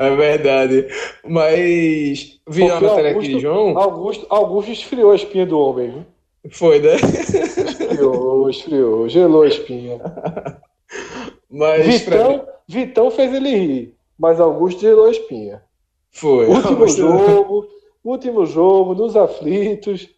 É 0.00 0.16
verdade. 0.16 0.86
Mas 1.22 2.40
vi 2.48 2.70
a 2.70 2.80
matéria 2.80 3.10
aqui 3.10 3.34
de 3.34 3.38
João. 3.38 3.78
Augusto, 3.78 4.26
Augusto 4.30 4.72
esfriou 4.72 5.12
a 5.12 5.14
espinha 5.14 5.44
do 5.44 5.58
homem, 5.58 5.90
viu? 5.90 6.06
Foi, 6.50 6.80
né? 6.80 6.94
Esfriou, 6.94 8.48
esfriou, 8.48 9.08
gelou 9.08 9.42
a 9.42 9.48
espinha. 9.48 10.00
Mas, 11.50 11.86
Vitão. 11.86 12.46
Vitão 12.66 13.10
fez 13.10 13.34
ele 13.34 13.50
rir, 13.50 13.94
mas 14.16 14.40
Augusto 14.40 14.80
gelou 14.80 15.06
a 15.06 15.10
espinha. 15.10 15.60
Foi. 16.12 16.46
Último 16.46 16.86
jogo, 16.86 17.68
último 18.04 18.46
jogo, 18.46 18.94
nos 18.94 19.16
aflitos. 19.16 20.08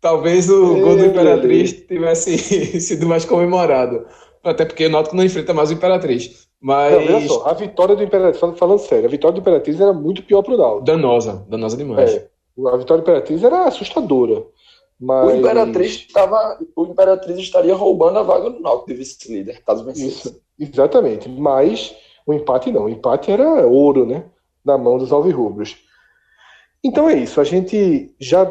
Talvez 0.00 0.50
o 0.50 0.74
gol 0.76 0.96
do 0.96 1.06
Imperatriz 1.06 1.72
tivesse 1.72 2.36
sido 2.80 3.06
mais 3.06 3.24
comemorado. 3.24 4.06
Até 4.44 4.64
porque 4.64 4.86
o 4.86 4.90
Náutico 4.90 5.16
não 5.16 5.24
enfrenta 5.24 5.54
mais 5.54 5.70
o 5.70 5.72
Imperatriz. 5.72 6.46
Mas. 6.60 6.92
Não, 6.92 7.16
olha 7.16 7.28
só, 7.28 7.46
a 7.46 7.54
vitória 7.54 7.96
do 7.96 8.02
Imperatriz, 8.02 8.58
falando 8.58 8.78
sério, 8.78 9.06
a 9.06 9.10
vitória 9.10 9.34
do 9.34 9.40
Imperatriz 9.40 9.80
era 9.80 9.92
muito 9.92 10.22
pior 10.22 10.42
pro 10.42 10.56
Náutico. 10.56 10.84
Danosa, 10.84 11.44
danosa 11.48 11.76
demais. 11.76 12.12
É, 12.12 12.28
a 12.66 12.76
vitória 12.76 13.02
do 13.02 13.04
Imperatriz 13.04 13.42
era 13.42 13.64
assustadora. 13.64 14.44
Mas... 14.98 15.28
O 15.28 15.36
Imperatriz 15.36 15.92
estava, 15.92 16.58
o 16.74 16.86
Imperatriz 16.86 17.38
estaria 17.38 17.74
roubando 17.74 18.18
a 18.18 18.22
vaga 18.22 18.50
do 18.50 18.60
Náutico 18.60 18.88
de 18.88 18.94
vice-líder, 18.94 19.62
caso 19.64 19.84
vencesse. 19.84 20.28
Isso, 20.28 20.42
exatamente. 20.58 21.28
Mas 21.28 21.94
o 22.26 22.32
empate 22.32 22.72
não. 22.72 22.84
O 22.84 22.88
empate 22.88 23.30
era 23.30 23.66
ouro, 23.66 24.06
né? 24.06 24.24
Na 24.64 24.76
mão 24.78 24.98
dos 24.98 25.12
alvirrubros. 25.12 25.76
Então 26.82 27.08
é 27.08 27.16
isso. 27.16 27.40
A 27.40 27.44
gente 27.44 28.14
já 28.18 28.50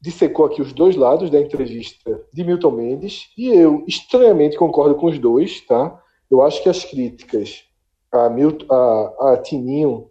dissecou 0.00 0.46
aqui 0.46 0.62
os 0.62 0.72
dois 0.72 0.96
lados 0.96 1.30
da 1.30 1.40
entrevista 1.40 2.22
de 2.32 2.44
Milton 2.44 2.70
Mendes 2.70 3.30
e 3.36 3.48
eu 3.48 3.84
estranhamente 3.86 4.56
concordo 4.56 4.94
com 4.94 5.06
os 5.06 5.18
dois, 5.18 5.60
tá? 5.66 6.00
Eu 6.30 6.42
acho 6.42 6.62
que 6.62 6.68
as 6.68 6.84
críticas 6.84 7.64
a, 8.12 8.28
Milton, 8.28 8.66
a, 8.72 9.32
a 9.32 9.36
Tininho 9.38 10.10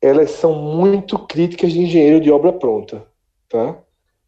elas 0.00 0.32
são 0.32 0.54
muito 0.54 1.18
críticas 1.18 1.72
de 1.72 1.80
engenheiro 1.80 2.20
de 2.20 2.30
obra 2.30 2.52
pronta, 2.52 3.06
tá? 3.48 3.78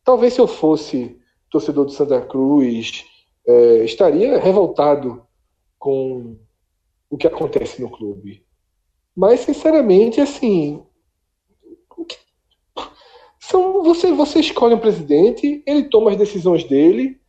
Talvez 0.07 0.35
se 0.35 0.41
eu 0.41 0.47
fosse 0.47 1.21
torcedor 1.51 1.85
do 1.85 1.91
Santa 1.91 2.21
Cruz, 2.21 3.05
é, 3.45 3.85
estaria 3.85 4.39
revoltado 4.39 5.27
com 5.77 6.39
o 7.11 7.19
que 7.19 7.27
acontece 7.27 7.83
no 7.83 7.91
clube. 7.91 8.47
Mas, 9.17 9.41
sinceramente, 9.41 10.21
assim. 10.21 10.87
São, 13.41 13.83
você, 13.83 14.13
você 14.13 14.39
escolhe 14.39 14.77
um 14.77 14.81
presidente, 14.81 15.61
ele 15.67 15.89
toma 15.89 16.13
as 16.13 16.17
decisões 16.17 16.63
dele. 16.63 17.21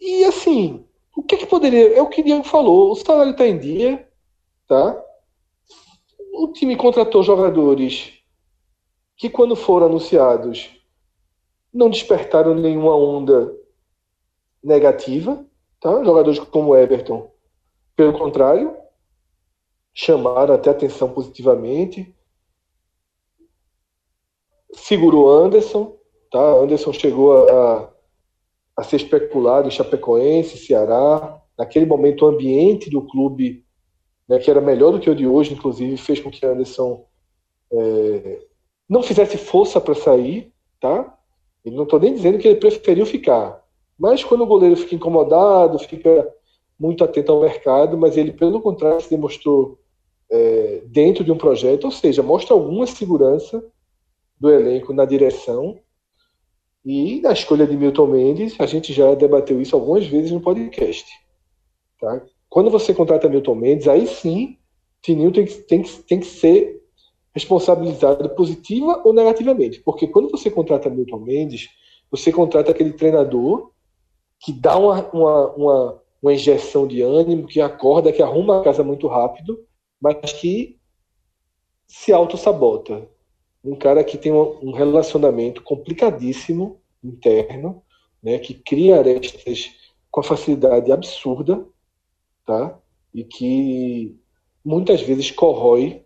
E, 0.00 0.22
assim, 0.22 0.86
o 1.16 1.22
que, 1.22 1.36
que 1.36 1.46
poderia. 1.46 1.96
É 1.96 2.00
o 2.00 2.08
que 2.08 2.20
o 2.20 2.24
Diego 2.24 2.44
falou: 2.44 2.92
o 2.92 2.94
salário 2.94 3.32
está 3.32 3.44
em 3.44 3.58
dia, 3.58 4.08
tá? 4.68 5.02
O 6.32 6.52
time 6.52 6.76
contratou 6.76 7.24
jogadores 7.24 8.15
que, 9.16 9.30
quando 9.30 9.56
foram 9.56 9.86
anunciados, 9.86 10.70
não 11.72 11.88
despertaram 11.88 12.54
nenhuma 12.54 12.94
onda 12.94 13.54
negativa, 14.62 15.44
tá? 15.80 16.02
Jogadores 16.04 16.38
como 16.38 16.76
Everton, 16.76 17.30
pelo 17.94 18.18
contrário, 18.18 18.76
chamaram 19.94 20.54
até 20.54 20.70
atenção 20.70 21.12
positivamente. 21.12 22.14
Segurou 24.74 25.30
Anderson, 25.30 25.96
tá? 26.30 26.38
Anderson 26.38 26.92
chegou 26.92 27.48
a, 27.48 27.90
a 28.76 28.84
ser 28.84 28.96
especulado 28.96 29.68
em 29.68 29.70
Chapecoense, 29.70 30.58
Ceará. 30.58 31.40
Naquele 31.58 31.86
momento, 31.86 32.26
o 32.26 32.28
ambiente 32.28 32.90
do 32.90 33.06
clube, 33.06 33.64
né, 34.28 34.38
que 34.38 34.50
era 34.50 34.60
melhor 34.60 34.92
do 34.92 35.00
que 35.00 35.08
o 35.08 35.14
de 35.14 35.26
hoje, 35.26 35.54
inclusive, 35.54 35.96
fez 35.96 36.20
com 36.20 36.30
que 36.30 36.44
Anderson 36.44 37.06
é, 37.72 38.46
não 38.88 39.02
fizesse 39.02 39.36
força 39.36 39.80
para 39.80 39.94
sair, 39.94 40.52
tá? 40.80 41.16
E 41.64 41.70
não 41.70 41.82
estou 41.84 41.98
nem 41.98 42.14
dizendo 42.14 42.38
que 42.38 42.46
ele 42.46 42.60
preferiu 42.60 43.04
ficar. 43.04 43.62
Mas 43.98 44.22
quando 44.22 44.42
o 44.42 44.46
goleiro 44.46 44.76
fica 44.76 44.94
incomodado, 44.94 45.78
fica 45.78 46.28
muito 46.78 47.02
atento 47.02 47.32
ao 47.32 47.40
mercado, 47.40 47.96
mas 47.96 48.16
ele, 48.16 48.32
pelo 48.32 48.60
contrário, 48.60 49.00
se 49.00 49.10
demonstrou 49.10 49.78
é, 50.30 50.82
dentro 50.86 51.24
de 51.24 51.32
um 51.32 51.38
projeto, 51.38 51.84
ou 51.84 51.90
seja, 51.90 52.22
mostra 52.22 52.54
alguma 52.54 52.86
segurança 52.86 53.64
do 54.38 54.50
elenco 54.50 54.92
na 54.92 55.04
direção. 55.04 55.78
E 56.84 57.20
na 57.20 57.32
escolha 57.32 57.66
de 57.66 57.76
Milton 57.76 58.06
Mendes, 58.06 58.54
a 58.60 58.66
gente 58.66 58.92
já 58.92 59.14
debateu 59.14 59.60
isso 59.60 59.74
algumas 59.74 60.06
vezes 60.06 60.30
no 60.30 60.40
podcast. 60.40 61.10
Tá? 61.98 62.22
Quando 62.48 62.70
você 62.70 62.94
contrata 62.94 63.28
Milton 63.28 63.54
Mendes, 63.56 63.88
aí 63.88 64.06
sim, 64.06 64.56
Tininho 65.02 65.32
tem 65.32 65.46
que, 65.46 65.54
tem 65.54 65.82
que, 65.82 66.02
tem 66.02 66.20
que 66.20 66.26
ser 66.26 66.82
responsabilizado 67.36 68.30
positiva 68.30 69.02
ou 69.04 69.12
negativamente. 69.12 69.80
Porque 69.80 70.08
quando 70.08 70.30
você 70.30 70.50
contrata 70.50 70.88
Milton 70.88 71.18
Mendes, 71.18 71.68
você 72.10 72.32
contrata 72.32 72.70
aquele 72.70 72.94
treinador 72.94 73.72
que 74.40 74.52
dá 74.52 74.78
uma, 74.78 75.06
uma, 75.10 75.50
uma, 75.52 76.02
uma 76.22 76.32
injeção 76.32 76.86
de 76.86 77.02
ânimo, 77.02 77.46
que 77.46 77.60
acorda, 77.60 78.10
que 78.10 78.22
arruma 78.22 78.58
a 78.58 78.64
casa 78.64 78.82
muito 78.82 79.06
rápido, 79.06 79.62
mas 80.00 80.32
que 80.32 80.78
se 81.86 82.10
auto-sabota. 82.10 83.06
Um 83.62 83.76
cara 83.76 84.02
que 84.02 84.16
tem 84.16 84.32
um 84.32 84.72
relacionamento 84.72 85.62
complicadíssimo 85.62 86.80
interno, 87.04 87.82
né, 88.22 88.38
que 88.38 88.54
cria 88.54 88.98
arestas 88.98 89.72
com 90.10 90.20
a 90.20 90.24
facilidade 90.24 90.90
absurda, 90.90 91.66
tá? 92.46 92.80
e 93.12 93.24
que 93.24 94.18
muitas 94.64 95.02
vezes 95.02 95.30
corrói 95.30 96.05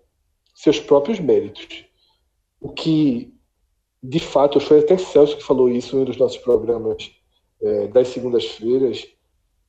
seus 0.61 0.79
próprios 0.79 1.19
méritos. 1.19 1.87
O 2.61 2.69
que, 2.69 3.35
de 4.03 4.21
fato, 4.21 4.61
foi 4.61 4.81
até 4.81 4.99
Celso 4.99 5.39
que 5.39 5.43
falou 5.43 5.71
isso 5.71 5.97
em 5.97 6.01
um 6.01 6.05
dos 6.05 6.19
nossos 6.19 6.37
programas 6.37 7.11
é, 7.63 7.87
das 7.89 8.09
segundas-feiras. 8.09 9.09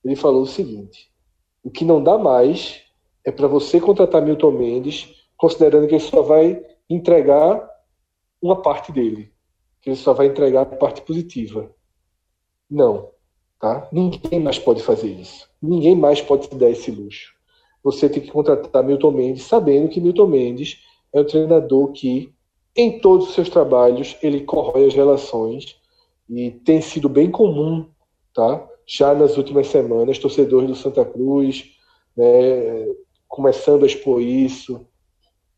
Ele 0.04 0.18
falou 0.18 0.42
o 0.42 0.48
seguinte: 0.48 1.10
o 1.64 1.72
que 1.72 1.86
não 1.86 2.04
dá 2.04 2.18
mais 2.18 2.82
é 3.24 3.32
para 3.32 3.48
você 3.48 3.80
contratar 3.80 4.22
Milton 4.22 4.52
Mendes, 4.52 5.26
considerando 5.38 5.88
que 5.88 5.96
ele 5.96 6.04
só 6.04 6.22
vai 6.22 6.62
entregar 6.90 7.66
uma 8.42 8.62
parte 8.62 8.92
dele, 8.92 9.32
que 9.82 9.92
ele 9.92 9.98
só 9.98 10.14
vai 10.14 10.28
entregar 10.28 10.64
a 10.64 10.76
parte 10.76 11.02
positiva. 11.04 11.74
Não, 12.70 13.12
tá? 13.62 13.88
Ninguém 13.94 14.42
mais 14.42 14.60
pode 14.60 14.84
fazer 14.84 15.10
isso. 15.10 15.50
Ninguém 15.62 15.96
mais 15.96 16.22
pode 16.22 16.48
se 16.48 16.56
dar 16.56 16.70
esse 16.70 16.92
luxo 16.92 17.34
você 17.84 18.08
tem 18.10 18.22
que 18.22 18.32
contratar 18.32 18.84
Milton 18.84 19.12
Mendes, 19.12 19.44
sabendo 19.44 19.90
que 19.90 20.00
Milton 20.00 20.28
Mendes 20.28 20.80
é 21.14 21.20
um 21.22 21.26
treinador 21.26 21.92
que, 21.92 22.34
em 22.76 23.00
todos 23.00 23.30
os 23.30 23.34
seus 23.34 23.50
trabalhos, 23.50 24.18
ele 24.22 24.42
corrói 24.42 24.86
as 24.86 24.94
relações 24.94 25.76
e 26.30 26.52
tem 26.52 26.80
sido 26.82 27.10
bem 27.10 27.30
comum, 27.30 27.88
tá? 28.34 28.68
Já 28.88 29.14
nas 29.14 29.38
últimas 29.38 29.68
semanas, 29.68 30.20
torcedores 30.20 30.70
do 30.70 30.76
Santa 30.76 31.04
Cruz, 31.04 31.66
né, 32.16 32.88
começando 33.28 33.84
a 33.84 33.88
expor 33.88 34.22
isso, 34.22 34.86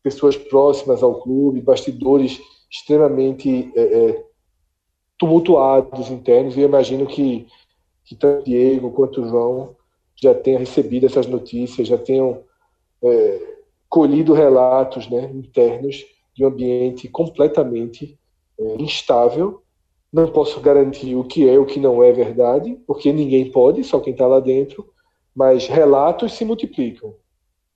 pessoas 0.02 0.36
próximas 0.36 1.02
ao 1.02 1.20
clube, 1.20 1.60
bastidores 1.60 2.40
extremamente 2.70 3.72
é, 3.76 3.82
é, 3.82 4.24
tumultuados 5.18 6.10
internos. 6.10 6.56
E 6.56 6.60
eu 6.60 6.68
imagino 6.68 7.06
que, 7.06 7.46
que 8.04 8.14
tanto 8.14 8.44
Diego 8.44 8.90
quanto 8.90 9.26
João 9.26 9.76
já 10.24 10.34
tenham 10.34 10.58
recebido 10.58 11.06
essas 11.06 11.26
notícias, 11.26 11.88
já 11.88 11.98
tenham 11.98 12.42
é, 13.02 13.56
colhido 13.88 14.32
relatos 14.32 15.08
né, 15.08 15.30
internos 15.32 16.04
de 16.34 16.44
um 16.44 16.48
ambiente 16.48 17.08
completamente 17.08 18.18
é, 18.58 18.82
instável. 18.82 19.62
Não 20.12 20.28
posso 20.28 20.60
garantir 20.60 21.14
o 21.14 21.24
que 21.24 21.48
é 21.48 21.58
o 21.58 21.66
que 21.66 21.78
não 21.78 22.02
é 22.02 22.12
verdade, 22.12 22.78
porque 22.86 23.12
ninguém 23.12 23.50
pode, 23.50 23.84
só 23.84 24.00
quem 24.00 24.12
está 24.12 24.26
lá 24.26 24.40
dentro, 24.40 24.88
mas 25.34 25.66
relatos 25.66 26.32
se 26.32 26.44
multiplicam, 26.44 27.14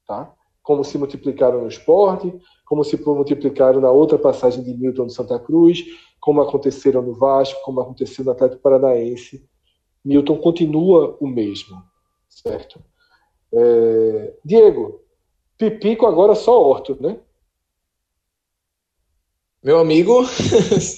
tá? 0.06 0.32
como 0.62 0.84
se 0.84 0.98
multiplicaram 0.98 1.62
no 1.62 1.68
esporte, 1.68 2.32
como 2.66 2.84
se 2.84 3.02
multiplicaram 3.02 3.80
na 3.80 3.90
outra 3.90 4.18
passagem 4.18 4.62
de 4.62 4.74
Milton 4.74 5.06
de 5.06 5.14
Santa 5.14 5.38
Cruz, 5.38 5.82
como 6.20 6.42
aconteceram 6.42 7.00
no 7.02 7.14
Vasco, 7.14 7.60
como 7.64 7.80
aconteceu 7.80 8.24
no 8.24 8.32
Atlético 8.32 8.62
Paranaense. 8.62 9.42
Milton 10.04 10.36
continua 10.36 11.16
o 11.20 11.26
mesmo 11.26 11.82
certo? 12.28 12.80
É... 13.52 14.34
Diego, 14.44 15.02
Pipico 15.56 16.06
agora 16.06 16.34
só 16.34 16.60
Horto, 16.60 16.96
né? 17.00 17.18
Meu 19.62 19.80
amigo, 19.80 20.22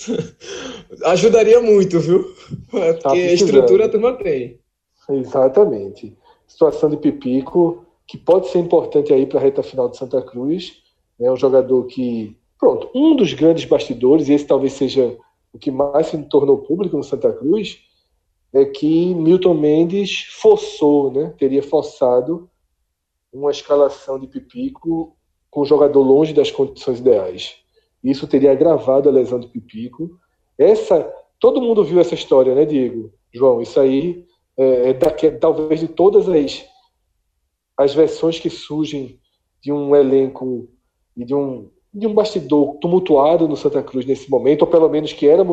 ajudaria 1.07 1.61
muito, 1.63 1.99
viu? 1.99 2.35
Porque 2.71 2.95
tá 3.01 3.13
a 3.13 3.17
estrutura 3.17 3.87
a 3.87 3.89
turma 3.89 4.13
tem. 4.19 4.61
Exatamente. 5.09 6.17
Situação 6.47 6.91
de 6.91 6.99
Pipico, 6.99 7.87
que 8.07 8.19
pode 8.19 8.49
ser 8.49 8.59
importante 8.59 9.13
aí 9.13 9.25
para 9.25 9.39
a 9.39 9.43
reta 9.43 9.63
final 9.63 9.89
de 9.89 9.97
Santa 9.97 10.21
Cruz. 10.21 10.83
É 11.19 11.25
né? 11.25 11.33
um 11.33 11.37
jogador 11.37 11.85
que, 11.87 12.37
pronto, 12.59 12.91
um 12.95 13.17
dos 13.17 13.33
grandes 13.33 13.65
bastidores, 13.65 14.29
e 14.29 14.35
esse 14.35 14.47
talvez 14.47 14.75
seja 14.75 15.17
o 15.53 15.59
que 15.59 15.71
mais 15.71 16.09
se 16.09 16.19
tornou 16.25 16.59
público 16.59 16.97
no 16.97 17.03
Santa 17.03 17.33
Cruz, 17.33 17.79
é 18.53 18.65
que 18.65 19.15
Milton 19.15 19.55
Mendes 19.55 20.25
forçou, 20.41 21.13
né, 21.13 21.35
teria 21.39 21.63
forçado 21.63 22.51
uma 23.33 23.51
escalação 23.51 24.19
de 24.19 24.27
Pipico 24.27 25.17
com 25.51 25.61
o 25.61 25.65
jogador 25.65 26.03
longe 26.03 26.33
das 26.33 26.51
condições 26.51 26.99
ideais. 26.99 27.57
Isso 28.03 28.27
teria 28.27 28.53
agravado 28.53 29.09
a 29.09 29.13
lesão 29.13 29.39
de 29.39 29.47
Pipico. 29.47 30.11
Essa, 30.59 31.13
todo 31.39 31.61
mundo 31.61 31.85
viu 31.85 32.01
essa 32.01 32.15
história, 32.15 32.55
né, 32.55 32.65
Diego? 32.65 33.13
João, 33.33 33.61
isso 33.61 33.79
aí 33.79 34.25
é, 34.57 34.91
é 34.91 35.31
talvez 35.39 35.81
de 35.81 35.89
todas 35.89 36.29
as, 36.29 36.67
as 37.77 37.95
versões 37.95 38.39
que 38.39 38.51
surgem 38.51 39.21
de 39.63 39.71
um 39.71 39.95
elenco 39.95 40.69
e 41.17 41.25
de 41.25 41.35
um, 41.35 41.71
de 41.93 42.07
um 42.07 42.15
bastidor 42.15 42.77
tumultuado 42.81 43.47
no 43.47 43.57
Santa 43.57 43.83
Cruz 43.83 44.07
nesse 44.07 44.31
momento, 44.31 44.63
ou 44.63 44.69
pelo 44.69 44.89
menos 44.89 45.13
que 45.13 45.27
era 45.27 45.45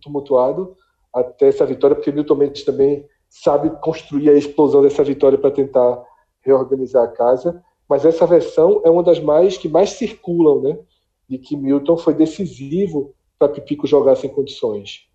tumultuado, 0.00 0.76
até 1.14 1.48
essa 1.48 1.64
vitória, 1.64 1.94
porque 1.94 2.12
Milton 2.12 2.34
Mendes 2.34 2.64
também 2.64 3.06
sabe 3.28 3.70
construir 3.80 4.30
a 4.30 4.34
explosão 4.34 4.82
dessa 4.82 5.04
vitória 5.04 5.38
para 5.38 5.50
tentar 5.50 6.02
reorganizar 6.42 7.04
a 7.04 7.08
casa. 7.08 7.62
Mas 7.88 8.04
essa 8.04 8.26
versão 8.26 8.80
é 8.84 8.90
uma 8.90 9.02
das 9.02 9.20
mais 9.20 9.56
que 9.56 9.68
mais 9.68 9.90
circulam, 9.90 10.60
né? 10.62 10.78
De 11.28 11.38
que 11.38 11.56
Milton 11.56 11.96
foi 11.96 12.14
decisivo 12.14 13.14
para 13.38 13.48
Pipico 13.48 13.86
jogar 13.86 14.16
sem 14.16 14.30
condições. 14.30 15.06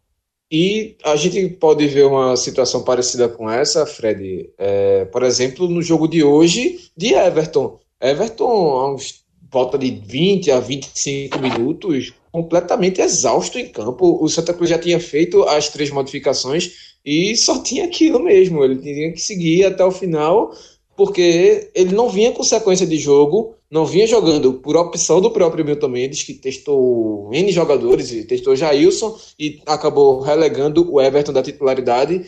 E 0.52 0.95
a 1.04 1.16
gente 1.16 1.47
pode 1.56 1.86
ver 1.88 2.06
uma 2.06 2.36
situação 2.36 2.84
parecida 2.84 3.30
com 3.30 3.50
essa, 3.50 3.86
Fred. 3.86 4.52
É, 4.58 5.06
por 5.06 5.24
exemplo, 5.24 5.68
no 5.68 5.82
jogo 5.82 6.08
de 6.08 6.24
hoje 6.24 6.91
de 6.97 7.14
Everton. 7.14 7.80
Everton, 8.02 8.93
uns 8.93 9.24
volta 9.52 9.78
de 9.78 9.91
20 9.91 10.52
a 10.52 10.60
25 10.60 11.39
minutos, 11.39 12.14
completamente 12.32 13.02
exausto 13.02 13.58
em 13.58 13.68
campo. 13.68 14.24
O 14.24 14.28
Santa 14.30 14.54
Cruz 14.54 14.70
já 14.70 14.78
tinha 14.78 15.00
feito 15.00 15.44
as 15.44 15.70
três 15.70 15.90
modificações 15.90 16.98
e 17.06 17.36
só 17.36 17.60
tinha 17.64 17.86
aquilo 17.86 18.20
mesmo. 18.20 18.64
Ele 18.64 18.78
tinha 18.78 19.12
que 19.12 19.22
seguir 19.22 19.66
até 19.66 19.84
o 19.84 19.92
final, 19.92 20.52
porque 20.96 21.70
ele 21.74 21.94
não 21.94 22.10
vinha 22.10 22.32
com 22.32 22.44
sequência 22.44 22.86
de 22.86 22.98
jogo, 22.98 23.56
não 23.70 23.86
vinha 23.86 24.08
jogando 24.08 24.54
por 24.56 24.76
opção 24.76 25.22
do 25.22 25.32
próprio 25.32 25.64
Milton 25.64 25.90
Mendes, 25.90 26.24
que 26.24 26.34
testou 26.34 27.30
N 27.32 27.52
jogadores, 27.52 28.12
e 28.12 28.24
testou 28.24 28.56
Jailson 28.56 29.18
e 29.38 29.62
acabou 29.66 30.22
relegando 30.22 30.92
o 30.92 31.00
Everton 31.00 31.32
da 31.32 31.44
titularidade. 31.44 32.26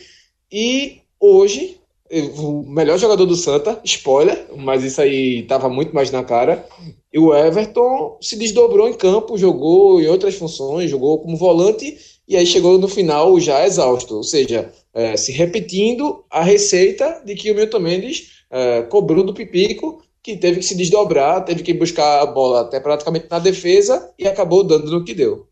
E 0.52 1.00
hoje, 1.20 1.81
o 2.12 2.64
melhor 2.64 2.98
jogador 2.98 3.26
do 3.26 3.36
Santa, 3.36 3.80
spoiler, 3.86 4.48
mas 4.58 4.84
isso 4.84 5.02
aí 5.02 5.40
estava 5.40 5.70
muito 5.70 5.96
mais 5.96 6.12
na 6.12 6.24
cara, 6.24 6.66
e 7.14 7.18
o 7.18 7.34
Everton 7.34 8.18
se 8.22 8.38
desdobrou 8.38 8.88
em 8.88 8.94
campo, 8.94 9.38
jogou 9.38 10.02
em 10.02 10.08
outras 10.08 10.36
funções, 10.36 10.90
jogou 10.90 11.20
como 11.20 11.38
volante 11.38 11.98
e 12.28 12.36
aí 12.36 12.46
chegou 12.46 12.78
no 12.78 12.88
final 12.88 13.40
já 13.40 13.66
exausto. 13.66 14.16
Ou 14.16 14.24
seja, 14.24 14.72
é, 14.94 15.16
se 15.18 15.32
repetindo 15.32 16.24
a 16.30 16.42
receita 16.44 17.22
de 17.26 17.36
que 17.36 17.52
o 17.52 17.56
Milton 17.56 17.80
Mendes 17.80 18.44
é, 18.50 18.82
cobrou 18.84 19.24
do 19.24 19.34
Pipico, 19.34 20.02
que 20.24 20.38
teve 20.38 20.60
que 20.60 20.66
se 20.66 20.76
desdobrar, 20.76 21.44
teve 21.44 21.64
que 21.64 21.74
buscar 21.74 22.22
a 22.22 22.26
bola 22.26 22.62
até 22.62 22.80
praticamente 22.80 23.28
na 23.30 23.40
defesa 23.40 24.14
e 24.18 24.28
acabou 24.28 24.64
dando 24.64 24.92
no 24.92 25.04
que 25.04 25.14
deu. 25.14 25.48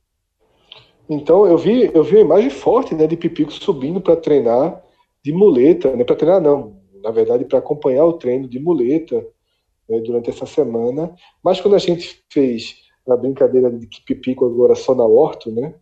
Então 1.10 1.46
eu 1.46 1.58
vi, 1.58 1.90
eu 1.94 2.04
vi 2.04 2.18
uma 2.18 2.22
imagem 2.22 2.50
forte 2.50 2.94
né, 2.94 3.08
de 3.08 3.18
Pipico 3.18 3.52
subindo 3.52 4.00
para 4.00 4.16
treinar 4.16 4.82
de 5.30 5.34
muleta, 5.34 5.96
né, 5.96 6.04
para 6.04 6.16
treinar 6.16 6.42
não, 6.42 6.82
na 7.04 7.12
verdade 7.12 7.46
para 7.46 7.60
acompanhar 7.60 8.04
o 8.06 8.14
treino 8.14 8.48
de 8.48 8.60
muleta 8.60 9.24
né, 9.88 10.00
durante 10.00 10.32
essa 10.32 10.48
semana. 10.48 11.14
Mas 11.44 11.62
quando 11.62 11.76
a 11.76 11.80
gente 11.80 12.24
fez 12.32 12.78
a 13.08 13.16
brincadeira 13.16 13.72
de 13.72 13.86
que 13.88 14.04
Pipico 14.04 14.46
agora 14.46 14.76
só 14.76 14.96
na 14.96 15.04
Horto, 15.04 15.52
né? 15.52 15.76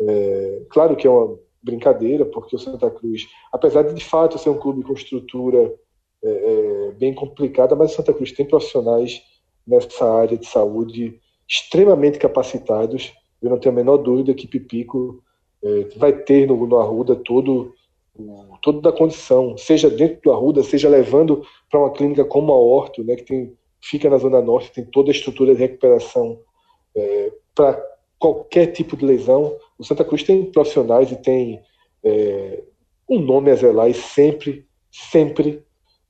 É, 0.00 0.62
claro 0.70 0.96
que 0.96 1.06
é 1.06 1.10
uma 1.10 1.36
brincadeira, 1.62 2.24
porque 2.24 2.56
o 2.56 2.58
Santa 2.58 2.90
Cruz, 2.90 3.26
apesar 3.52 3.82
de 3.82 3.94
de 3.94 4.04
fato 4.04 4.38
ser 4.38 4.50
um 4.50 4.58
clube 4.58 4.82
com 4.82 4.92
estrutura 4.92 5.74
é, 6.22 6.28
é, 6.28 6.92
bem 6.92 7.14
complicada, 7.14 7.76
mas 7.76 7.92
o 7.92 7.96
Santa 7.96 8.12
Cruz 8.12 8.32
tem 8.32 8.46
profissionais 8.46 9.22
nessa 9.66 10.04
área 10.04 10.36
de 10.36 10.46
saúde 10.46 11.20
extremamente 11.48 12.18
capacitados. 12.18 13.12
Eu 13.40 13.50
não 13.50 13.58
tenho 13.58 13.72
a 13.72 13.76
menor 13.76 13.98
dúvida 13.98 14.34
que 14.34 14.48
Pipico 14.48 15.22
é, 15.62 15.84
vai 15.96 16.12
ter 16.12 16.46
no, 16.46 16.66
no 16.66 16.78
Arruda 16.78 17.14
todo 17.14 17.72
toda 18.64 18.88
a 18.88 18.92
condição, 18.92 19.58
seja 19.58 19.90
dentro 19.90 20.22
do 20.22 20.32
Arruda, 20.32 20.62
seja 20.62 20.88
levando 20.88 21.44
para 21.70 21.78
uma 21.78 21.90
clínica 21.90 22.24
como 22.24 22.50
a 22.50 22.56
Horto, 22.56 23.04
né, 23.04 23.14
que 23.14 23.24
tem, 23.24 23.52
fica 23.82 24.08
na 24.08 24.16
Zona 24.16 24.40
Norte, 24.40 24.72
tem 24.72 24.86
toda 24.86 25.10
a 25.10 25.12
estrutura 25.12 25.54
de 25.54 25.60
recuperação 25.60 26.40
é, 26.96 27.30
para 27.54 27.78
qualquer 28.18 28.68
tipo 28.68 28.96
de 28.96 29.04
lesão. 29.04 29.54
O 29.78 29.84
Santa 29.84 30.02
Cruz 30.02 30.22
tem 30.22 30.46
profissionais 30.46 31.12
e 31.12 31.16
tem 31.16 31.60
é, 32.02 32.62
um 33.06 33.18
nome 33.20 33.50
a 33.50 33.54
zelar 33.54 33.90
e 33.90 33.94
sempre, 33.94 34.66
sempre 34.90 35.62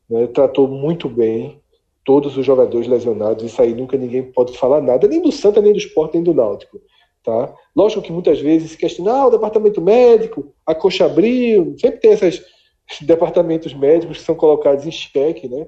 né, 0.09 0.29
tratou 0.29 0.69
muito 0.69 1.09
bem 1.09 1.61
todos 2.05 2.37
os 2.37 2.47
jogadores 2.47 2.87
lesionados. 2.87 3.43
Isso 3.43 3.61
aí 3.61 3.75
nunca 3.75 3.97
ninguém 3.97 4.23
pode 4.23 4.57
falar 4.57 4.81
nada, 4.81 5.09
nem 5.09 5.21
do 5.21 5.33
Santa, 5.33 5.61
nem 5.61 5.73
do 5.73 5.79
Esporte, 5.79 6.15
nem 6.15 6.23
do 6.23 6.33
Náutico. 6.33 6.81
Tá? 7.25 7.55
Lógico 7.75 8.03
que 8.03 8.13
muitas 8.13 8.39
vezes 8.39 8.73
se 8.73 8.77
questiona, 8.77 9.13
ah, 9.13 9.27
o 9.29 9.31
departamento 9.31 9.81
médico, 9.81 10.55
a 10.67 10.75
coxa 10.75 11.07
abriu, 11.07 11.75
sempre 11.79 11.99
tem 11.99 12.13
esses 12.13 12.45
departamentos 13.01 13.73
médicos 13.73 14.19
que 14.19 14.25
são 14.25 14.35
colocados 14.35 14.87
em 14.87 14.91
xeque, 14.91 15.49
né? 15.49 15.67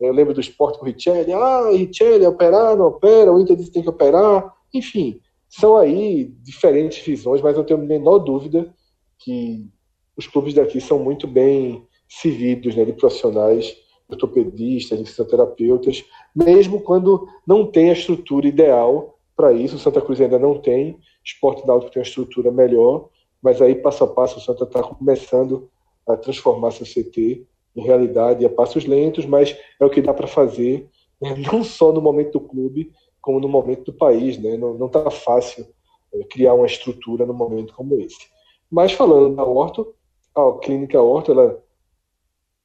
Eu 0.00 0.12
lembro 0.12 0.32
do 0.32 0.40
esporte 0.40 0.78
com 0.78 0.86
o 0.86 0.88
Richelli, 0.88 1.30
ah, 1.32 1.68
Richelli, 1.70 2.26
operar, 2.26 2.74
não 2.74 2.86
opera, 2.86 3.30
o 3.30 3.38
Inter 3.38 3.54
disse 3.54 3.68
que 3.68 3.74
tem 3.74 3.82
que 3.82 3.88
operar, 3.90 4.50
enfim, 4.72 5.20
são 5.46 5.76
aí 5.76 6.34
diferentes 6.42 7.04
visões, 7.04 7.42
mas 7.42 7.56
eu 7.56 7.64
tenho 7.64 7.80
a 7.80 7.82
menor 7.82 8.18
dúvida 8.18 8.74
que 9.18 9.70
os 10.16 10.26
clubes 10.26 10.54
daqui 10.54 10.80
são 10.80 10.98
muito 10.98 11.28
bem 11.28 11.86
servidos 12.08 12.74
né, 12.74 12.84
de 12.84 12.94
profissionais, 12.94 13.76
ortopedistas, 14.08 14.98
de 14.98 15.04
fisioterapeutas, 15.04 16.02
mesmo 16.34 16.80
quando 16.80 17.28
não 17.46 17.66
tem 17.70 17.90
a 17.90 17.94
estrutura 17.94 18.48
ideal 18.48 19.13
para 19.36 19.52
isso. 19.52 19.76
O 19.76 19.78
Santa 19.78 20.00
Cruz 20.00 20.20
ainda 20.20 20.38
não 20.38 20.58
tem, 20.58 20.98
Esporte 21.24 21.66
Náutico 21.66 21.92
tem 21.92 22.00
uma 22.00 22.06
estrutura 22.06 22.50
melhor, 22.50 23.08
mas 23.42 23.60
aí 23.60 23.74
passo 23.74 24.04
a 24.04 24.06
passo 24.06 24.38
o 24.38 24.40
Santa 24.40 24.64
está 24.64 24.82
começando 24.82 25.68
a 26.06 26.16
transformar 26.16 26.70
seu 26.70 26.86
CT 26.86 27.46
em 27.76 27.82
realidade 27.82 28.44
a 28.44 28.50
passos 28.50 28.84
lentos, 28.84 29.26
mas 29.26 29.56
é 29.80 29.84
o 29.84 29.90
que 29.90 30.00
dá 30.00 30.14
para 30.14 30.26
fazer, 30.26 30.88
né? 31.20 31.34
não 31.50 31.64
só 31.64 31.92
no 31.92 32.00
momento 32.00 32.32
do 32.32 32.40
clube, 32.40 32.92
como 33.20 33.40
no 33.40 33.48
momento 33.48 33.84
do 33.84 33.92
país. 33.92 34.38
Né? 34.38 34.56
Não 34.56 34.86
está 34.86 35.10
fácil 35.10 35.66
é, 36.12 36.24
criar 36.24 36.54
uma 36.54 36.66
estrutura 36.66 37.24
num 37.26 37.34
momento 37.34 37.74
como 37.74 37.98
esse. 38.00 38.28
Mas 38.70 38.92
falando 38.92 39.34
da 39.34 39.44
Horto, 39.44 39.94
a 40.34 40.58
Clínica 40.62 41.00
Horto 41.00 41.32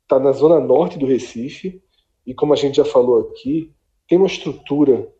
está 0.03 0.19
na 0.19 0.31
zona 0.31 0.59
norte 0.59 0.97
do 0.97 1.05
Recife 1.05 1.81
e, 2.25 2.33
como 2.33 2.53
a 2.53 2.55
gente 2.55 2.77
já 2.77 2.85
falou 2.85 3.19
aqui, 3.19 3.73
tem 4.07 4.17
uma 4.17 4.27
estrutura 4.27 5.11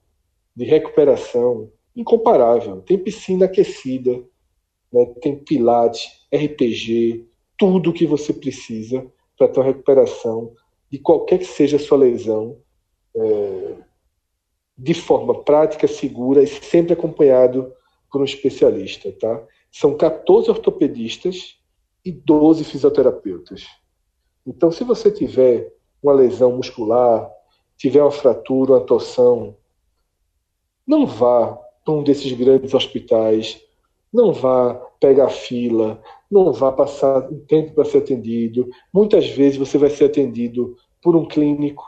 de 0.59 0.65
recuperação 0.65 1.71
incomparável. 1.95 2.81
Tem 2.81 2.97
piscina 2.97 3.45
aquecida, 3.45 4.21
né? 4.91 5.05
tem 5.21 5.37
pilates, 5.37 6.27
RPG, 6.35 7.25
tudo 7.57 7.91
o 7.91 7.93
que 7.93 8.05
você 8.05 8.33
precisa 8.33 9.09
para 9.37 9.47
ter 9.47 9.61
uma 9.61 9.67
recuperação 9.67 10.51
de 10.91 10.99
qualquer 10.99 11.37
que 11.37 11.45
seja 11.45 11.77
a 11.77 11.79
sua 11.79 11.99
lesão, 11.99 12.57
é, 13.15 13.75
de 14.77 14.93
forma 14.93 15.43
prática, 15.45 15.87
segura 15.87 16.43
e 16.43 16.47
sempre 16.47 16.91
acompanhado 16.91 17.71
por 18.11 18.19
um 18.19 18.25
especialista. 18.25 19.13
Tá? 19.13 19.41
São 19.71 19.95
14 19.95 20.49
ortopedistas 20.49 21.57
e 22.03 22.11
12 22.11 22.65
fisioterapeutas. 22.65 23.65
Então, 24.45 24.73
se 24.73 24.83
você 24.83 25.09
tiver 25.09 25.71
uma 26.03 26.11
lesão 26.11 26.51
muscular, 26.51 27.31
tiver 27.77 28.01
uma 28.01 28.11
fratura, 28.11 28.73
uma 28.73 28.85
torção, 28.85 29.55
não 30.89 31.05
vá 31.05 31.55
para 31.85 31.93
um 31.93 32.01
desses 32.01 32.33
grandes 32.33 32.73
hospitais, 32.73 33.63
não 34.11 34.33
vá 34.33 34.73
pegar 34.99 35.29
fila, 35.29 36.01
não 36.31 36.51
vá 36.51 36.71
passar 36.71 37.31
um 37.31 37.39
tempo 37.41 37.75
para 37.75 37.85
ser 37.85 37.99
atendido. 37.99 38.67
Muitas 38.91 39.29
vezes 39.29 39.59
você 39.59 39.77
vai 39.77 39.91
ser 39.91 40.05
atendido 40.05 40.75
por 40.99 41.15
um 41.15 41.27
clínico. 41.27 41.85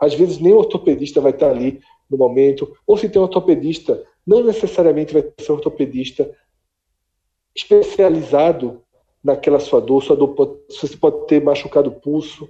Às 0.00 0.14
vezes 0.14 0.38
nem 0.38 0.52
o 0.52 0.58
ortopedista 0.58 1.20
vai 1.20 1.32
estar 1.32 1.50
ali 1.50 1.80
no 2.08 2.16
momento, 2.16 2.72
ou 2.86 2.96
se 2.96 3.08
tem 3.08 3.20
um 3.20 3.24
ortopedista, 3.24 4.06
não 4.24 4.44
necessariamente 4.44 5.12
vai 5.12 5.22
ser 5.40 5.50
um 5.50 5.56
ortopedista 5.56 6.32
especializado 7.52 8.80
naquela 9.24 9.58
sua 9.58 9.80
dor. 9.80 10.04
Sua 10.04 10.14
dor 10.14 10.34
pode, 10.36 10.56
você 10.68 10.96
pode 10.96 11.26
ter 11.26 11.42
machucado 11.42 11.90
o 11.90 12.00
pulso, 12.00 12.48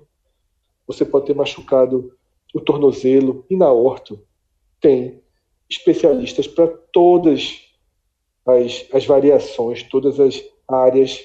você 0.86 1.06
pode 1.06 1.24
ter 1.24 1.34
machucado 1.34 2.12
o 2.52 2.60
tornozelo, 2.60 3.46
e 3.48 3.56
na 3.56 3.72
orto 3.72 4.20
tem 4.80 5.20
especialistas 5.68 6.48
para 6.48 6.66
todas 6.66 7.60
as, 8.46 8.86
as 8.92 9.06
variações, 9.06 9.82
todas 9.84 10.18
as 10.18 10.42
áreas 10.68 11.24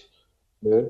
né, 0.61 0.87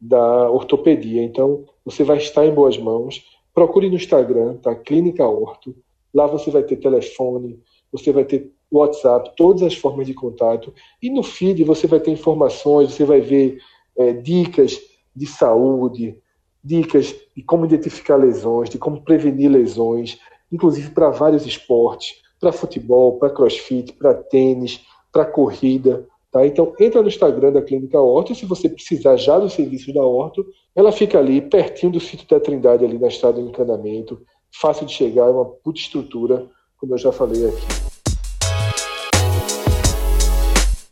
da 0.00 0.50
ortopedia. 0.50 1.22
Então, 1.22 1.66
você 1.84 2.04
vai 2.04 2.18
estar 2.18 2.46
em 2.46 2.54
boas 2.54 2.78
mãos. 2.78 3.24
Procure 3.52 3.88
no 3.88 3.96
Instagram, 3.96 4.56
tá? 4.56 4.74
Clínica 4.74 5.26
Orto. 5.26 5.74
Lá 6.14 6.26
você 6.26 6.50
vai 6.50 6.62
ter 6.62 6.76
telefone, 6.76 7.60
você 7.92 8.12
vai 8.12 8.24
ter 8.24 8.52
WhatsApp, 8.70 9.32
todas 9.36 9.62
as 9.62 9.74
formas 9.74 10.06
de 10.06 10.14
contato. 10.14 10.72
E 11.02 11.10
no 11.10 11.22
feed 11.22 11.62
você 11.64 11.86
vai 11.86 12.00
ter 12.00 12.10
informações, 12.10 12.92
você 12.92 13.04
vai 13.04 13.20
ver 13.20 13.58
é, 13.96 14.12
dicas 14.12 14.78
de 15.14 15.26
saúde, 15.26 16.18
dicas 16.62 17.14
de 17.34 17.42
como 17.42 17.64
identificar 17.64 18.16
lesões, 18.16 18.68
de 18.68 18.78
como 18.78 19.02
prevenir 19.02 19.50
lesões, 19.50 20.18
inclusive 20.50 20.90
para 20.90 21.10
vários 21.10 21.46
esportes, 21.46 22.22
para 22.40 22.52
futebol, 22.52 23.18
para 23.18 23.30
crossfit, 23.30 23.92
para 23.92 24.14
tênis, 24.14 24.80
para 25.12 25.24
corrida. 25.24 26.06
Tá? 26.30 26.46
Então, 26.46 26.74
entra 26.78 27.00
no 27.00 27.08
Instagram 27.08 27.52
da 27.52 27.62
Clínica 27.62 28.00
Horto, 28.00 28.34
se 28.34 28.44
você 28.44 28.68
precisar 28.68 29.16
já 29.16 29.38
do 29.38 29.48
serviço 29.48 29.92
da 29.92 30.02
Horto, 30.02 30.46
ela 30.74 30.92
fica 30.92 31.18
ali, 31.18 31.40
pertinho 31.40 31.92
do 31.92 32.00
sítio 32.00 32.28
da 32.28 32.38
Trindade, 32.38 32.84
ali 32.84 32.98
na 32.98 33.08
estrada 33.08 33.40
do 33.40 33.48
encanamento, 33.48 34.20
fácil 34.60 34.86
de 34.86 34.92
chegar, 34.92 35.26
é 35.26 35.30
uma 35.30 35.44
puta 35.44 35.80
estrutura, 35.80 36.46
como 36.76 36.94
eu 36.94 36.98
já 36.98 37.12
falei 37.12 37.46
aqui. 37.46 37.66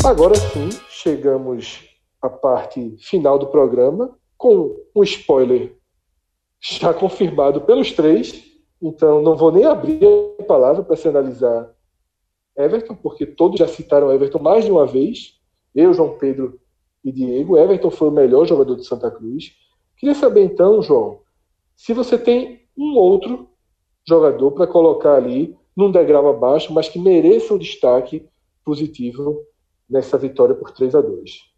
Agora 0.05 0.35
sim, 0.35 0.69
chegamos 0.91 1.89
à 2.21 2.29
parte 2.29 2.97
final 2.99 3.39
do 3.39 3.47
programa, 3.47 4.17
com 4.37 4.77
um 4.95 5.03
spoiler 5.03 5.77
já 6.61 6.95
confirmado 6.95 7.61
pelos 7.63 7.93
três, 7.93 8.54
então 8.81 9.23
não 9.23 9.37
vou 9.37 9.53
nem 9.53 9.65
abrir 9.65 10.01
a 10.41 10.43
palavra 10.45 10.83
para 10.83 10.97
se 10.97 11.09
analisar 11.09 11.73
Everton, 12.57 12.95
porque 12.95 13.27
todos 13.27 13.59
já 13.59 13.67
citaram 13.67 14.13
Everton 14.13 14.39
mais 14.39 14.65
de 14.65 14.71
uma 14.71 14.87
vez. 14.87 15.41
Eu, 15.75 15.93
João 15.93 16.17
Pedro 16.19 16.61
e 17.05 17.11
Diego. 17.11 17.59
Everton 17.59 17.91
foi 17.91 18.09
o 18.09 18.13
melhor 18.13 18.47
jogador 18.47 18.77
do 18.77 18.85
Santa 18.85 19.11
Cruz. 19.11 19.53
Queria 19.97 20.15
saber 20.15 20.45
então, 20.45 20.81
João, 20.83 21.21
se 21.77 21.93
você 21.93 22.17
tem 22.17 22.63
um 22.77 22.97
outro 22.97 23.49
jogador 24.07 24.53
para 24.53 24.67
colocar 24.67 25.15
ali 25.15 25.57
num 25.77 25.91
degrau 25.91 26.29
abaixo, 26.29 26.73
mas 26.73 26.89
que 26.89 26.99
mereça 26.99 27.55
um 27.55 27.59
destaque 27.59 28.29
positivo 28.65 29.45
nessa 29.89 30.17
vitória 30.17 30.55
por 30.55 30.71
3 30.71 30.95
a 30.95 31.01
2 31.01 31.55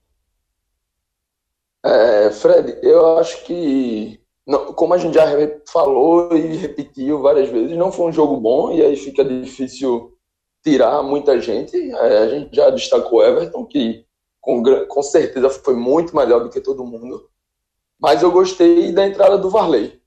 é, 1.87 2.31
Fred, 2.33 2.81
eu 2.83 3.17
acho 3.17 3.45
que, 3.45 4.21
não, 4.47 4.73
como 4.73 4.95
a 4.95 4.99
gente 4.99 5.15
já 5.15 5.27
falou 5.67 6.37
e 6.37 6.57
repetiu 6.57 7.21
várias 7.21 7.49
vezes, 7.49 7.77
não 7.77 7.91
foi 7.91 8.07
um 8.07 8.13
jogo 8.13 8.37
bom 8.37 8.71
e 8.71 8.81
aí 8.81 8.95
fica 8.95 9.25
difícil 9.25 10.17
tirar 10.63 11.03
muita 11.03 11.41
gente. 11.41 11.77
É, 11.91 12.19
a 12.19 12.29
gente 12.29 12.55
já 12.55 12.71
destacou 12.71 13.25
Everton, 13.25 13.65
que 13.67 14.07
com, 14.41 14.63
com 14.87 15.03
certeza 15.03 15.51
foi 15.51 15.75
muito 15.75 16.15
melhor 16.15 16.45
do 16.45 16.51
que 16.51 16.61
todo 16.61 16.85
mundo. 16.85 17.29
Mas 17.99 18.23
eu 18.23 18.31
gostei 18.31 18.93
da 18.93 19.07
entrada 19.07 19.37
do 19.37 19.51
Varley. 19.51 20.01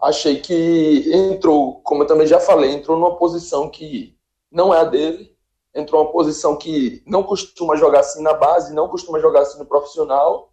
Achei 0.00 0.40
que 0.40 1.10
entrou, 1.12 1.80
como 1.82 2.02
eu 2.02 2.06
também 2.06 2.26
já 2.26 2.40
falei, 2.40 2.72
entrou 2.72 2.98
numa 2.98 3.16
posição 3.16 3.70
que 3.70 4.16
não 4.50 4.74
é 4.74 4.80
a 4.80 4.84
dele. 4.84 5.34
Entrou 5.72 6.02
numa 6.02 6.12
posição 6.12 6.56
que 6.56 7.02
não 7.06 7.22
costuma 7.22 7.76
jogar 7.76 8.00
assim 8.00 8.22
na 8.22 8.34
base, 8.34 8.74
não 8.74 8.88
costuma 8.88 9.20
jogar 9.20 9.42
assim 9.42 9.58
no 9.58 9.66
profissional. 9.66 10.52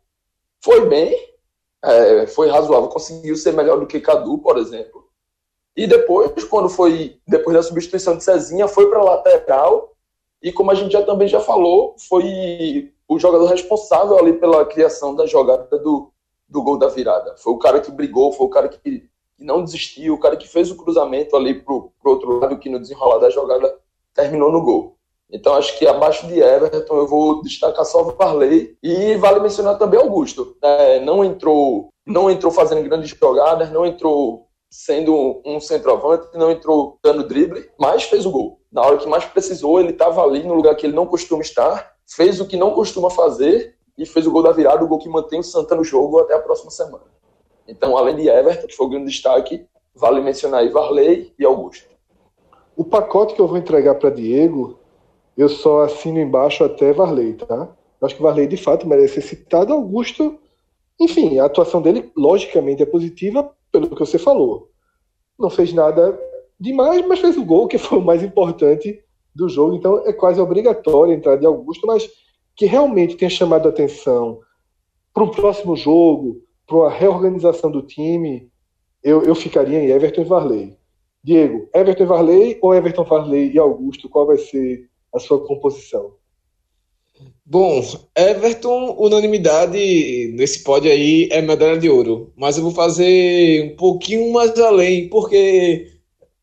Foi 0.62 0.88
bem, 0.88 1.16
é, 1.84 2.28
foi 2.28 2.50
razoável, 2.50 2.90
conseguiu 2.90 3.36
ser 3.36 3.54
melhor 3.54 3.80
do 3.80 3.86
que 3.86 4.00
Cadu, 4.00 4.38
por 4.38 4.58
exemplo. 4.58 5.04
E 5.76 5.86
depois, 5.88 6.44
quando 6.46 6.70
foi, 6.70 7.20
depois 7.28 7.56
da 7.56 7.64
substituição 7.64 8.16
de 8.16 8.24
Cezinha, 8.24 8.68
foi 8.68 8.90
para 8.90 9.04
lateral. 9.04 9.92
E 10.42 10.52
como 10.52 10.72
a 10.72 10.76
gente 10.76 10.92
já 10.92 11.04
também 11.04 11.28
já 11.28 11.40
falou, 11.40 11.96
foi 12.08 12.94
o 13.08 13.20
jogador 13.20 13.46
responsável 13.46 14.18
ali 14.18 14.34
pela 14.34 14.66
criação 14.66 15.16
da 15.16 15.26
jogada 15.26 15.78
do, 15.80 16.12
do 16.48 16.62
gol 16.62 16.78
da 16.78 16.88
virada. 16.88 17.36
Foi 17.38 17.54
o 17.54 17.58
cara 17.58 17.82
que 17.82 17.92
brigou, 17.92 18.32
foi 18.32 18.46
o 18.46 18.50
cara 18.50 18.70
que, 18.70 19.10
não 19.40 19.64
desistiu, 19.64 20.14
o 20.14 20.20
cara 20.20 20.38
que 20.38 20.48
fez 20.48 20.72
o 20.72 20.78
cruzamento 20.78 21.36
ali 21.36 21.62
pro, 21.62 21.92
pro 22.02 22.12
outro 22.12 22.40
lado, 22.40 22.60
que 22.60 22.70
no 22.70 22.80
desenrolar 22.80 23.18
da 23.18 23.30
jogada 23.30 23.78
terminou 24.14 24.52
no 24.52 24.62
gol. 24.62 24.98
Então 25.32 25.56
acho 25.56 25.78
que 25.78 25.88
abaixo 25.88 26.28
de 26.28 26.40
Everton 26.40 26.96
eu 26.96 27.08
vou 27.08 27.42
destacar 27.42 27.86
só 27.86 28.02
o 28.02 28.12
Varley 28.12 28.78
e 28.84 29.16
vale 29.16 29.40
mencionar 29.40 29.78
também 29.78 30.00
Augusto. 30.00 30.56
É, 30.62 31.00
não 31.00 31.24
entrou, 31.24 31.90
não 32.06 32.30
entrou 32.30 32.52
fazendo 32.52 32.84
grandes 32.84 33.10
jogadas, 33.10 33.72
não 33.72 33.86
entrou 33.86 34.48
sendo 34.70 35.42
um 35.46 35.60
centroavante, 35.60 36.36
não 36.36 36.50
entrou 36.50 36.98
dando 37.04 37.28
drible, 37.28 37.70
mas 37.80 38.04
fez 38.04 38.26
o 38.26 38.32
gol. 38.32 38.60
Na 38.72 38.82
hora 38.82 38.98
que 38.98 39.08
mais 39.08 39.24
precisou, 39.24 39.80
ele 39.80 39.92
estava 39.92 40.24
ali 40.24 40.44
no 40.44 40.56
lugar 40.56 40.76
que 40.76 40.86
ele 40.86 40.96
não 40.96 41.06
costuma 41.06 41.42
estar, 41.42 41.94
fez 42.08 42.42
o 42.42 42.48
que 42.48 42.58
não 42.58 42.72
costuma 42.72 43.10
fazer 43.12 43.76
e 43.96 44.06
fez 44.06 44.26
o 44.26 44.32
gol 44.32 44.42
da 44.42 44.52
virada, 44.52 44.84
o 44.84 44.88
gol 44.88 44.98
que 44.98 45.08
mantém 45.08 45.40
o 45.40 45.44
Santa 45.44 45.76
no 45.76 45.84
jogo 45.84 46.20
até 46.20 46.34
a 46.34 46.40
próxima 46.40 46.72
semana. 46.72 47.04
Então, 47.68 47.96
além 47.96 48.16
de 48.16 48.28
Everton, 48.28 48.68
que 48.68 48.76
foi 48.76 48.88
o 48.88 48.90
grande 48.90 49.06
destaque, 49.06 49.66
vale 49.96 50.22
mencionar 50.22 50.62
aí 50.62 50.70
Varley 50.70 51.34
e 51.38 51.46
Augusto. 51.46 51.88
O 52.76 52.84
pacote 52.84 53.36
que 53.36 53.42
eu 53.42 53.48
vou 53.48 53.58
entregar 53.58 53.96
para 53.96 54.10
Diego, 54.10 54.80
eu 55.38 55.50
só 55.50 55.84
assino 55.84 56.20
embaixo 56.20 56.64
até 56.64 56.94
Varley, 56.94 57.34
tá? 57.34 57.70
Eu 58.00 58.06
acho 58.06 58.16
que 58.16 58.22
Varley 58.22 58.48
de 58.48 58.58
fato 58.58 58.88
merece 58.88 59.16
ser 59.16 59.22
citado. 59.22 59.74
Augusto, 59.74 60.40
enfim, 61.00 61.40
a 61.40 61.46
atuação 61.46 61.82
dele 61.82 62.12
logicamente 62.16 62.84
é 62.84 62.86
positiva 62.86 63.52
pelo 63.72 63.90
que 63.90 64.00
você 64.00 64.20
falou. 64.20 64.70
Não 65.40 65.50
fez 65.50 65.74
nada 65.74 66.20
demais, 66.60 67.06
mas 67.08 67.20
fez 67.20 67.38
o 67.38 67.44
gol, 67.46 67.68
que 67.68 67.78
foi 67.78 67.98
o 67.98 68.04
mais 68.04 68.22
importante 68.24 69.04
do 69.34 69.50
jogo. 69.50 69.76
Então 69.76 70.06
é 70.06 70.14
quase 70.14 70.40
obrigatório 70.40 71.14
a 71.14 71.18
entrada 71.18 71.40
de 71.40 71.46
Augusto, 71.46 71.88
mas 71.88 72.10
que 72.56 72.66
realmente 72.66 73.16
tenha 73.16 73.30
chamado 73.30 73.68
a 73.68 73.70
atenção 73.70 74.40
para 75.14 75.24
um 75.24 75.30
próximo 75.30 75.76
jogo, 75.76 76.42
para 76.68 76.76
uma 76.76 76.90
reorganização 76.90 77.72
do 77.72 77.82
time, 77.82 78.52
eu, 79.04 79.24
eu 79.24 79.36
ficaria 79.36 79.80
em 79.80 79.90
Everton 79.90 80.22
e 80.22 80.26
Varley. 80.26 80.78
Diego, 81.24 81.70
Everton 81.74 82.04
e 82.04 82.06
Varley 82.06 82.60
ou 82.62 82.74
Everton, 82.74 83.04
Varley 83.04 83.52
e 83.52 83.60
Augusto? 83.60 84.10
Qual 84.10 84.26
vai 84.26 84.38
ser 84.38 84.90
a 85.14 85.20
sua 85.20 85.46
composição? 85.46 86.14
Bom, 87.46 87.86
Everton, 88.18 88.96
unanimidade 88.98 90.34
nesse 90.34 90.64
pódio 90.64 90.92
aí 90.92 91.28
é 91.32 91.42
medalha 91.42 91.78
de 91.78 91.90
ouro. 91.90 92.34
Mas 92.36 92.58
eu 92.58 92.64
vou 92.64 92.72
fazer 92.72 93.74
um 93.74 93.76
pouquinho 93.76 94.32
mais 94.32 94.58
além, 94.60 95.10
porque 95.10 95.88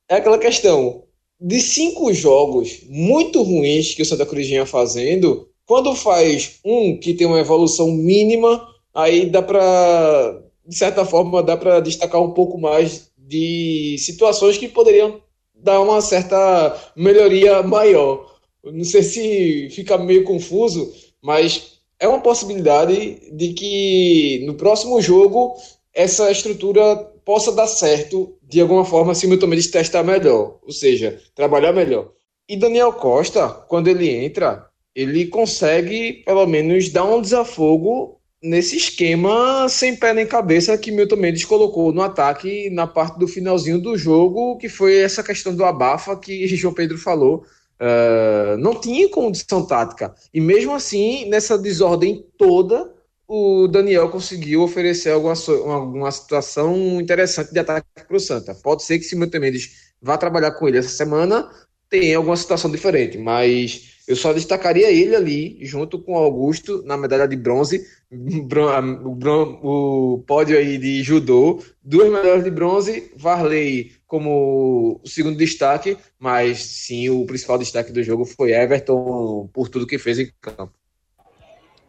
é 0.08 0.16
aquela 0.16 0.38
questão 0.38 1.04
de 1.40 1.60
cinco 1.60 2.12
jogos 2.12 2.82
muito 2.88 3.42
ruins 3.42 3.94
que 3.94 4.02
o 4.02 4.04
Santa 4.04 4.26
Cruz 4.26 4.46
vinha 4.46 4.66
fazendo, 4.66 5.48
quando 5.64 5.94
faz 5.94 6.58
um 6.64 6.98
que 6.98 7.14
tem 7.14 7.26
uma 7.26 7.40
evolução 7.40 7.90
mínima, 7.90 8.66
aí 8.92 9.26
dá 9.26 9.40
para, 9.40 10.42
de 10.66 10.76
certa 10.76 11.04
forma, 11.04 11.42
dá 11.42 11.56
para 11.56 11.80
destacar 11.80 12.20
um 12.20 12.32
pouco 12.32 12.58
mais 12.58 13.10
de 13.16 13.96
situações 13.98 14.58
que 14.58 14.68
poderiam 14.68 15.20
dar 15.54 15.80
uma 15.80 16.00
certa 16.00 16.76
melhoria 16.94 17.62
maior. 17.62 18.29
Não 18.64 18.84
sei 18.84 19.02
se 19.02 19.68
fica 19.70 19.96
meio 19.96 20.24
confuso, 20.24 20.92
mas 21.22 21.80
é 21.98 22.06
uma 22.06 22.20
possibilidade 22.20 23.20
de 23.32 23.52
que 23.52 24.42
no 24.46 24.54
próximo 24.54 25.00
jogo 25.00 25.54
essa 25.94 26.30
estrutura 26.30 26.96
possa 27.24 27.52
dar 27.52 27.66
certo 27.66 28.36
de 28.42 28.60
alguma 28.60 28.84
forma 28.84 29.14
se 29.14 29.26
o 29.26 29.28
Milton 29.28 29.46
Mendes 29.46 29.70
testar 29.70 30.02
melhor, 30.02 30.58
ou 30.62 30.72
seja, 30.72 31.20
trabalhar 31.34 31.72
melhor. 31.72 32.12
E 32.48 32.56
Daniel 32.56 32.92
Costa, 32.92 33.48
quando 33.48 33.88
ele 33.88 34.08
entra, 34.08 34.66
ele 34.94 35.26
consegue 35.26 36.22
pelo 36.24 36.46
menos 36.46 36.88
dar 36.88 37.04
um 37.04 37.20
desafogo 37.20 38.20
nesse 38.42 38.76
esquema 38.76 39.68
sem 39.68 39.94
pé 39.94 40.14
nem 40.14 40.26
cabeça 40.26 40.76
que 40.76 40.90
Milton 40.90 41.16
Mendes 41.16 41.44
colocou 41.44 41.92
no 41.92 42.02
ataque 42.02 42.70
na 42.70 42.86
parte 42.86 43.18
do 43.18 43.28
finalzinho 43.28 43.80
do 43.80 43.96
jogo, 43.96 44.56
que 44.56 44.68
foi 44.68 44.96
essa 44.96 45.22
questão 45.22 45.54
do 45.54 45.64
abafa 45.64 46.16
que 46.16 46.46
João 46.48 46.74
Pedro 46.74 46.98
falou. 46.98 47.44
Uh, 47.80 48.58
não 48.58 48.78
tinha 48.78 49.08
condição 49.08 49.66
tática. 49.66 50.14
E 50.34 50.40
mesmo 50.40 50.74
assim, 50.74 51.28
nessa 51.30 51.56
desordem 51.56 52.26
toda, 52.36 52.92
o 53.26 53.68
Daniel 53.68 54.10
conseguiu 54.10 54.62
oferecer 54.62 55.10
alguma, 55.10 55.34
alguma 55.72 56.10
situação 56.10 57.00
interessante 57.00 57.52
de 57.52 57.58
ataque 57.58 57.86
para 58.06 58.16
o 58.16 58.20
Santa. 58.20 58.54
Pode 58.54 58.82
ser 58.82 58.98
que 58.98 59.04
se 59.04 59.16
Milton 59.16 59.38
Mendes 59.38 59.92
vá 60.02 60.18
trabalhar 60.18 60.52
com 60.52 60.68
ele 60.68 60.78
essa 60.78 60.88
semana, 60.88 61.48
tenha 61.88 62.16
alguma 62.16 62.36
situação 62.36 62.70
diferente, 62.70 63.16
mas 63.16 63.90
eu 64.06 64.16
só 64.16 64.32
destacaria 64.32 64.90
ele 64.90 65.14
ali, 65.14 65.58
junto 65.62 66.00
com 66.00 66.16
Augusto, 66.16 66.82
na 66.84 66.96
medalha 66.96 67.28
de 67.28 67.36
bronze, 67.36 67.86
o, 68.12 70.14
o 70.14 70.18
pódio 70.26 70.58
aí 70.58 70.78
de 70.78 71.02
judô, 71.02 71.62
duas 71.82 72.10
medalhas 72.10 72.42
de 72.42 72.50
bronze, 72.50 73.12
Varley 73.16 73.92
como 74.10 75.00
o 75.04 75.08
segundo 75.08 75.38
destaque, 75.38 75.96
mas 76.18 76.58
sim, 76.58 77.08
o 77.08 77.24
principal 77.24 77.56
destaque 77.56 77.92
do 77.92 78.02
jogo 78.02 78.24
foi 78.24 78.50
Everton, 78.52 79.48
por 79.52 79.68
tudo 79.68 79.86
que 79.86 79.98
fez 79.98 80.18
em 80.18 80.32
campo. 80.40 80.74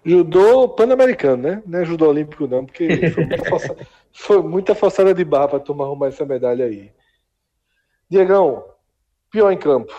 Judô 0.06 0.70
pan-americano, 0.70 1.42
né? 1.42 1.64
Não 1.66 1.80
é 1.80 1.84
judô 1.84 2.08
olímpico, 2.08 2.46
não, 2.46 2.64
porque 2.64 2.88
foi 3.10 3.26
muita, 3.26 3.50
forçada, 3.50 3.88
foi 4.14 4.44
muita 4.44 4.76
forçada 4.76 5.14
de 5.16 5.26
barra 5.26 5.48
para 5.48 5.60
tomar 5.60 5.86
arrumar 5.86 6.10
essa 6.10 6.24
medalha 6.24 6.66
aí. 6.66 6.92
Diegão, 8.08 8.66
pior 9.32 9.52
em 9.52 9.58
campo. 9.58 9.92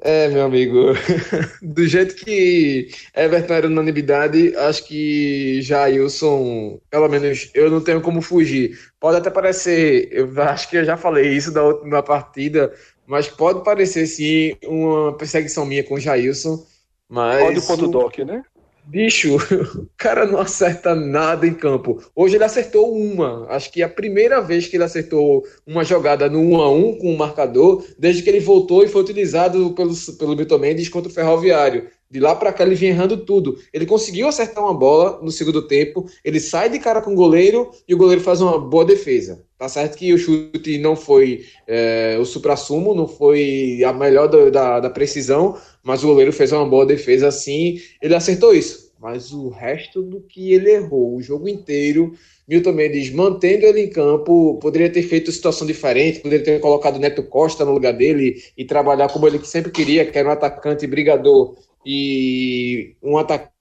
É, 0.00 0.28
meu 0.28 0.44
amigo, 0.44 0.92
do 1.62 1.86
jeito 1.86 2.16
que 2.16 2.88
Everton 3.14 3.54
era 3.54 3.66
unanimidade, 3.66 4.54
acho 4.56 4.86
que 4.86 5.62
Jailson, 5.62 6.78
pelo 6.90 7.08
menos 7.08 7.50
eu 7.54 7.70
não 7.70 7.80
tenho 7.80 8.02
como 8.02 8.20
fugir. 8.20 8.78
Pode 9.00 9.16
até 9.16 9.30
parecer, 9.30 10.08
eu 10.12 10.30
acho 10.42 10.68
que 10.68 10.76
eu 10.76 10.84
já 10.84 10.98
falei 10.98 11.32
isso 11.32 11.50
da 11.50 11.64
última 11.64 12.02
partida, 12.02 12.74
mas 13.06 13.26
pode 13.26 13.64
parecer 13.64 14.06
sim 14.06 14.54
uma 14.64 15.16
perseguição 15.16 15.64
minha 15.64 15.82
com 15.82 15.98
Jailson. 15.98 16.62
Mas. 17.08 17.40
Pode 17.40 17.58
o 17.58 17.62
ponto 17.62 17.88
doc, 17.88 18.18
né? 18.18 18.42
Bicho, 18.88 19.34
o 19.76 19.88
cara 19.96 20.24
não 20.24 20.38
acerta 20.38 20.94
nada 20.94 21.44
em 21.44 21.52
campo. 21.52 22.00
Hoje 22.14 22.36
ele 22.36 22.44
acertou 22.44 22.94
uma. 22.94 23.44
Acho 23.48 23.72
que 23.72 23.82
é 23.82 23.84
a 23.84 23.88
primeira 23.88 24.40
vez 24.40 24.68
que 24.68 24.76
ele 24.76 24.84
acertou 24.84 25.44
uma 25.66 25.82
jogada 25.82 26.30
no 26.30 26.38
1 26.38 26.60
a 26.60 26.70
1 26.72 26.98
com 26.98 27.12
o 27.12 27.18
marcador, 27.18 27.84
desde 27.98 28.22
que 28.22 28.30
ele 28.30 28.38
voltou 28.38 28.84
e 28.84 28.88
foi 28.88 29.02
utilizado 29.02 29.72
pelo, 29.72 29.92
pelo 30.16 30.36
Milton 30.36 30.58
Mendes 30.58 30.88
contra 30.88 31.10
o 31.10 31.14
Ferroviário. 31.14 31.88
De 32.08 32.20
lá 32.20 32.36
para 32.36 32.52
cá 32.52 32.62
ele 32.62 32.76
vinha 32.76 32.92
errando 32.92 33.16
tudo. 33.16 33.58
Ele 33.72 33.84
conseguiu 33.84 34.28
acertar 34.28 34.62
uma 34.62 34.72
bola 34.72 35.18
no 35.20 35.32
segundo 35.32 35.66
tempo, 35.66 36.06
ele 36.24 36.38
sai 36.38 36.70
de 36.70 36.78
cara 36.78 37.02
com 37.02 37.12
o 37.12 37.16
goleiro 37.16 37.70
e 37.88 37.94
o 37.94 37.98
goleiro 37.98 38.20
faz 38.20 38.40
uma 38.40 38.56
boa 38.56 38.84
defesa. 38.84 39.44
Tá 39.58 39.70
certo 39.70 39.96
que 39.96 40.12
o 40.12 40.18
chute 40.18 40.76
não 40.76 40.94
foi 40.94 41.46
é, 41.66 42.18
o 42.20 42.26
supra-sumo, 42.26 42.94
não 42.94 43.08
foi 43.08 43.82
a 43.82 43.92
melhor 43.92 44.28
da, 44.28 44.50
da, 44.50 44.80
da, 44.80 44.90
precisão, 44.90 45.56
mas 45.86 46.02
o 46.02 46.08
goleiro 46.08 46.32
fez 46.32 46.50
uma 46.50 46.66
boa 46.66 46.84
defesa 46.84 47.28
assim, 47.28 47.80
ele 48.02 48.14
acertou 48.14 48.52
isso. 48.52 48.92
Mas 48.98 49.32
o 49.32 49.50
resto 49.50 50.02
do 50.02 50.20
que 50.20 50.52
ele 50.52 50.72
errou, 50.72 51.14
o 51.14 51.22
jogo 51.22 51.48
inteiro, 51.48 52.12
Milton 52.48 52.72
Mendes 52.72 53.10
mantendo 53.10 53.66
ele 53.66 53.82
em 53.82 53.90
campo, 53.90 54.58
poderia 54.60 54.90
ter 54.90 55.02
feito 55.02 55.30
situação 55.30 55.64
diferente, 55.64 56.18
poderia 56.18 56.44
ter 56.44 56.60
colocado 56.60 56.98
Neto 56.98 57.22
Costa 57.22 57.64
no 57.64 57.72
lugar 57.72 57.92
dele 57.92 58.42
e 58.58 58.64
trabalhar 58.64 59.08
como 59.08 59.28
ele 59.28 59.38
sempre 59.44 59.70
queria, 59.70 60.04
que 60.04 60.18
era 60.18 60.28
um 60.28 60.32
atacante 60.32 60.86
brigador 60.88 61.56
e 61.84 62.96
um 63.00 63.16
atacante 63.16 63.55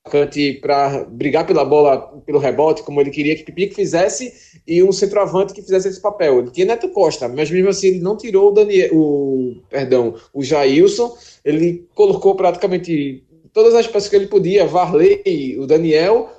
para 0.62 1.04
brigar 1.06 1.48
pela 1.48 1.66
bola, 1.66 1.98
pelo 2.26 2.38
rebote, 2.38 2.84
como 2.84 3.02
ele 3.02 3.10
queria 3.10 3.36
que 3.36 3.44
Pipico 3.44 3.74
fizesse, 3.74 4.34
e 4.68 4.84
um 4.84 4.92
centroavante 4.92 5.54
que 5.54 5.62
fizesse 5.62 5.88
esse 5.88 6.02
papel. 6.02 6.40
Ele 6.40 6.52
tinha 6.52 6.68
Neto 6.68 6.90
Costa, 6.90 7.28
mas 7.28 7.50
mesmo 7.50 7.70
assim 7.70 7.88
ele 7.88 8.00
não 8.00 8.16
tirou 8.16 8.50
o 8.50 8.52
Daniel, 8.52 8.90
o, 8.94 9.56
perdão, 9.70 10.16
o 10.34 10.44
Jailson, 10.44 11.16
ele 11.44 11.88
colocou 11.96 12.36
praticamente 12.36 13.24
todas 13.52 13.74
as 13.74 13.88
peças 13.88 14.10
que 14.10 14.16
ele 14.16 14.28
podia, 14.28 14.68
Varley, 14.68 15.58
o 15.58 15.66
Daniel, 15.66 16.30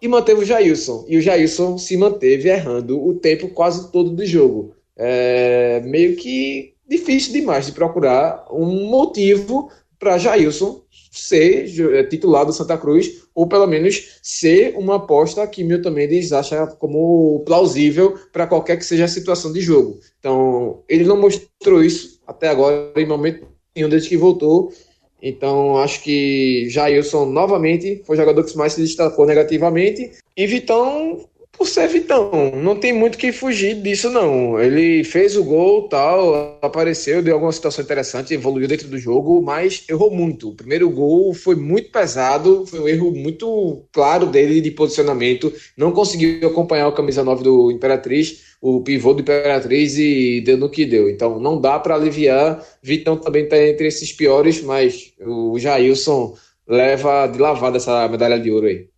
e 0.00 0.06
manteve 0.06 0.42
o 0.42 0.44
Jailson. 0.44 1.04
E 1.08 1.16
o 1.16 1.20
Jailson 1.20 1.78
se 1.78 1.96
manteve 1.96 2.48
errando 2.48 3.04
o 3.04 3.14
tempo 3.14 3.48
quase 3.48 3.90
todo 3.90 4.10
do 4.10 4.24
jogo. 4.24 4.74
É 4.96 5.80
meio 5.84 6.16
que 6.16 6.74
difícil 6.88 7.32
demais 7.32 7.66
de 7.66 7.72
procurar 7.72 8.46
um 8.50 8.86
motivo 8.86 9.68
para 10.06 10.18
Jailson 10.18 10.82
ser 11.10 11.66
é, 11.94 12.04
titular 12.04 12.46
do 12.46 12.52
Santa 12.52 12.78
Cruz, 12.78 13.24
ou 13.34 13.48
pelo 13.48 13.66
menos 13.66 14.20
ser 14.22 14.76
uma 14.76 14.96
aposta 14.96 15.44
que 15.48 15.64
Milton 15.64 15.90
Mendes 15.90 16.32
acha 16.32 16.64
como 16.78 17.42
plausível 17.44 18.16
para 18.32 18.46
qualquer 18.46 18.76
que 18.76 18.84
seja 18.84 19.06
a 19.06 19.08
situação 19.08 19.52
de 19.52 19.60
jogo. 19.60 19.98
Então, 20.20 20.84
ele 20.88 21.04
não 21.04 21.20
mostrou 21.20 21.82
isso 21.82 22.20
até 22.24 22.48
agora, 22.48 22.92
em 22.96 23.04
momento 23.04 23.48
nenhum, 23.74 23.88
desde 23.88 24.08
que 24.08 24.16
voltou. 24.16 24.72
Então, 25.20 25.76
acho 25.78 26.04
que 26.04 26.68
Jailson 26.68 27.26
novamente 27.26 28.00
foi 28.06 28.14
o 28.14 28.20
jogador 28.20 28.44
que 28.44 28.56
mais 28.56 28.74
se 28.74 28.82
destacou 28.82 29.26
negativamente. 29.26 30.12
E 30.36 30.46
Vitão 30.46 31.26
por 31.56 31.66
ser 31.66 31.88
Vitão. 31.88 32.52
Não 32.54 32.76
tem 32.76 32.92
muito 32.92 33.18
que 33.18 33.32
fugir 33.32 33.74
disso, 33.80 34.10
não. 34.10 34.60
Ele 34.60 35.02
fez 35.04 35.36
o 35.36 35.44
gol, 35.44 35.88
tal, 35.88 36.58
apareceu, 36.62 37.22
deu 37.22 37.34
alguma 37.34 37.52
situação 37.52 37.84
interessante, 37.84 38.34
evoluiu 38.34 38.68
dentro 38.68 38.88
do 38.88 38.98
jogo, 38.98 39.42
mas 39.42 39.84
errou 39.88 40.10
muito. 40.10 40.50
O 40.50 40.54
primeiro 40.54 40.88
gol 40.90 41.32
foi 41.34 41.56
muito 41.56 41.90
pesado, 41.90 42.66
foi 42.66 42.80
um 42.80 42.88
erro 42.88 43.10
muito 43.12 43.82
claro 43.92 44.26
dele 44.26 44.60
de 44.60 44.70
posicionamento. 44.70 45.52
Não 45.76 45.92
conseguiu 45.92 46.48
acompanhar 46.48 46.88
o 46.88 46.94
camisa 46.94 47.24
9 47.24 47.42
do 47.42 47.70
Imperatriz, 47.70 48.56
o 48.60 48.80
pivô 48.80 49.14
do 49.14 49.22
Imperatriz, 49.22 49.98
e 49.98 50.40
deu 50.40 50.56
no 50.56 50.70
que 50.70 50.84
deu. 50.84 51.08
Então 51.08 51.40
não 51.40 51.60
dá 51.60 51.78
para 51.78 51.94
aliviar. 51.94 52.62
Vitão 52.82 53.16
também 53.16 53.44
está 53.44 53.58
entre 53.58 53.86
esses 53.86 54.12
piores, 54.12 54.62
mas 54.62 55.12
o 55.20 55.58
Jailson 55.58 56.34
leva 56.68 57.26
de 57.26 57.38
lavada 57.38 57.76
essa 57.76 58.08
medalha 58.08 58.38
de 58.38 58.50
ouro 58.50 58.66
aí. 58.66 58.88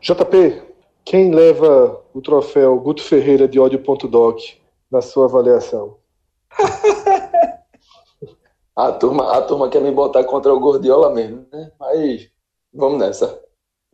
JP, 0.00 0.62
quem 1.04 1.34
leva 1.34 2.03
o 2.14 2.22
troféu 2.22 2.78
Guto 2.78 3.02
Ferreira 3.02 3.48
de 3.48 3.58
ódio.doc 3.58 4.40
na 4.90 5.02
sua 5.02 5.26
avaliação? 5.26 5.98
A 8.76 8.90
turma, 8.90 9.32
a 9.32 9.40
turma 9.40 9.68
quer 9.68 9.80
me 9.80 9.92
botar 9.92 10.24
contra 10.24 10.52
o 10.52 10.58
Gordiola 10.58 11.08
mesmo, 11.08 11.46
né? 11.52 11.70
Mas 11.78 12.28
vamos 12.72 12.98
nessa. 12.98 13.40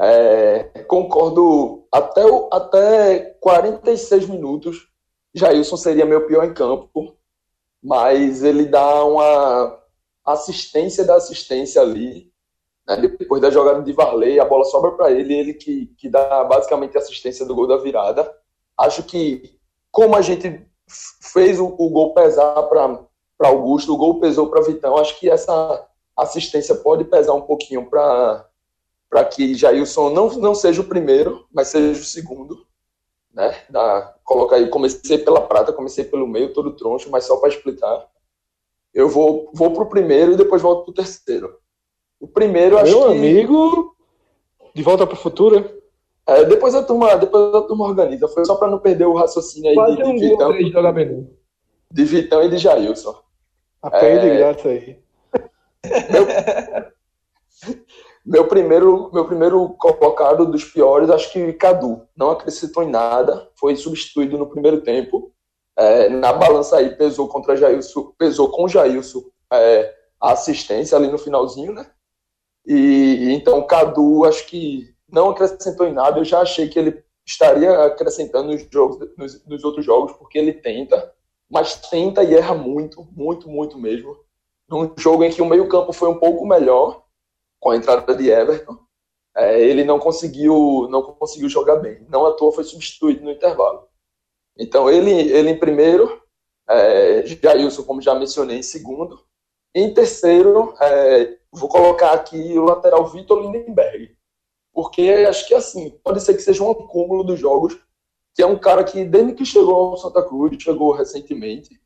É, 0.00 0.62
concordo 0.84 1.86
até, 1.92 2.24
o, 2.24 2.48
até 2.50 3.36
46 3.40 4.26
minutos. 4.26 4.88
Jailson 5.34 5.76
seria 5.76 6.06
meu 6.06 6.26
pior 6.26 6.44
em 6.44 6.54
campo, 6.54 7.14
mas 7.82 8.42
ele 8.42 8.64
dá 8.64 9.04
uma 9.04 9.78
assistência 10.24 11.04
da 11.04 11.16
assistência 11.16 11.82
ali. 11.82 12.29
Né? 12.86 12.96
Depois 13.18 13.40
da 13.40 13.50
jogada 13.50 13.82
de 13.82 13.92
Varley, 13.92 14.40
a 14.40 14.44
bola 14.44 14.64
sobra 14.64 14.92
para 14.92 15.10
ele, 15.10 15.34
ele 15.34 15.54
que, 15.54 15.86
que 15.96 16.08
dá 16.08 16.44
basicamente 16.44 16.96
a 16.96 17.00
assistência 17.00 17.46
do 17.46 17.54
gol 17.54 17.66
da 17.66 17.76
virada. 17.76 18.30
Acho 18.76 19.02
que, 19.02 19.58
como 19.90 20.16
a 20.16 20.20
gente 20.20 20.66
fez 21.32 21.60
o, 21.60 21.66
o 21.66 21.90
gol 21.90 22.14
pesar 22.14 22.62
para 22.64 22.98
Augusto, 23.40 23.94
o 23.94 23.96
gol 23.96 24.20
pesou 24.20 24.48
para 24.48 24.62
Vitão, 24.62 24.96
acho 24.96 25.18
que 25.18 25.30
essa 25.30 25.86
assistência 26.16 26.74
pode 26.74 27.04
pesar 27.04 27.34
um 27.34 27.42
pouquinho 27.42 27.88
para 27.88 28.46
para 29.10 29.24
que 29.24 29.56
Jailson 29.56 30.10
não, 30.10 30.28
não 30.38 30.54
seja 30.54 30.80
o 30.80 30.88
primeiro, 30.88 31.44
mas 31.52 31.66
seja 31.66 32.00
o 32.00 32.04
segundo. 32.04 32.64
Né? 33.34 33.64
Da, 33.68 34.14
colocar 34.22 34.54
aí, 34.56 34.68
comecei 34.68 35.18
pela 35.18 35.40
prata, 35.40 35.72
comecei 35.72 36.04
pelo 36.04 36.28
meio, 36.28 36.52
todo 36.52 36.76
troncho, 36.76 37.10
mas 37.10 37.24
só 37.24 37.36
para 37.36 37.48
explicar. 37.48 38.08
Eu 38.94 39.08
vou, 39.08 39.50
vou 39.52 39.72
para 39.72 39.82
o 39.82 39.88
primeiro 39.88 40.32
e 40.32 40.36
depois 40.36 40.62
volto 40.62 40.84
para 40.84 40.90
o 40.92 40.94
terceiro. 40.94 41.59
O 42.20 42.28
primeiro, 42.28 42.78
acho 42.78 42.90
Meu 42.90 43.08
que... 43.08 43.16
amigo, 43.16 43.96
de 44.74 44.82
volta 44.82 45.06
para 45.06 45.14
o 45.14 45.18
futuro? 45.18 45.80
É, 46.26 46.44
depois 46.44 46.74
a 46.74 46.82
turma, 46.82 47.16
depois 47.16 47.54
a 47.54 47.62
turma 47.62 47.86
organiza. 47.86 48.28
Foi 48.28 48.44
só 48.44 48.54
para 48.54 48.68
não 48.68 48.78
perder 48.78 49.06
o 49.06 49.14
raciocínio 49.14 49.70
aí 49.70 49.74
Quase 49.74 49.96
de, 49.96 50.02
de, 50.02 50.08
um 50.08 50.18
Vitão, 50.18 50.52
de, 50.52 51.26
de 51.90 52.04
Vitão 52.04 52.42
e 52.42 52.50
de 52.50 52.58
Jailson. 52.58 53.16
A 53.82 53.96
é... 53.96 54.18
de 54.18 54.36
graça 54.36 54.68
aí. 54.68 54.98
Meu... 56.10 56.26
Meu 58.24 58.46
primeiro, 58.46 59.10
meu 59.12 59.24
primeiro 59.24 59.70
colocado 59.70 60.44
dos 60.44 60.64
piores, 60.64 61.08
acho 61.10 61.32
que 61.32 61.52
Cadu. 61.54 62.06
Não 62.14 62.30
acrescentou 62.30 62.82
em 62.82 62.90
nada, 62.90 63.48
foi 63.58 63.74
substituído 63.76 64.36
no 64.36 64.46
primeiro 64.46 64.82
tempo. 64.82 65.32
É, 65.76 66.08
na 66.10 66.32
balança 66.32 66.76
aí 66.76 66.94
pesou 66.96 67.26
contra 67.28 67.56
Jailson, 67.56 68.12
pesou 68.18 68.50
com 68.50 68.68
Jailson 68.68 69.22
é, 69.52 69.94
a 70.20 70.32
assistência 70.32 70.96
ali 70.96 71.08
no 71.08 71.16
finalzinho, 71.16 71.72
né? 71.72 71.90
E 72.72 73.32
então 73.32 73.66
Cadu 73.66 74.24
acho 74.24 74.46
que 74.46 74.94
não 75.08 75.30
acrescentou 75.30 75.88
em 75.88 75.92
nada. 75.92 76.20
Eu 76.20 76.24
já 76.24 76.40
achei 76.40 76.68
que 76.68 76.78
ele 76.78 77.02
estaria 77.26 77.84
acrescentando 77.84 78.52
nos, 78.52 78.64
jogos, 78.70 79.08
nos, 79.18 79.44
nos 79.44 79.64
outros 79.64 79.84
jogos, 79.84 80.12
porque 80.12 80.38
ele 80.38 80.52
tenta, 80.52 81.12
mas 81.50 81.74
tenta 81.90 82.22
e 82.22 82.32
erra 82.32 82.54
muito, 82.54 83.04
muito, 83.10 83.48
muito 83.48 83.76
mesmo. 83.76 84.16
Num 84.68 84.94
jogo 84.96 85.24
em 85.24 85.32
que 85.32 85.42
o 85.42 85.46
meio-campo 85.46 85.92
foi 85.92 86.08
um 86.08 86.20
pouco 86.20 86.46
melhor, 86.46 87.04
com 87.58 87.70
a 87.70 87.76
entrada 87.76 88.14
de 88.14 88.30
Everton, 88.30 88.78
é, 89.36 89.60
ele 89.60 89.82
não 89.82 89.98
conseguiu, 89.98 90.86
não 90.88 91.02
conseguiu 91.02 91.48
jogar 91.48 91.76
bem. 91.76 92.06
Não 92.08 92.24
à 92.24 92.32
toa 92.34 92.52
foi 92.52 92.62
substituído 92.62 93.24
no 93.24 93.32
intervalo. 93.32 93.88
Então, 94.56 94.88
ele, 94.88 95.10
ele 95.10 95.50
em 95.50 95.58
primeiro, 95.58 96.22
é, 96.68 97.26
Jailson, 97.26 97.82
como 97.82 98.00
já 98.00 98.14
mencionei, 98.14 98.58
em 98.58 98.62
segundo. 98.62 99.20
Em 99.74 99.92
terceiro, 99.92 100.72
é, 100.80 101.39
vou 101.52 101.68
colocar 101.68 102.12
aqui 102.12 102.58
o 102.58 102.64
lateral 102.64 103.06
Vitor 103.06 103.40
Lindenberg. 103.40 104.16
Porque 104.72 105.02
acho 105.28 105.46
que 105.48 105.54
assim, 105.54 105.90
pode 106.02 106.20
ser 106.20 106.34
que 106.34 106.42
seja 106.42 106.62
um 106.62 106.70
acúmulo 106.70 107.24
dos 107.24 107.38
jogos, 107.38 107.76
que 108.34 108.42
é 108.42 108.46
um 108.46 108.58
cara 108.58 108.84
que, 108.84 109.04
desde 109.04 109.34
que 109.34 109.44
chegou 109.44 109.74
ao 109.74 109.96
Santa 109.96 110.22
Cruz, 110.22 110.62
chegou 110.62 110.92
recentemente, 110.92 111.80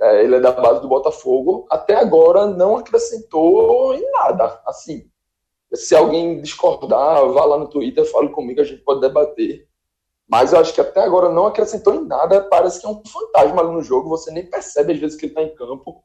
é, 0.00 0.24
ele 0.24 0.36
é 0.36 0.40
da 0.40 0.52
base 0.52 0.80
do 0.80 0.88
Botafogo, 0.88 1.66
até 1.70 1.94
agora 1.94 2.46
não 2.46 2.76
acrescentou 2.76 3.94
em 3.94 4.10
nada. 4.10 4.60
Assim, 4.66 5.08
se 5.72 5.94
alguém 5.94 6.40
discordar, 6.40 7.28
vá 7.28 7.44
lá 7.44 7.58
no 7.58 7.68
Twitter, 7.68 8.04
fale 8.10 8.28
comigo, 8.30 8.60
a 8.60 8.64
gente 8.64 8.82
pode 8.82 9.00
debater. 9.00 9.68
Mas 10.26 10.52
eu 10.52 10.58
acho 10.58 10.74
que 10.74 10.80
até 10.80 11.02
agora 11.02 11.28
não 11.28 11.46
acrescentou 11.46 11.94
em 11.94 12.06
nada. 12.06 12.40
Parece 12.42 12.80
que 12.80 12.86
é 12.86 12.88
um 12.88 13.02
fantasma 13.04 13.60
ali 13.60 13.72
no 13.72 13.82
jogo. 13.82 14.08
Você 14.08 14.30
nem 14.30 14.48
percebe 14.48 14.94
às 14.94 14.98
vezes 14.98 15.16
que 15.16 15.26
ele 15.26 15.32
está 15.32 15.42
em 15.42 15.54
campo. 15.54 16.02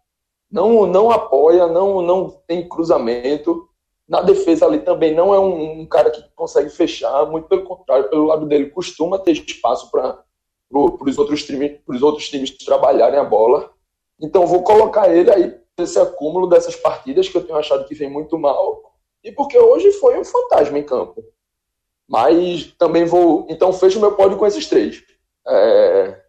Não, 0.51 0.85
não 0.85 1.11
apoia, 1.11 1.67
não, 1.67 2.01
não 2.01 2.29
tem 2.47 2.67
cruzamento. 2.67 3.67
Na 4.07 4.21
defesa 4.21 4.65
ali 4.65 4.79
também 4.79 5.13
não 5.13 5.33
é 5.33 5.39
um, 5.39 5.81
um 5.81 5.85
cara 5.85 6.09
que 6.09 6.23
consegue 6.35 6.69
fechar. 6.69 7.25
Muito 7.27 7.47
pelo 7.47 7.63
contrário, 7.63 8.09
pelo 8.09 8.25
lado 8.25 8.47
dele 8.47 8.69
costuma 8.71 9.19
ter 9.19 9.33
espaço 9.33 9.91
para 9.91 10.23
os 10.71 11.17
outros 11.17 11.43
times, 11.43 11.79
outros 12.01 12.29
times 12.29 12.57
trabalharem 12.57 13.19
a 13.19 13.23
bola. 13.23 13.71
Então 14.19 14.47
vou 14.47 14.63
colocar 14.63 15.13
ele 15.13 15.31
aí 15.31 15.59
nesse 15.77 15.99
acúmulo 15.99 16.47
dessas 16.47 16.75
partidas 16.75 17.29
que 17.29 17.37
eu 17.37 17.45
tenho 17.45 17.57
achado 17.57 17.85
que 17.85 17.95
vem 17.95 18.09
muito 18.09 18.37
mal 18.37 18.89
e 19.23 19.31
porque 19.31 19.57
hoje 19.57 19.91
foi 19.93 20.19
um 20.19 20.25
fantasma 20.25 20.77
em 20.77 20.83
campo. 20.83 21.23
Mas 22.07 22.73
também 22.77 23.05
vou. 23.05 23.45
Então 23.49 23.71
fecho 23.71 23.99
meu 23.99 24.15
pódio 24.15 24.37
com 24.37 24.47
esses 24.47 24.67
três. 24.67 25.03
É, 25.47 26.21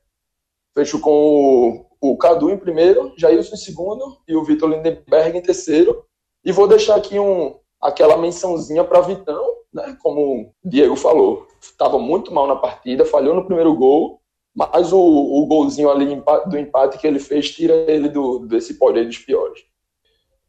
fecho 0.74 1.00
com 1.00 1.10
o, 1.10 1.86
o 2.00 2.16
Cadu 2.16 2.50
em 2.50 2.56
primeiro, 2.56 3.12
Jailson 3.16 3.54
em 3.54 3.58
segundo 3.58 4.18
e 4.26 4.34
o 4.34 4.44
Vitor 4.44 4.70
Lindenberg 4.70 5.36
em 5.36 5.42
terceiro. 5.42 6.04
E 6.44 6.52
vou 6.52 6.66
deixar 6.66 6.96
aqui 6.96 7.18
um, 7.18 7.56
aquela 7.80 8.16
mençãozinha 8.16 8.82
para 8.84 9.00
Vitão, 9.02 9.44
né? 9.72 9.96
Como 10.02 10.42
o 10.42 10.52
Diego 10.64 10.96
falou, 10.96 11.46
estava 11.60 11.98
muito 11.98 12.32
mal 12.32 12.46
na 12.46 12.56
partida, 12.56 13.04
falhou 13.04 13.34
no 13.34 13.44
primeiro 13.44 13.74
gol 13.74 14.20
mas 14.54 14.92
o, 14.92 14.98
o 14.98 15.46
golzinho 15.46 15.90
ali 15.90 16.20
do 16.46 16.58
empate 16.58 16.98
que 16.98 17.06
ele 17.06 17.18
fez 17.18 17.50
tira 17.50 17.72
ele 17.90 18.08
do, 18.08 18.40
desse 18.40 18.74
pódio 18.74 19.04
dos 19.06 19.18
piores. 19.18 19.60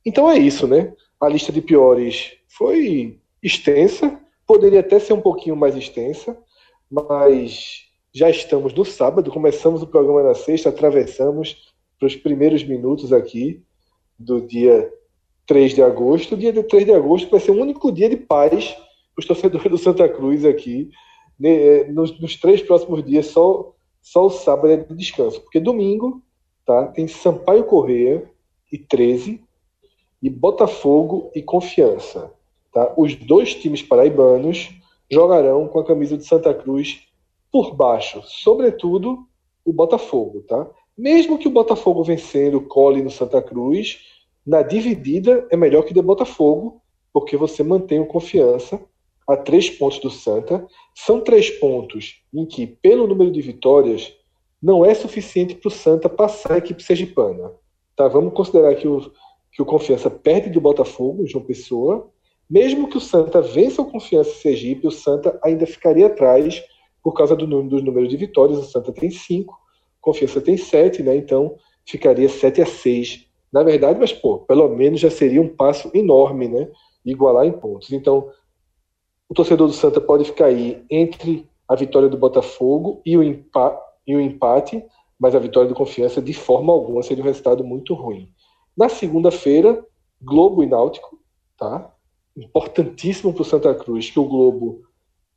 Então 0.05 0.29
é 0.29 0.37
isso, 0.37 0.67
né? 0.67 0.93
A 1.19 1.29
lista 1.29 1.51
de 1.51 1.61
piores 1.61 2.33
foi 2.47 3.19
extensa, 3.43 4.19
poderia 4.47 4.79
até 4.79 4.99
ser 4.99 5.13
um 5.13 5.21
pouquinho 5.21 5.55
mais 5.55 5.75
extensa, 5.75 6.37
mas 6.89 7.83
já 8.13 8.29
estamos 8.29 8.73
no 8.73 8.83
sábado, 8.83 9.31
começamos 9.31 9.81
o 9.81 9.87
programa 9.87 10.23
na 10.23 10.35
sexta, 10.35 10.69
atravessamos 10.69 11.71
para 11.97 12.07
os 12.07 12.15
primeiros 12.15 12.63
minutos 12.63 13.13
aqui 13.13 13.63
do 14.17 14.41
dia 14.41 14.91
3 15.45 15.75
de 15.75 15.81
agosto. 15.81 16.35
O 16.35 16.37
dia 16.37 16.51
de 16.51 16.63
3 16.63 16.85
de 16.85 16.93
agosto 16.93 17.29
vai 17.29 17.39
ser 17.39 17.51
o 17.51 17.61
único 17.61 17.91
dia 17.91 18.09
de 18.09 18.17
paz 18.17 18.71
para 18.71 19.19
os 19.19 19.25
torcedores 19.25 19.69
do 19.69 19.77
Santa 19.77 20.09
Cruz 20.09 20.45
aqui. 20.45 20.89
Né, 21.39 21.85
nos, 21.85 22.19
nos 22.19 22.35
três 22.35 22.61
próximos 22.61 23.03
dias, 23.03 23.27
só 23.27 23.73
só 24.01 24.25
o 24.25 24.29
sábado 24.29 24.71
é 24.71 24.77
de 24.77 24.95
descanso, 24.95 25.39
porque 25.41 25.59
domingo 25.59 26.23
tá, 26.65 26.87
tem 26.87 27.07
Sampaio 27.07 27.63
Correia 27.65 28.27
e 28.71 28.77
13 28.77 29.43
e 30.21 30.29
Botafogo 30.29 31.31
e 31.35 31.41
Confiança. 31.41 32.33
Tá? 32.73 32.93
Os 32.97 33.15
dois 33.15 33.53
times 33.53 33.83
paraibanos 33.83 34.69
jogarão 35.09 35.67
com 35.67 35.79
a 35.79 35.85
camisa 35.85 36.17
de 36.17 36.25
Santa 36.25 36.53
Cruz 36.53 37.07
por 37.51 37.75
baixo, 37.75 38.21
sobretudo 38.25 39.27
o 39.65 39.73
Botafogo. 39.73 40.41
Tá? 40.41 40.69
Mesmo 40.97 41.37
que 41.37 41.47
o 41.47 41.51
Botafogo 41.51 42.03
vencendo 42.03 42.61
cole 42.61 43.01
no 43.01 43.09
Santa 43.09 43.41
Cruz, 43.41 43.99
na 44.45 44.61
dividida 44.61 45.47
é 45.51 45.57
melhor 45.57 45.83
que 45.83 45.93
de 45.93 46.01
Botafogo, 46.01 46.81
porque 47.13 47.35
você 47.35 47.63
mantém 47.63 47.99
o 47.99 48.05
confiança 48.05 48.81
a 49.27 49.37
três 49.37 49.69
pontos 49.69 49.99
do 49.99 50.09
Santa. 50.09 50.65
São 50.95 51.21
três 51.21 51.49
pontos 51.49 52.21
em 52.33 52.45
que, 52.45 52.65
pelo 52.65 53.07
número 53.07 53.31
de 53.31 53.41
vitórias, 53.41 54.13
não 54.61 54.85
é 54.85 54.93
suficiente 54.93 55.55
para 55.55 55.67
o 55.67 55.71
Santa 55.71 56.09
passar 56.09 56.53
a 56.53 56.57
equipe 56.57 56.81
sergipana. 56.83 57.51
Tá? 57.95 58.07
Vamos 58.07 58.33
considerar 58.33 58.75
que 58.75 58.87
o, 58.87 59.11
que 59.51 59.61
o 59.61 59.65
Confiança 59.65 60.09
perde 60.09 60.49
do 60.49 60.61
Botafogo, 60.61 61.27
João 61.27 61.43
Pessoa. 61.43 62.09
Mesmo 62.49 62.89
que 62.89 62.97
o 62.97 63.01
Santa 63.01 63.41
vença 63.41 63.81
o 63.81 63.89
Confiança 63.89 64.31
Sergipe, 64.35 64.87
o 64.87 64.91
Santa 64.91 65.39
ainda 65.43 65.65
ficaria 65.65 66.07
atrás 66.07 66.61
por 67.03 67.13
causa 67.13 67.35
do 67.35 67.47
número, 67.47 67.69
dos 67.69 67.83
números 67.83 68.09
de 68.09 68.17
vitórias. 68.17 68.59
O 68.59 68.63
Santa 68.63 68.91
tem 68.91 69.09
cinco, 69.09 69.59
Confiança 69.99 70.41
tem 70.41 70.57
sete, 70.57 71.03
né? 71.03 71.15
então 71.15 71.55
ficaria 71.85 72.29
7 72.29 72.61
a 72.61 72.65
6 72.65 73.31
na 73.51 73.63
verdade, 73.63 73.99
mas 73.99 74.13
pô, 74.13 74.39
pelo 74.39 74.69
menos 74.69 74.99
já 74.99 75.11
seria 75.11 75.41
um 75.41 75.47
passo 75.47 75.91
enorme, 75.93 76.47
né? 76.47 76.71
Igualar 77.05 77.45
em 77.45 77.51
pontos. 77.51 77.91
Então, 77.91 78.31
o 79.27 79.33
torcedor 79.33 79.67
do 79.67 79.73
Santa 79.73 79.99
pode 79.99 80.23
ficar 80.23 80.45
aí 80.45 80.85
entre 80.89 81.49
a 81.67 81.75
vitória 81.75 82.07
do 82.07 82.17
Botafogo 82.17 83.01
e 83.05 83.17
o, 83.17 83.23
empate, 83.23 83.81
e 84.07 84.15
o 84.15 84.21
empate, 84.21 84.83
mas 85.19 85.35
a 85.35 85.39
vitória 85.39 85.67
do 85.67 85.75
Confiança 85.75 86.21
de 86.21 86.33
forma 86.33 86.71
alguma 86.71 87.03
seria 87.03 87.23
um 87.23 87.27
resultado 87.27 87.63
muito 87.63 87.93
ruim. 87.93 88.29
Na 88.77 88.87
segunda-feira, 88.87 89.85
Globo 90.21 90.63
e 90.63 90.65
Náutico, 90.65 91.19
tá? 91.57 91.93
Importantíssimo 92.37 93.33
para 93.33 93.41
o 93.41 93.45
Santa 93.45 93.75
Cruz 93.75 94.09
que 94.09 94.19
o 94.19 94.27
Globo 94.27 94.83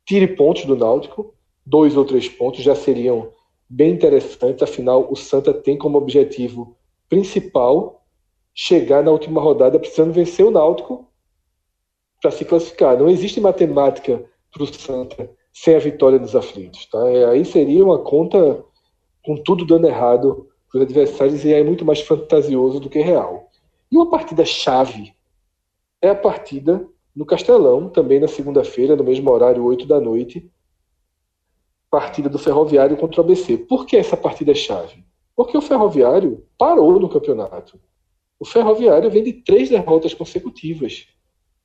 tire 0.05 0.27
pontos 0.35 0.63
do 0.65 0.75
Náutico, 0.75 1.34
dois 1.65 1.97
ou 1.97 2.05
três 2.05 2.29
pontos 2.29 2.61
já 2.61 2.75
seriam 2.75 3.31
bem 3.69 3.93
interessantes, 3.93 4.61
afinal 4.61 5.07
o 5.11 5.15
Santa 5.15 5.53
tem 5.53 5.77
como 5.77 5.97
objetivo 5.97 6.77
principal 7.09 8.05
chegar 8.53 9.03
na 9.03 9.11
última 9.11 9.41
rodada 9.41 9.79
precisando 9.79 10.13
vencer 10.13 10.45
o 10.45 10.51
Náutico 10.51 11.07
para 12.21 12.31
se 12.31 12.45
classificar. 12.45 12.97
Não 12.97 13.09
existe 13.09 13.41
matemática 13.41 14.23
para 14.51 14.63
o 14.63 14.73
Santa 14.73 15.29
sem 15.51 15.75
a 15.75 15.79
vitória 15.79 16.19
dos 16.19 16.35
aflitos. 16.35 16.85
Tá? 16.85 17.09
É, 17.09 17.25
aí 17.25 17.43
seria 17.43 17.83
uma 17.83 17.99
conta 17.99 18.63
com 19.23 19.35
tudo 19.35 19.65
dando 19.65 19.87
errado 19.87 20.47
para 20.69 20.79
os 20.79 20.83
adversários 20.83 21.43
e 21.43 21.53
aí 21.53 21.61
é 21.61 21.63
muito 21.63 21.85
mais 21.85 22.01
fantasioso 22.01 22.79
do 22.79 22.89
que 22.89 22.99
real. 22.99 23.49
E 23.91 23.95
uma 23.95 24.09
partida 24.09 24.45
chave 24.45 25.13
é 26.01 26.09
a 26.09 26.15
partida 26.15 26.87
no 27.15 27.25
Castelão, 27.25 27.89
também 27.89 28.19
na 28.19 28.27
segunda-feira, 28.27 28.95
no 28.95 29.03
mesmo 29.03 29.31
horário, 29.31 29.63
8 29.63 29.85
da 29.85 29.99
noite, 30.01 30.51
partida 31.95 32.27
do 32.27 32.37
Ferroviário 32.37 32.97
contra 32.97 33.21
o 33.21 33.23
ABC. 33.23 33.57
Por 33.57 33.85
que 33.85 33.95
essa 33.95 34.17
partida 34.17 34.51
é 34.51 34.55
chave? 34.55 35.01
Porque 35.33 35.57
o 35.57 35.61
Ferroviário 35.61 36.45
parou 36.57 36.99
no 36.99 37.07
campeonato. 37.07 37.79
O 38.37 38.43
Ferroviário 38.43 39.09
vem 39.09 39.23
de 39.23 39.31
três 39.31 39.69
derrotas 39.69 40.13
consecutivas. 40.13 41.07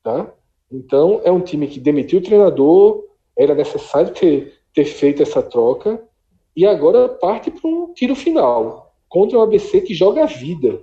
Tá? 0.01 0.33
Então, 0.71 1.19
é 1.25 1.31
um 1.31 1.41
time 1.41 1.67
que 1.67 1.81
demitiu 1.81 2.19
o 2.19 2.23
treinador, 2.23 3.03
era 3.37 3.53
necessário 3.53 4.13
ter, 4.13 4.53
ter 4.73 4.85
feito 4.85 5.21
essa 5.21 5.43
troca, 5.43 6.01
e 6.55 6.65
agora 6.65 7.09
parte 7.09 7.51
para 7.51 7.69
um 7.69 7.93
tiro 7.93 8.15
final 8.15 8.95
contra 9.09 9.37
o 9.37 9.41
ABC 9.41 9.81
que 9.81 9.93
joga 9.93 10.23
a 10.23 10.27
vida. 10.27 10.81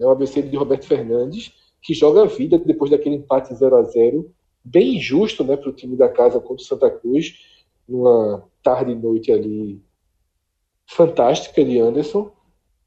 É 0.00 0.06
o 0.06 0.10
ABC 0.10 0.40
de 0.40 0.56
Roberto 0.56 0.86
Fernandes, 0.86 1.52
que 1.82 1.92
joga 1.92 2.22
a 2.22 2.26
vida 2.26 2.58
depois 2.58 2.90
daquele 2.90 3.16
empate 3.16 3.54
0 3.54 3.76
a 3.76 3.82
0 3.82 4.30
bem 4.64 4.96
injusto 4.96 5.44
né, 5.44 5.54
para 5.54 5.68
o 5.68 5.74
time 5.74 5.96
da 5.96 6.08
casa 6.08 6.40
contra 6.40 6.62
o 6.62 6.66
Santa 6.66 6.90
Cruz, 6.90 7.34
numa 7.86 8.42
tarde 8.66 8.90
e 8.90 8.96
noite 8.96 9.30
ali 9.30 9.80
fantástica 10.88 11.64
de 11.64 11.78
Anderson. 11.78 12.32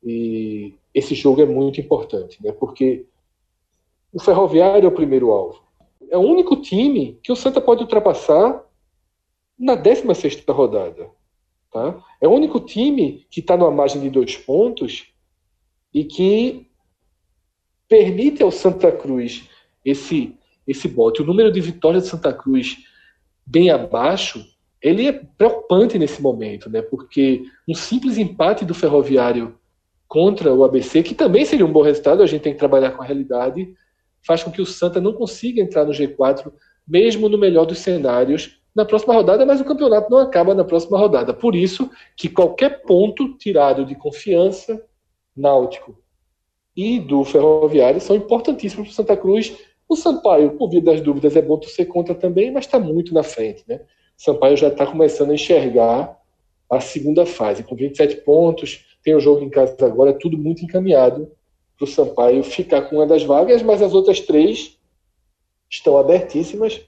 E 0.03 0.75
esse 0.93 1.15
jogo 1.15 1.41
é 1.41 1.45
muito 1.45 1.79
importante, 1.79 2.43
né, 2.43 2.51
porque 2.51 3.05
o 4.11 4.19
Ferroviário 4.21 4.85
é 4.85 4.89
o 4.89 4.95
primeiro 4.95 5.31
alvo. 5.31 5.63
É 6.09 6.17
o 6.17 6.21
único 6.21 6.57
time 6.57 7.17
que 7.23 7.31
o 7.31 7.35
Santa 7.35 7.61
pode 7.61 7.83
ultrapassar 7.83 8.65
na 9.57 9.75
16 9.75 10.43
rodada. 10.49 11.09
Tá? 11.71 12.03
É 12.19 12.27
o 12.27 12.31
único 12.31 12.59
time 12.59 13.25
que 13.29 13.39
está 13.39 13.55
numa 13.55 13.71
margem 13.71 14.01
de 14.01 14.09
dois 14.09 14.35
pontos 14.35 15.13
e 15.93 16.03
que 16.03 16.67
permite 17.87 18.41
ao 18.41 18.51
Santa 18.51 18.91
Cruz 18.91 19.47
esse, 19.85 20.35
esse 20.67 20.87
bote. 20.87 21.21
O 21.21 21.25
número 21.25 21.51
de 21.51 21.61
vitórias 21.61 22.03
de 22.03 22.09
Santa 22.09 22.33
Cruz 22.33 22.77
bem 23.45 23.69
abaixo, 23.69 24.43
ele 24.81 25.07
é 25.07 25.11
preocupante 25.11 25.97
nesse 25.97 26.21
momento, 26.21 26.69
né? 26.69 26.81
porque 26.81 27.43
um 27.67 27.73
simples 27.73 28.17
empate 28.17 28.63
do 28.63 28.73
Ferroviário 28.73 29.57
contra 30.07 30.53
o 30.53 30.63
ABC, 30.63 31.03
que 31.03 31.13
também 31.13 31.45
seria 31.45 31.65
um 31.65 31.71
bom 31.71 31.81
resultado, 31.81 32.23
a 32.23 32.25
gente 32.25 32.41
tem 32.41 32.53
que 32.53 32.59
trabalhar 32.59 32.91
com 32.91 33.03
a 33.03 33.05
realidade, 33.05 33.73
faz 34.25 34.43
com 34.43 34.51
que 34.51 34.61
o 34.61 34.65
Santa 34.65 34.99
não 34.99 35.13
consiga 35.13 35.61
entrar 35.61 35.85
no 35.85 35.91
G4, 35.91 36.51
mesmo 36.87 37.29
no 37.29 37.37
melhor 37.37 37.65
dos 37.65 37.79
cenários, 37.79 38.59
na 38.75 38.85
próxima 38.85 39.13
rodada, 39.13 39.45
mas 39.45 39.61
o 39.61 39.65
campeonato 39.65 40.09
não 40.09 40.19
acaba 40.19 40.55
na 40.55 40.63
próxima 40.63 40.97
rodada. 40.97 41.33
Por 41.33 41.55
isso 41.55 41.89
que 42.15 42.29
qualquer 42.29 42.81
ponto 42.83 43.37
tirado 43.37 43.85
de 43.85 43.95
confiança, 43.95 44.83
Náutico 45.35 45.97
e 46.75 46.99
do 46.99 47.23
Ferroviário 47.23 47.99
são 47.99 48.15
importantíssimos 48.15 48.87
para 48.87 48.91
o 48.91 48.95
Santa 48.95 49.17
Cruz. 49.17 49.57
O 49.87 49.95
Sampaio, 49.95 50.51
por 50.51 50.69
via 50.69 50.81
das 50.81 51.01
dúvidas, 51.01 51.35
é 51.35 51.41
bom 51.41 51.57
torcer 51.57 51.87
contra 51.87 52.15
também, 52.15 52.51
mas 52.51 52.65
está 52.65 52.79
muito 52.79 53.13
na 53.13 53.23
frente. 53.23 53.63
Né? 53.67 53.81
Sampaio 54.19 54.55
já 54.55 54.67
está 54.67 54.85
começando 54.85 55.31
a 55.31 55.33
enxergar 55.33 56.19
a 56.69 56.79
segunda 56.79 57.25
fase, 57.25 57.63
com 57.63 57.75
27 57.75 58.17
pontos, 58.17 58.85
tem 59.01 59.15
o 59.15 59.19
jogo 59.19 59.43
em 59.43 59.49
casa 59.49 59.75
agora, 59.85 60.11
é 60.11 60.13
tudo 60.13 60.37
muito 60.37 60.63
encaminhado 60.63 61.31
para 61.77 61.85
o 61.85 61.87
Sampaio 61.87 62.43
ficar 62.43 62.83
com 62.83 62.97
uma 62.97 63.07
das 63.07 63.23
vagas, 63.23 63.63
mas 63.63 63.81
as 63.81 63.93
outras 63.93 64.19
três 64.19 64.77
estão 65.69 65.97
abertíssimas 65.97 66.81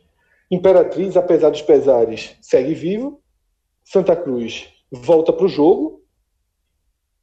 Imperatriz, 0.52 1.16
apesar 1.16 1.50
dos 1.50 1.62
pesares, 1.62 2.36
segue 2.42 2.74
vivo. 2.74 3.22
Santa 3.86 4.18
Cruz 4.18 4.68
volta 4.92 5.32
para 5.32 5.46
o 5.46 5.50
jogo. 5.50 6.04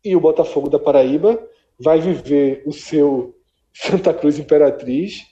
E 0.03 0.17
o 0.17 0.21
Botafogo 0.21 0.71
da 0.71 0.79
Paraíba 0.79 1.39
vai 1.79 2.01
viver 2.01 2.63
o 2.65 2.73
seu 2.73 3.37
Santa 3.75 4.15
Cruz 4.15 4.39
Imperatriz 4.39 5.27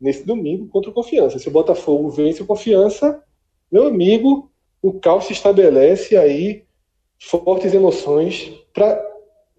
nesse 0.00 0.24
domingo 0.24 0.66
contra 0.68 0.90
o 0.90 0.94
Confiança. 0.94 1.38
Se 1.38 1.46
o 1.46 1.50
Botafogo 1.50 2.08
vence 2.08 2.42
o 2.42 2.46
Confiança, 2.46 3.22
meu 3.72 3.86
amigo, 3.86 4.50
o 4.82 4.92
caos 5.00 5.24
se 5.24 5.32
estabelece 5.32 6.16
aí, 6.16 6.64
fortes 7.18 7.72
emoções 7.72 8.52
para 8.74 9.02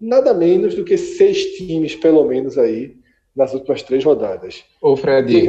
nada 0.00 0.32
menos 0.32 0.74
do 0.74 0.84
que 0.84 0.96
seis 0.96 1.56
times, 1.56 1.96
pelo 1.96 2.24
menos, 2.24 2.56
aí, 2.56 2.94
nas 3.34 3.52
últimas 3.54 3.82
três 3.82 4.04
rodadas. 4.04 4.62
Ô, 4.80 4.96
Fred, 4.96 5.46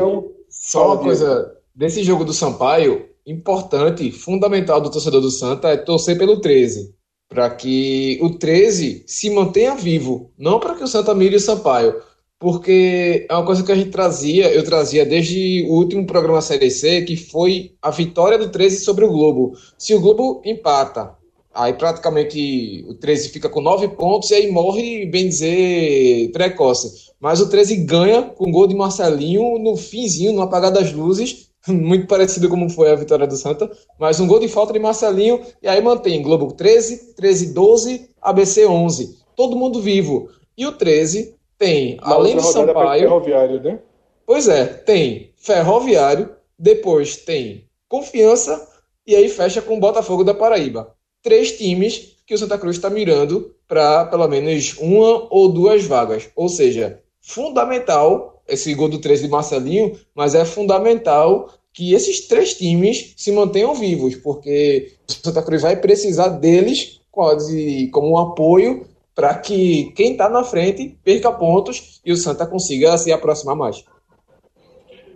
só 0.50 0.88
uma 0.88 0.98
coisa 0.98 1.56
desse 1.76 2.04
jogo 2.04 2.24
do 2.24 2.34
Sampaio, 2.34 3.10
importante, 3.28 4.12
fundamental 4.12 4.80
do 4.80 4.90
torcedor 4.90 5.22
do 5.22 5.30
Santa 5.30 5.70
é 5.70 5.78
torcer 5.78 6.18
pelo 6.18 6.40
13, 6.40 6.96
para 7.28 7.50
que 7.50 8.18
o 8.22 8.38
13 8.38 9.04
se 9.06 9.30
mantenha 9.30 9.76
vivo, 9.76 10.32
não 10.38 10.60
para 10.60 10.76
que 10.76 10.84
o 10.84 10.88
Santa 10.88 11.14
mire 11.14 11.36
o 11.36 11.40
Sampaio, 11.40 12.02
porque 12.46 13.26
é 13.28 13.34
uma 13.34 13.44
coisa 13.44 13.64
que 13.64 13.72
a 13.72 13.76
gente 13.76 13.90
trazia, 13.90 14.54
eu 14.54 14.64
trazia 14.64 15.04
desde 15.04 15.66
o 15.68 15.74
último 15.74 16.06
programa 16.06 16.40
Série 16.44 16.70
C, 16.70 17.02
que 17.02 17.18
foi 17.18 17.72
a 17.82 17.90
vitória 17.90 18.38
do 18.38 18.52
13 18.52 18.82
sobre 18.82 19.04
o 19.04 19.08
Globo. 19.08 19.54
Se 19.80 19.96
o 19.96 20.00
Globo 20.00 20.44
empata, 20.46 21.16
aí 21.52 21.74
praticamente 21.74 22.86
o 22.88 22.94
13 22.94 23.30
fica 23.30 23.50
com 23.50 23.62
9 23.62 23.88
pontos 23.96 24.30
e 24.30 24.36
aí 24.36 24.52
morre, 24.52 25.08
bem 25.08 25.28
dizer, 25.28 26.30
precoce. 26.34 27.10
Mas 27.20 27.42
o 27.42 27.50
13 27.50 27.78
ganha 27.78 28.22
com 28.22 28.52
gol 28.52 28.68
de 28.68 28.76
Marcelinho 28.76 29.58
no 29.58 29.76
finzinho, 29.76 30.32
no 30.32 30.44
apagar 30.44 30.72
das 30.72 30.94
luzes, 30.94 31.50
muito 31.68 32.06
parecido 32.06 32.48
como 32.48 32.70
foi 32.70 32.92
a 32.92 32.96
vitória 32.96 33.26
do 33.26 33.36
Santa, 33.36 33.72
mas 34.00 34.20
um 34.20 34.28
gol 34.28 34.40
de 34.40 34.48
falta 34.48 34.72
de 34.72 34.78
Marcelinho, 34.78 35.42
e 35.64 35.68
aí 35.68 35.82
mantém 35.82 36.22
Globo 36.22 36.54
13, 36.54 37.16
13, 37.16 37.54
12, 37.56 38.08
ABC 38.22 38.68
11. 38.68 39.18
Todo 39.36 39.56
mundo 39.56 39.82
vivo. 39.82 40.30
E 40.56 40.66
o 40.68 40.72
13 40.72 41.35
tem, 41.58 41.98
Na 41.98 42.14
além 42.14 42.38
de 42.38 42.44
Sampaio. 42.44 43.02
Ferroviário, 43.02 43.62
né? 43.62 43.80
Pois 44.26 44.48
é, 44.48 44.66
tem 44.66 45.32
Ferroviário, 45.36 46.36
depois 46.58 47.18
tem 47.18 47.66
Confiança, 47.88 48.68
e 49.06 49.16
aí 49.16 49.30
fecha 49.30 49.62
com 49.62 49.80
Botafogo 49.80 50.24
da 50.24 50.34
Paraíba. 50.34 50.96
Três 51.22 51.58
times 51.58 52.16
que 52.26 52.34
o 52.34 52.38
Santa 52.38 52.58
Cruz 52.58 52.76
está 52.76 52.90
mirando 52.90 53.54
para 53.68 54.06
pelo 54.06 54.28
menos 54.28 54.76
uma 54.80 55.28
ou 55.30 55.50
duas 55.50 55.84
vagas. 55.86 56.30
Ou 56.36 56.50
seja, 56.50 57.00
fundamental 57.22 58.44
esse 58.48 58.74
gol 58.74 58.90
do 58.90 59.00
13 59.00 59.24
de 59.24 59.30
Marcelinho, 59.30 59.98
mas 60.14 60.36
é 60.36 60.46
fundamental 60.46 61.54
que 61.74 61.94
esses 61.94 62.22
três 62.28 62.54
times 62.56 63.14
se 63.18 63.32
mantenham 63.32 63.74
vivos, 63.76 64.16
porque 64.16 64.94
o 65.10 65.12
Santa 65.12 65.42
Cruz 65.42 65.62
vai 65.62 65.76
precisar 65.76 66.30
deles 66.30 67.02
quase 67.12 67.88
como 67.92 68.12
um 68.12 68.18
apoio 68.18 68.88
para 69.16 69.34
que 69.36 69.94
quem 69.96 70.12
está 70.12 70.30
na 70.30 70.44
frente 70.44 71.00
perca 71.04 71.32
pontos 71.32 72.02
e 72.06 72.12
o 72.12 72.18
Santa 72.18 72.46
consiga 72.46 72.98
se 72.98 73.14
aproximar 73.14 73.56
mais. 73.56 73.86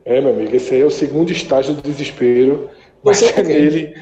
É, 0.05 0.21
meu 0.21 0.34
amigo, 0.34 0.55
esse 0.55 0.73
aí 0.73 0.81
é 0.81 0.85
o 0.85 0.89
segundo 0.89 1.31
estágio 1.31 1.73
do 1.73 1.81
desespero. 1.81 2.69
Você 3.03 3.26
é 3.38 3.43
nele. 3.43 3.93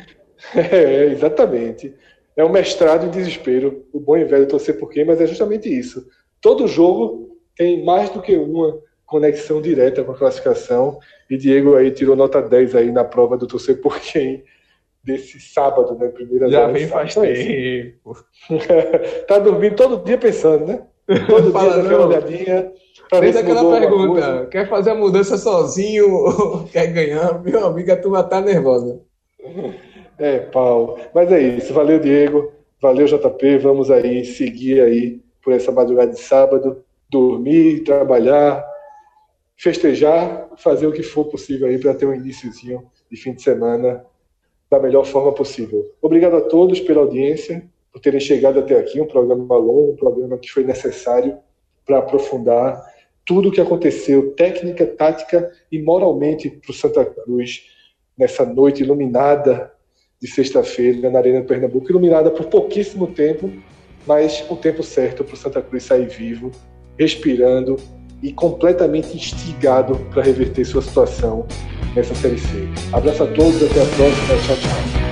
É, 0.55 1.05
exatamente. 1.05 1.93
É 2.35 2.43
o 2.43 2.51
mestrado 2.51 3.07
em 3.07 3.09
desespero. 3.09 3.85
O 3.91 3.99
bom 3.99 4.15
e 4.15 4.23
velho 4.23 4.47
torcer 4.47 4.77
por 4.77 4.91
quem, 4.91 5.03
mas 5.03 5.19
é 5.19 5.25
justamente 5.25 5.67
isso. 5.67 6.07
Todo 6.39 6.67
jogo 6.67 7.35
tem 7.55 7.83
mais 7.83 8.11
do 8.11 8.21
que 8.21 8.37
uma 8.37 8.79
conexão 9.03 9.59
direta 9.59 10.03
com 10.03 10.11
a 10.11 10.17
classificação. 10.17 10.99
E 11.27 11.35
Diego 11.35 11.75
aí 11.75 11.89
tirou 11.89 12.15
nota 12.15 12.39
10 12.39 12.75
aí 12.75 12.91
na 12.91 13.03
prova 13.03 13.35
do 13.35 13.47
torcer 13.47 13.81
por 13.81 13.99
quem 13.99 14.43
desse 15.07 15.39
sábado, 15.39 15.97
né? 15.97 16.09
Primeira 16.09 16.49
Já 16.49 16.67
vem 16.67 16.85
faz 16.85 17.15
tempo. 17.15 18.13
tá 19.25 19.39
dormindo 19.39 19.75
todo 19.77 20.03
dia 20.03 20.17
pensando, 20.17 20.65
né? 20.65 20.81
Todo 21.25 21.49
Fala, 21.53 21.73
dia 21.73 21.83
daquela 21.83 22.07
olhadinha. 22.07 22.71
Fez 23.09 23.37
aquela 23.37 23.79
pergunta: 23.79 24.47
quer 24.51 24.67
fazer 24.67 24.91
a 24.91 24.95
mudança 24.95 25.37
sozinho 25.37 26.11
ou 26.13 26.63
quer 26.65 26.87
ganhar? 26.87 27.41
Meu 27.41 27.65
amigo, 27.65 27.89
a 27.89 27.95
turma 27.95 28.21
tá 28.21 28.41
nervosa. 28.41 28.99
É, 30.19 30.39
pau. 30.39 30.99
Mas 31.15 31.31
é 31.31 31.41
isso. 31.41 31.73
Valeu, 31.73 31.99
Diego. 31.99 32.51
Valeu, 32.81 33.07
JP. 33.07 33.59
Vamos 33.59 33.89
aí 33.89 34.25
seguir 34.25 34.81
aí 34.81 35.21
por 35.41 35.53
essa 35.53 35.71
madrugada 35.71 36.11
de 36.11 36.19
sábado, 36.19 36.83
dormir, 37.09 37.85
trabalhar, 37.85 38.61
festejar, 39.55 40.49
fazer 40.57 40.85
o 40.85 40.91
que 40.91 41.01
for 41.01 41.25
possível 41.25 41.69
aí 41.69 41.77
para 41.77 41.93
ter 41.93 42.05
um 42.05 42.13
iníciozinho 42.13 42.83
de 43.09 43.15
fim 43.15 43.33
de 43.33 43.41
semana 43.41 44.03
da 44.69 44.79
melhor 44.79 45.05
forma 45.05 45.31
possível. 45.33 45.85
Obrigado 46.01 46.35
a 46.35 46.41
todos 46.41 46.79
pela 46.79 47.01
audiência, 47.01 47.63
por 47.91 48.01
terem 48.01 48.19
chegado 48.19 48.59
até 48.59 48.77
aqui, 48.77 48.99
um 48.99 49.07
programa 49.07 49.57
longo, 49.57 49.91
um 49.93 49.95
programa 49.95 50.37
que 50.37 50.51
foi 50.51 50.63
necessário 50.63 51.37
para 51.85 51.99
aprofundar 51.99 52.83
tudo 53.25 53.49
o 53.49 53.51
que 53.51 53.59
aconteceu, 53.59 54.33
técnica, 54.33 54.85
tática 54.85 55.51
e 55.71 55.81
moralmente 55.81 56.49
para 56.49 56.71
o 56.71 56.73
Santa 56.73 57.03
Cruz 57.03 57.65
nessa 58.17 58.45
noite 58.45 58.83
iluminada 58.83 59.73
de 60.21 60.27
sexta-feira 60.27 61.09
na 61.09 61.19
Arena 61.19 61.41
Pernambuco, 61.43 61.89
iluminada 61.89 62.31
por 62.31 62.45
pouquíssimo 62.45 63.07
tempo, 63.07 63.51
mas 64.05 64.45
o 64.49 64.55
tempo 64.55 64.81
certo 64.81 65.23
para 65.23 65.33
o 65.33 65.37
Santa 65.37 65.61
Cruz 65.61 65.83
sair 65.83 66.07
vivo, 66.07 66.51
respirando 66.97 67.77
e 68.21 68.31
completamente 68.31 69.15
instigado 69.15 69.95
para 70.11 70.23
reverter 70.23 70.65
sua 70.65 70.81
situação 70.81 71.45
nessa 71.95 72.15
Série 72.15 72.39
C. 72.39 72.67
Abraço 72.93 73.23
a 73.23 73.27
todos, 73.27 73.63
até 73.63 73.81
a 73.81 73.85
próxima. 73.85 74.37
Tchau, 74.45 74.55
tchau. 74.57 75.06